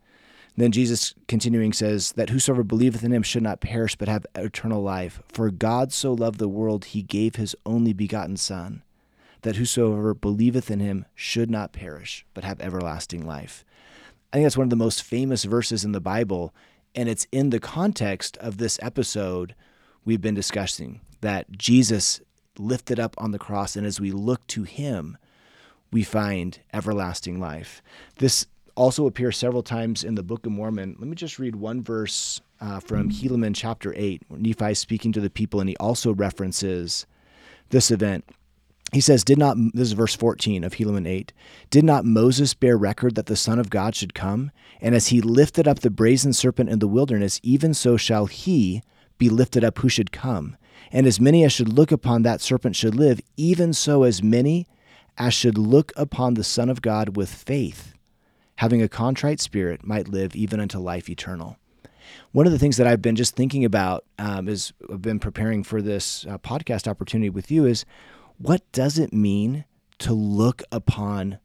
Then 0.56 0.72
Jesus, 0.72 1.14
continuing, 1.28 1.74
says, 1.74 2.12
That 2.12 2.30
whosoever 2.30 2.64
believeth 2.64 3.04
in 3.04 3.12
him 3.12 3.22
should 3.22 3.42
not 3.42 3.60
perish, 3.60 3.94
but 3.94 4.08
have 4.08 4.26
eternal 4.34 4.82
life. 4.82 5.22
For 5.28 5.50
God 5.50 5.92
so 5.92 6.14
loved 6.14 6.38
the 6.38 6.48
world, 6.48 6.86
he 6.86 7.02
gave 7.02 7.36
his 7.36 7.54
only 7.66 7.92
begotten 7.92 8.38
Son, 8.38 8.82
that 9.42 9.56
whosoever 9.56 10.14
believeth 10.14 10.70
in 10.70 10.80
him 10.80 11.04
should 11.14 11.50
not 11.50 11.72
perish, 11.72 12.24
but 12.32 12.44
have 12.44 12.60
everlasting 12.60 13.26
life. 13.26 13.66
I 14.32 14.38
think 14.38 14.46
that's 14.46 14.56
one 14.56 14.66
of 14.66 14.70
the 14.70 14.76
most 14.76 15.02
famous 15.02 15.44
verses 15.44 15.84
in 15.84 15.92
the 15.92 16.00
Bible, 16.00 16.54
and 16.94 17.06
it's 17.06 17.26
in 17.30 17.50
the 17.50 17.60
context 17.60 18.38
of 18.38 18.56
this 18.56 18.78
episode 18.80 19.54
we've 20.06 20.22
been 20.22 20.34
discussing 20.34 21.02
that 21.20 21.52
Jesus 21.52 22.22
lifted 22.58 23.00
up 23.00 23.14
on 23.18 23.30
the 23.30 23.38
cross, 23.38 23.76
and 23.76 23.86
as 23.86 24.00
we 24.00 24.12
look 24.12 24.46
to 24.48 24.64
him, 24.64 25.16
we 25.90 26.02
find 26.02 26.58
everlasting 26.72 27.38
life. 27.38 27.82
This 28.16 28.46
also 28.74 29.06
appears 29.06 29.36
several 29.36 29.62
times 29.62 30.02
in 30.02 30.14
the 30.14 30.22
Book 30.22 30.46
of 30.46 30.52
Mormon. 30.52 30.96
Let 30.98 31.08
me 31.08 31.14
just 31.14 31.38
read 31.38 31.56
one 31.56 31.82
verse 31.82 32.40
uh, 32.60 32.80
from 32.80 33.10
Helaman 33.10 33.54
chapter 33.54 33.92
8, 33.96 34.22
where 34.28 34.40
Nephi 34.40 34.72
is 34.72 34.78
speaking 34.78 35.12
to 35.12 35.20
the 35.20 35.30
people, 35.30 35.60
and 35.60 35.68
he 35.68 35.76
also 35.76 36.14
references 36.14 37.06
this 37.70 37.90
event. 37.90 38.24
He 38.92 39.00
says, 39.00 39.24
Did 39.24 39.38
not, 39.38 39.56
this 39.74 39.88
is 39.88 39.92
verse 39.92 40.14
14 40.14 40.64
of 40.64 40.74
Helaman 40.74 41.08
8, 41.08 41.32
did 41.70 41.84
not 41.84 42.04
Moses 42.04 42.54
bear 42.54 42.76
record 42.76 43.14
that 43.14 43.26
the 43.26 43.36
Son 43.36 43.58
of 43.58 43.70
God 43.70 43.94
should 43.94 44.14
come? 44.14 44.50
And 44.80 44.94
as 44.94 45.08
he 45.08 45.20
lifted 45.20 45.66
up 45.66 45.80
the 45.80 45.90
brazen 45.90 46.32
serpent 46.32 46.70
in 46.70 46.78
the 46.78 46.88
wilderness, 46.88 47.40
even 47.42 47.74
so 47.74 47.96
shall 47.96 48.26
he 48.26 48.82
be 49.18 49.28
lifted 49.28 49.64
up 49.64 49.78
who 49.78 49.88
should 49.88 50.12
come. 50.12 50.56
And 50.90 51.06
as 51.06 51.20
many 51.20 51.44
as 51.44 51.52
should 51.52 51.72
look 51.72 51.92
upon 51.92 52.22
that 52.22 52.40
serpent 52.40 52.76
should 52.76 52.94
live, 52.94 53.20
even 53.36 53.72
so 53.72 54.02
as 54.02 54.22
many 54.22 54.66
as 55.16 55.34
should 55.34 55.58
look 55.58 55.92
upon 55.96 56.34
the 56.34 56.44
Son 56.44 56.68
of 56.68 56.82
God 56.82 57.16
with 57.16 57.32
faith, 57.32 57.94
having 58.56 58.82
a 58.82 58.88
contrite 58.88 59.40
spirit, 59.40 59.84
might 59.84 60.08
live 60.08 60.34
even 60.34 60.60
unto 60.60 60.78
life 60.78 61.08
eternal. 61.08 61.56
One 62.32 62.46
of 62.46 62.52
the 62.52 62.58
things 62.58 62.76
that 62.76 62.86
I've 62.86 63.02
been 63.02 63.16
just 63.16 63.36
thinking 63.36 63.64
about 63.64 64.04
um, 64.18 64.48
as 64.48 64.72
I've 64.90 65.02
been 65.02 65.18
preparing 65.18 65.62
for 65.62 65.80
this 65.80 66.26
uh, 66.26 66.38
podcast 66.38 66.88
opportunity 66.88 67.30
with 67.30 67.50
you 67.50 67.64
is 67.64 67.84
what 68.38 68.62
does 68.72 68.98
it 68.98 69.12
mean 69.12 69.64
to 69.98 70.12
look 70.12 70.62
upon 70.72 71.38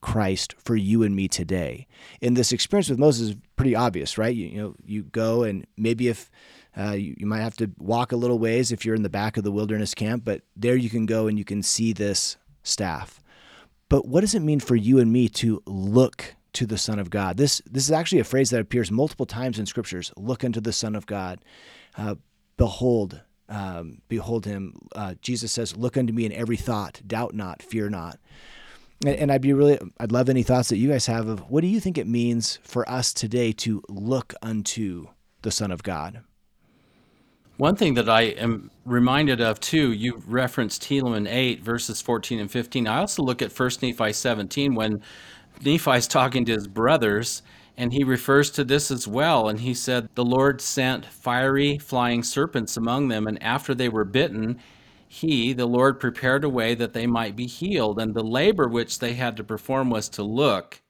Christ 0.00 0.54
for 0.58 0.76
you 0.76 1.02
and 1.02 1.14
me 1.14 1.28
today? 1.28 1.86
In 2.20 2.34
this 2.34 2.52
experience 2.52 2.88
with 2.88 2.98
Moses 2.98 3.30
is 3.30 3.36
pretty 3.56 3.74
obvious, 3.74 4.16
right? 4.16 4.34
You, 4.34 4.46
you 4.46 4.58
know, 4.58 4.74
you 4.84 5.02
go 5.02 5.42
and 5.42 5.66
maybe 5.76 6.08
if 6.08 6.30
uh, 6.76 6.92
you, 6.92 7.14
you, 7.18 7.26
might 7.26 7.40
have 7.40 7.56
to 7.56 7.70
walk 7.78 8.12
a 8.12 8.16
little 8.16 8.38
ways 8.38 8.70
if 8.70 8.84
you're 8.84 8.94
in 8.94 9.02
the 9.02 9.08
back 9.08 9.36
of 9.36 9.44
the 9.44 9.50
wilderness 9.50 9.94
camp, 9.94 10.24
but 10.24 10.42
there 10.56 10.76
you 10.76 10.90
can 10.90 11.06
go 11.06 11.26
and 11.26 11.38
you 11.38 11.44
can 11.44 11.62
see 11.62 11.92
this 11.92 12.36
staff. 12.62 13.20
But 13.88 14.06
what 14.06 14.20
does 14.20 14.34
it 14.34 14.40
mean 14.40 14.60
for 14.60 14.76
you 14.76 14.98
and 14.98 15.12
me 15.12 15.28
to 15.30 15.62
look 15.66 16.36
to 16.52 16.66
the 16.66 16.78
Son 16.78 16.98
of 16.98 17.10
God? 17.10 17.36
This 17.36 17.62
this 17.70 17.84
is 17.84 17.92
actually 17.92 18.20
a 18.20 18.24
phrase 18.24 18.50
that 18.50 18.60
appears 18.60 18.90
multiple 18.90 19.26
times 19.26 19.58
in 19.58 19.66
scriptures. 19.66 20.12
Look 20.16 20.44
unto 20.44 20.60
the 20.60 20.72
Son 20.72 20.94
of 20.94 21.06
God. 21.06 21.40
Uh, 21.96 22.16
behold, 22.56 23.22
um, 23.48 24.02
behold 24.08 24.44
him. 24.44 24.78
Uh, 24.94 25.14
Jesus 25.22 25.52
says, 25.52 25.76
"Look 25.76 25.96
unto 25.96 26.12
me 26.12 26.26
in 26.26 26.32
every 26.32 26.56
thought. 26.56 27.00
Doubt 27.06 27.34
not, 27.34 27.62
fear 27.62 27.88
not." 27.88 28.18
And, 29.04 29.16
and 29.16 29.32
I'd 29.32 29.40
be 29.40 29.52
really, 29.52 29.78
I'd 29.98 30.12
love 30.12 30.28
any 30.28 30.42
thoughts 30.42 30.68
that 30.68 30.76
you 30.76 30.90
guys 30.90 31.06
have 31.06 31.28
of 31.28 31.50
what 31.50 31.62
do 31.62 31.68
you 31.68 31.80
think 31.80 31.98
it 31.98 32.06
means 32.06 32.58
for 32.62 32.88
us 32.88 33.12
today 33.12 33.52
to 33.52 33.82
look 33.88 34.34
unto 34.42 35.08
the 35.42 35.50
Son 35.50 35.70
of 35.70 35.82
God. 35.82 36.22
One 37.58 37.74
thing 37.74 37.94
that 37.94 38.08
I 38.08 38.22
am 38.22 38.70
reminded 38.84 39.40
of 39.40 39.58
too, 39.58 39.90
you 39.90 40.22
referenced 40.28 40.82
Helaman 40.84 41.28
8, 41.28 41.60
verses 41.60 42.00
14 42.00 42.38
and 42.38 42.48
15. 42.48 42.86
I 42.86 42.98
also 42.98 43.24
look 43.24 43.42
at 43.42 43.50
1 43.52 43.70
Nephi 43.82 44.12
17 44.12 44.76
when 44.76 45.02
Nephi's 45.64 46.06
talking 46.06 46.44
to 46.44 46.52
his 46.52 46.68
brothers, 46.68 47.42
and 47.76 47.92
he 47.92 48.04
refers 48.04 48.52
to 48.52 48.62
this 48.62 48.92
as 48.92 49.08
well. 49.08 49.48
And 49.48 49.58
he 49.58 49.74
said, 49.74 50.08
The 50.14 50.24
Lord 50.24 50.60
sent 50.60 51.04
fiery 51.04 51.78
flying 51.78 52.22
serpents 52.22 52.76
among 52.76 53.08
them, 53.08 53.26
and 53.26 53.42
after 53.42 53.74
they 53.74 53.88
were 53.88 54.04
bitten, 54.04 54.60
he, 55.08 55.52
the 55.52 55.66
Lord, 55.66 55.98
prepared 55.98 56.44
a 56.44 56.48
way 56.48 56.76
that 56.76 56.92
they 56.92 57.08
might 57.08 57.34
be 57.34 57.46
healed. 57.46 57.98
And 57.98 58.14
the 58.14 58.22
labor 58.22 58.68
which 58.68 59.00
they 59.00 59.14
had 59.14 59.36
to 59.36 59.42
perform 59.42 59.90
was 59.90 60.08
to 60.10 60.22
look 60.22 60.80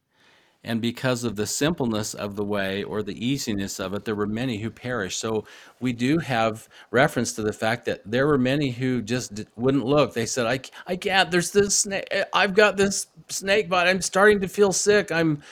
and 0.69 0.81
because 0.83 1.25
of 1.25 1.37
the 1.37 1.47
simpleness 1.47 2.15
of 2.15 2.37
the 2.37 2.45
way 2.45 2.85
or 2.85 3.03
the 3.03 3.19
easiness 3.27 3.81
of 3.81 3.95
it, 3.95 4.05
there 4.05 4.15
were 4.15 4.27
many 4.29 4.59
who 4.59 4.71
perished. 4.71 5.19
So 5.21 5.45
we 5.81 5.93
do 5.95 6.19
have 6.19 6.69
reference 6.93 7.33
to 7.35 7.43
the 7.43 7.53
fact 7.55 7.87
that 7.87 8.03
there 8.07 8.27
were 8.29 8.39
many 8.39 8.71
who 8.71 9.03
just 9.03 9.45
wouldn't 9.57 9.87
look. 9.87 10.15
They 10.15 10.27
said, 10.27 10.47
"I, 10.47 10.61
I 10.87 10.97
can't. 10.97 11.31
There's 11.33 11.53
this 11.53 11.81
snake. 11.81 12.07
Eh, 12.13 12.25
I've 12.35 12.55
got 12.55 12.77
this 12.77 13.09
snake 13.31 13.69
bite. 13.71 13.89
I'm 13.89 14.03
starting 14.03 14.41
to 14.43 14.49
feel 14.49 14.73
sick. 14.73 15.11
I'm 15.13 15.43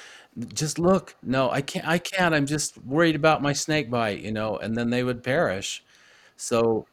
just 0.55 0.79
look. 0.79 1.17
No, 1.23 1.51
I 1.51 1.62
can't. 1.62 1.87
I 1.89 1.99
can't. 1.99 2.35
I'm 2.35 2.47
just 2.47 2.79
worried 2.85 3.17
about 3.17 3.43
my 3.43 3.53
snake 3.55 3.91
bite. 3.91 4.21
You 4.21 4.33
know." 4.33 4.59
And 4.59 4.77
then 4.77 4.91
they 4.91 5.03
would 5.05 5.23
perish. 5.23 5.83
So 6.37 6.87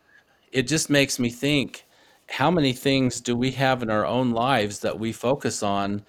it 0.52 0.64
just 0.68 0.90
makes 0.90 1.20
me 1.20 1.30
think: 1.30 1.86
how 2.30 2.52
many 2.52 2.74
things 2.74 3.22
do 3.22 3.36
we 3.36 3.52
have 3.52 3.84
in 3.84 3.90
our 3.90 4.06
own 4.06 4.32
lives 4.32 4.80
that 4.80 5.00
we 5.00 5.12
focus 5.14 5.64
on? 5.64 6.04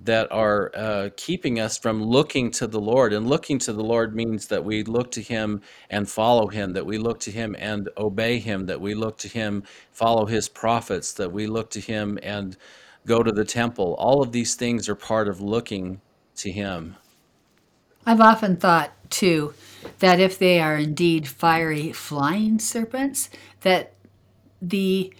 That 0.00 0.30
are 0.30 0.70
uh, 0.76 1.08
keeping 1.16 1.58
us 1.58 1.76
from 1.76 2.02
looking 2.02 2.50
to 2.52 2.66
the 2.66 2.80
Lord. 2.80 3.12
And 3.12 3.28
looking 3.28 3.58
to 3.60 3.72
the 3.72 3.82
Lord 3.82 4.14
means 4.14 4.46
that 4.46 4.64
we 4.64 4.84
look 4.84 5.10
to 5.12 5.22
Him 5.22 5.60
and 5.90 6.08
follow 6.08 6.46
Him, 6.46 6.72
that 6.74 6.86
we 6.86 6.98
look 6.98 7.18
to 7.20 7.30
Him 7.30 7.56
and 7.58 7.88
obey 7.96 8.38
Him, 8.38 8.66
that 8.66 8.80
we 8.80 8.94
look 8.94 9.18
to 9.18 9.28
Him, 9.28 9.64
follow 9.90 10.26
His 10.26 10.48
prophets, 10.48 11.12
that 11.14 11.32
we 11.32 11.46
look 11.46 11.70
to 11.70 11.80
Him 11.80 12.18
and 12.22 12.56
go 13.06 13.22
to 13.22 13.32
the 13.32 13.44
temple. 13.44 13.96
All 13.98 14.22
of 14.22 14.32
these 14.32 14.54
things 14.54 14.88
are 14.88 14.94
part 14.94 15.28
of 15.28 15.40
looking 15.40 16.00
to 16.36 16.52
Him. 16.52 16.96
I've 18.06 18.20
often 18.20 18.56
thought, 18.56 18.92
too, 19.10 19.54
that 19.98 20.20
if 20.20 20.38
they 20.38 20.60
are 20.60 20.76
indeed 20.76 21.26
fiery 21.26 21.92
flying 21.92 22.58
serpents, 22.58 23.30
that 23.62 23.94
the 24.62 25.12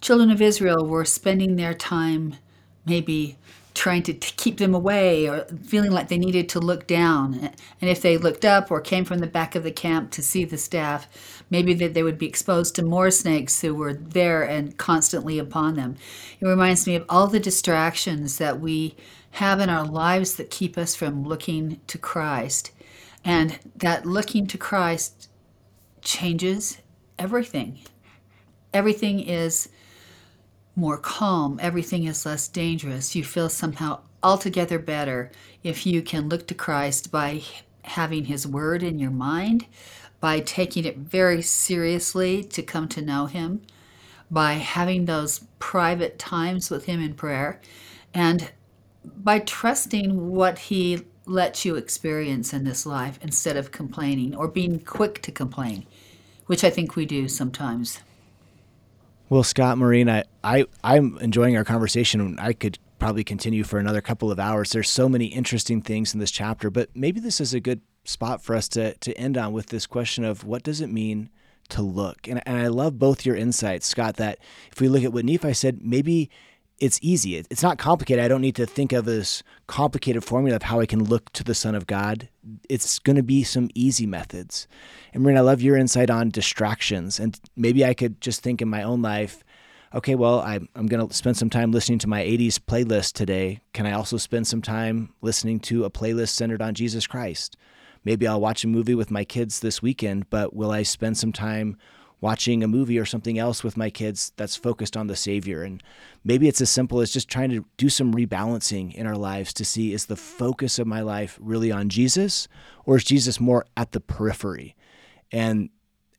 children 0.00 0.30
of 0.30 0.42
Israel 0.42 0.84
were 0.84 1.04
spending 1.04 1.56
their 1.56 1.74
time 1.74 2.36
maybe 2.84 3.36
trying 3.76 4.02
to 4.02 4.14
keep 4.14 4.56
them 4.56 4.74
away 4.74 5.28
or 5.28 5.44
feeling 5.62 5.92
like 5.92 6.08
they 6.08 6.16
needed 6.16 6.48
to 6.48 6.58
look 6.58 6.86
down. 6.86 7.34
And 7.80 7.90
if 7.90 8.00
they 8.00 8.16
looked 8.16 8.44
up 8.44 8.70
or 8.70 8.80
came 8.80 9.04
from 9.04 9.18
the 9.18 9.26
back 9.26 9.54
of 9.54 9.64
the 9.64 9.70
camp 9.70 10.10
to 10.12 10.22
see 10.22 10.44
the 10.44 10.56
staff, 10.56 11.06
maybe 11.50 11.74
that 11.74 11.92
they 11.92 12.02
would 12.02 12.16
be 12.16 12.26
exposed 12.26 12.74
to 12.74 12.82
more 12.82 13.10
snakes 13.10 13.60
who 13.60 13.74
were 13.74 13.92
there 13.92 14.42
and 14.42 14.78
constantly 14.78 15.38
upon 15.38 15.76
them. 15.76 15.96
It 16.40 16.46
reminds 16.46 16.86
me 16.86 16.96
of 16.96 17.04
all 17.10 17.26
the 17.26 17.38
distractions 17.38 18.38
that 18.38 18.60
we 18.60 18.96
have 19.32 19.60
in 19.60 19.68
our 19.68 19.84
lives 19.84 20.36
that 20.36 20.50
keep 20.50 20.78
us 20.78 20.94
from 20.94 21.22
looking 21.22 21.78
to 21.86 21.98
Christ. 21.98 22.72
And 23.26 23.58
that 23.76 24.06
looking 24.06 24.46
to 24.46 24.56
Christ 24.56 25.28
changes 26.00 26.78
everything. 27.18 27.80
Everything 28.72 29.20
is 29.20 29.68
more 30.76 30.98
calm, 30.98 31.58
everything 31.62 32.04
is 32.04 32.26
less 32.26 32.46
dangerous. 32.48 33.16
You 33.16 33.24
feel 33.24 33.48
somehow 33.48 34.00
altogether 34.22 34.78
better 34.78 35.32
if 35.64 35.86
you 35.86 36.02
can 36.02 36.28
look 36.28 36.46
to 36.46 36.54
Christ 36.54 37.10
by 37.10 37.42
having 37.82 38.26
His 38.26 38.46
Word 38.46 38.82
in 38.82 38.98
your 38.98 39.10
mind, 39.10 39.66
by 40.20 40.40
taking 40.40 40.84
it 40.84 40.98
very 40.98 41.40
seriously 41.40 42.44
to 42.44 42.62
come 42.62 42.88
to 42.88 43.00
know 43.00 43.24
Him, 43.24 43.62
by 44.30 44.54
having 44.54 45.06
those 45.06 45.40
private 45.58 46.18
times 46.18 46.68
with 46.68 46.84
Him 46.84 47.00
in 47.00 47.14
prayer, 47.14 47.60
and 48.12 48.50
by 49.04 49.38
trusting 49.38 50.30
what 50.30 50.58
He 50.58 51.02
lets 51.24 51.64
you 51.64 51.74
experience 51.76 52.52
in 52.52 52.64
this 52.64 52.84
life 52.84 53.18
instead 53.22 53.56
of 53.56 53.72
complaining 53.72 54.34
or 54.36 54.46
being 54.46 54.78
quick 54.80 55.22
to 55.22 55.32
complain, 55.32 55.86
which 56.46 56.62
I 56.62 56.70
think 56.70 56.96
we 56.96 57.06
do 57.06 57.28
sometimes. 57.28 58.00
Well, 59.28 59.42
Scott 59.42 59.76
Maureen, 59.76 60.08
I, 60.08 60.22
I 60.44 60.66
I'm 60.84 61.18
enjoying 61.18 61.56
our 61.56 61.64
conversation. 61.64 62.38
I 62.38 62.52
could 62.52 62.78
probably 63.00 63.24
continue 63.24 63.64
for 63.64 63.78
another 63.78 64.00
couple 64.00 64.30
of 64.30 64.38
hours. 64.38 64.70
There's 64.70 64.88
so 64.88 65.08
many 65.08 65.26
interesting 65.26 65.82
things 65.82 66.14
in 66.14 66.20
this 66.20 66.30
chapter, 66.30 66.70
but 66.70 66.90
maybe 66.94 67.18
this 67.18 67.40
is 67.40 67.52
a 67.52 67.58
good 67.58 67.80
spot 68.04 68.40
for 68.40 68.54
us 68.54 68.68
to 68.68 68.94
to 68.94 69.12
end 69.18 69.36
on 69.36 69.52
with 69.52 69.66
this 69.66 69.84
question 69.84 70.24
of 70.24 70.44
what 70.44 70.62
does 70.62 70.80
it 70.80 70.92
mean 70.92 71.28
to 71.70 71.82
look? 71.82 72.28
And, 72.28 72.40
and 72.46 72.56
I 72.58 72.68
love 72.68 73.00
both 73.00 73.26
your 73.26 73.34
insights, 73.34 73.88
Scott. 73.88 74.14
That 74.16 74.38
if 74.70 74.80
we 74.80 74.88
look 74.88 75.02
at 75.02 75.12
what 75.12 75.24
Nephi 75.24 75.54
said, 75.54 75.80
maybe 75.82 76.30
it's 76.78 76.98
easy. 77.02 77.36
It's 77.36 77.62
not 77.62 77.78
complicated. 77.78 78.24
I 78.24 78.28
don't 78.28 78.42
need 78.42 78.56
to 78.56 78.66
think 78.66 78.92
of 78.92 79.04
this 79.06 79.42
complicated 79.66 80.24
formula 80.24 80.56
of 80.56 80.64
how 80.64 80.80
I 80.80 80.86
can 80.86 81.04
look 81.04 81.32
to 81.32 81.42
the 81.42 81.54
Son 81.54 81.74
of 81.74 81.86
God. 81.86 82.28
It's 82.68 82.98
going 82.98 83.16
to 83.16 83.22
be 83.22 83.44
some 83.44 83.70
easy 83.74 84.06
methods. 84.06 84.68
And 85.14 85.22
Maureen, 85.22 85.38
I 85.38 85.40
love 85.40 85.62
your 85.62 85.76
insight 85.76 86.10
on 86.10 86.30
distractions. 86.30 87.18
And 87.18 87.40
maybe 87.56 87.84
I 87.84 87.94
could 87.94 88.20
just 88.20 88.42
think 88.42 88.60
in 88.60 88.68
my 88.68 88.82
own 88.82 89.00
life, 89.00 89.42
okay, 89.94 90.14
well, 90.14 90.40
I'm 90.40 90.86
going 90.86 91.08
to 91.08 91.14
spend 91.14 91.38
some 91.38 91.48
time 91.48 91.72
listening 91.72 91.98
to 92.00 92.08
my 92.08 92.22
80s 92.22 92.58
playlist 92.58 93.12
today. 93.12 93.60
Can 93.72 93.86
I 93.86 93.92
also 93.92 94.18
spend 94.18 94.46
some 94.46 94.60
time 94.60 95.14
listening 95.22 95.60
to 95.60 95.84
a 95.84 95.90
playlist 95.90 96.30
centered 96.30 96.60
on 96.60 96.74
Jesus 96.74 97.06
Christ? 97.06 97.56
Maybe 98.04 98.26
I'll 98.26 98.40
watch 98.40 98.64
a 98.64 98.68
movie 98.68 98.94
with 98.94 99.10
my 99.10 99.24
kids 99.24 99.60
this 99.60 99.80
weekend, 99.80 100.28
but 100.28 100.54
will 100.54 100.70
I 100.70 100.82
spend 100.82 101.16
some 101.16 101.32
time 101.32 101.78
watching 102.26 102.64
a 102.64 102.66
movie 102.66 102.98
or 102.98 103.04
something 103.04 103.38
else 103.38 103.62
with 103.62 103.76
my 103.76 103.88
kids 103.88 104.32
that's 104.36 104.56
focused 104.56 104.96
on 104.96 105.06
the 105.06 105.14
Savior. 105.14 105.62
And 105.62 105.80
maybe 106.24 106.48
it's 106.48 106.60
as 106.60 106.68
simple 106.68 107.00
as 107.00 107.12
just 107.12 107.28
trying 107.28 107.50
to 107.50 107.64
do 107.76 107.88
some 107.88 108.12
rebalancing 108.12 108.92
in 108.96 109.06
our 109.06 109.14
lives 109.14 109.52
to 109.54 109.64
see 109.64 109.92
is 109.92 110.06
the 110.06 110.16
focus 110.16 110.80
of 110.80 110.88
my 110.88 111.02
life 111.02 111.38
really 111.40 111.70
on 111.70 111.88
Jesus 111.88 112.48
or 112.84 112.96
is 112.96 113.04
Jesus 113.04 113.38
more 113.38 113.64
at 113.76 113.92
the 113.92 114.00
periphery? 114.00 114.74
And 115.30 115.70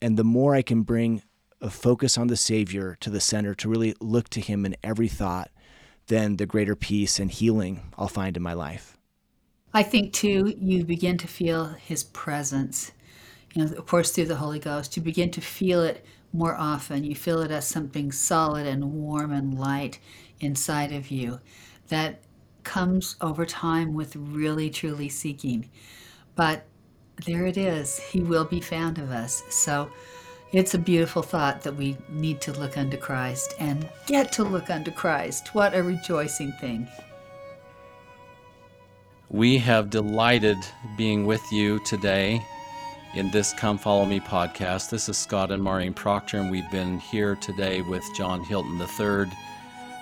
and 0.01 0.15
the 0.15 0.23
more 0.23 0.55
I 0.55 0.61
can 0.61 0.83
bring 0.83 1.23
a 1.59 1.69
focus 1.69 2.17
on 2.17 2.27
the 2.27 2.37
Savior 2.37 2.95
to 3.01 3.09
the 3.09 3.19
center 3.19 3.53
to 3.55 3.67
really 3.67 3.93
look 3.99 4.29
to 4.29 4.39
him 4.39 4.65
in 4.65 4.77
every 4.85 5.09
thought, 5.09 5.51
then 6.05 6.37
the 6.37 6.45
greater 6.45 6.77
peace 6.77 7.19
and 7.19 7.29
healing 7.29 7.81
I'll 7.97 8.07
find 8.07 8.37
in 8.37 8.43
my 8.43 8.53
life. 8.53 8.97
I 9.73 9.83
think 9.83 10.13
too, 10.13 10.55
you 10.57 10.85
begin 10.85 11.17
to 11.17 11.27
feel 11.27 11.65
his 11.65 12.05
presence 12.05 12.93
you 13.57 13.65
know, 13.65 13.71
of 13.71 13.87
course, 13.87 14.11
through 14.11 14.25
the 14.25 14.35
Holy 14.35 14.59
Ghost, 14.59 14.95
you 14.95 15.01
begin 15.01 15.31
to 15.31 15.41
feel 15.41 15.81
it 15.81 16.05
more 16.31 16.55
often. 16.55 17.03
You 17.03 17.15
feel 17.15 17.41
it 17.41 17.49
as 17.49 17.65
something 17.65 18.11
solid 18.11 18.67
and 18.67 18.93
warm 18.93 19.31
and 19.31 19.57
light 19.57 19.97
inside 20.39 20.91
of 20.91 21.09
you 21.09 21.39
that 21.87 22.21
comes 22.63 23.15
over 23.19 23.47
time 23.47 23.95
with 23.95 24.15
really, 24.15 24.69
truly 24.69 25.09
seeking. 25.09 25.71
But 26.35 26.67
there 27.25 27.47
it 27.47 27.57
is. 27.57 27.97
He 27.97 28.19
will 28.19 28.45
be 28.45 28.61
found 28.61 28.99
of 28.99 29.09
us. 29.09 29.41
So 29.49 29.89
it's 30.51 30.75
a 30.75 30.79
beautiful 30.79 31.23
thought 31.23 31.61
that 31.63 31.75
we 31.75 31.97
need 32.09 32.41
to 32.41 32.51
look 32.51 32.77
unto 32.77 32.95
Christ 32.95 33.55
and 33.57 33.89
get 34.05 34.31
to 34.33 34.43
look 34.43 34.69
unto 34.69 34.91
Christ. 34.91 35.55
What 35.55 35.73
a 35.73 35.81
rejoicing 35.81 36.51
thing. 36.61 36.87
We 39.29 39.57
have 39.57 39.89
delighted 39.89 40.57
being 40.95 41.25
with 41.25 41.41
you 41.51 41.79
today 41.85 42.45
in 43.17 43.31
this 43.31 43.51
Come 43.51 43.79
Follow 43.79 44.05
Me 44.05 44.19
podcast. 44.19 44.91
This 44.91 45.09
is 45.09 45.17
Scott 45.17 45.49
and 45.49 45.63
Maureen 45.63 45.91
Proctor, 45.91 46.37
and 46.37 46.51
we've 46.51 46.69
been 46.69 46.99
here 46.99 47.35
today 47.35 47.81
with 47.81 48.03
John 48.15 48.43
Hilton 48.43 48.79
III, 48.79 49.31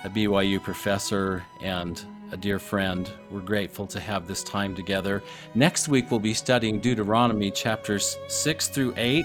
a 0.04 0.10
BYU 0.10 0.62
professor 0.62 1.42
and 1.62 2.04
a 2.30 2.36
dear 2.36 2.58
friend. 2.58 3.10
We're 3.30 3.40
grateful 3.40 3.86
to 3.86 4.00
have 4.00 4.26
this 4.26 4.44
time 4.44 4.74
together. 4.74 5.22
Next 5.54 5.88
week, 5.88 6.10
we'll 6.10 6.20
be 6.20 6.34
studying 6.34 6.78
Deuteronomy 6.78 7.50
chapters 7.50 8.18
6 8.28 8.68
through 8.68 8.92
8, 8.98 9.24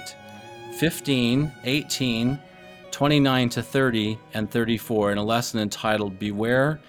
15, 0.78 1.52
18, 1.66 2.40
29 2.92 3.50
to 3.50 3.62
30, 3.62 4.20
and 4.34 4.50
34 4.50 5.12
in 5.12 5.18
a 5.18 5.24
lesson 5.24 5.60
entitled 5.60 6.18
Beware 6.18 6.80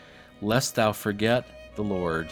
Lest 0.41 0.77
Thou 0.77 0.93
Forget 0.93 1.75
the 1.75 1.83
Lord. 1.83 2.29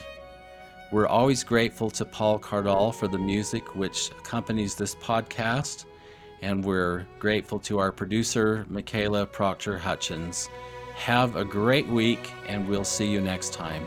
We're 0.92 1.06
always 1.06 1.44
grateful 1.44 1.88
to 1.90 2.04
Paul 2.04 2.40
Cardall 2.40 2.92
for 2.92 3.06
the 3.06 3.18
music 3.18 3.76
which 3.76 4.10
accompanies 4.18 4.74
this 4.74 4.96
podcast, 4.96 5.84
and 6.42 6.64
we're 6.64 7.06
grateful 7.20 7.60
to 7.60 7.78
our 7.78 7.92
producer, 7.92 8.66
Michaela 8.68 9.24
Proctor 9.26 9.78
Hutchins. 9.78 10.48
Have 10.96 11.36
a 11.36 11.44
great 11.44 11.86
week, 11.86 12.32
and 12.48 12.68
we'll 12.68 12.82
see 12.82 13.06
you 13.06 13.20
next 13.20 13.52
time. 13.52 13.86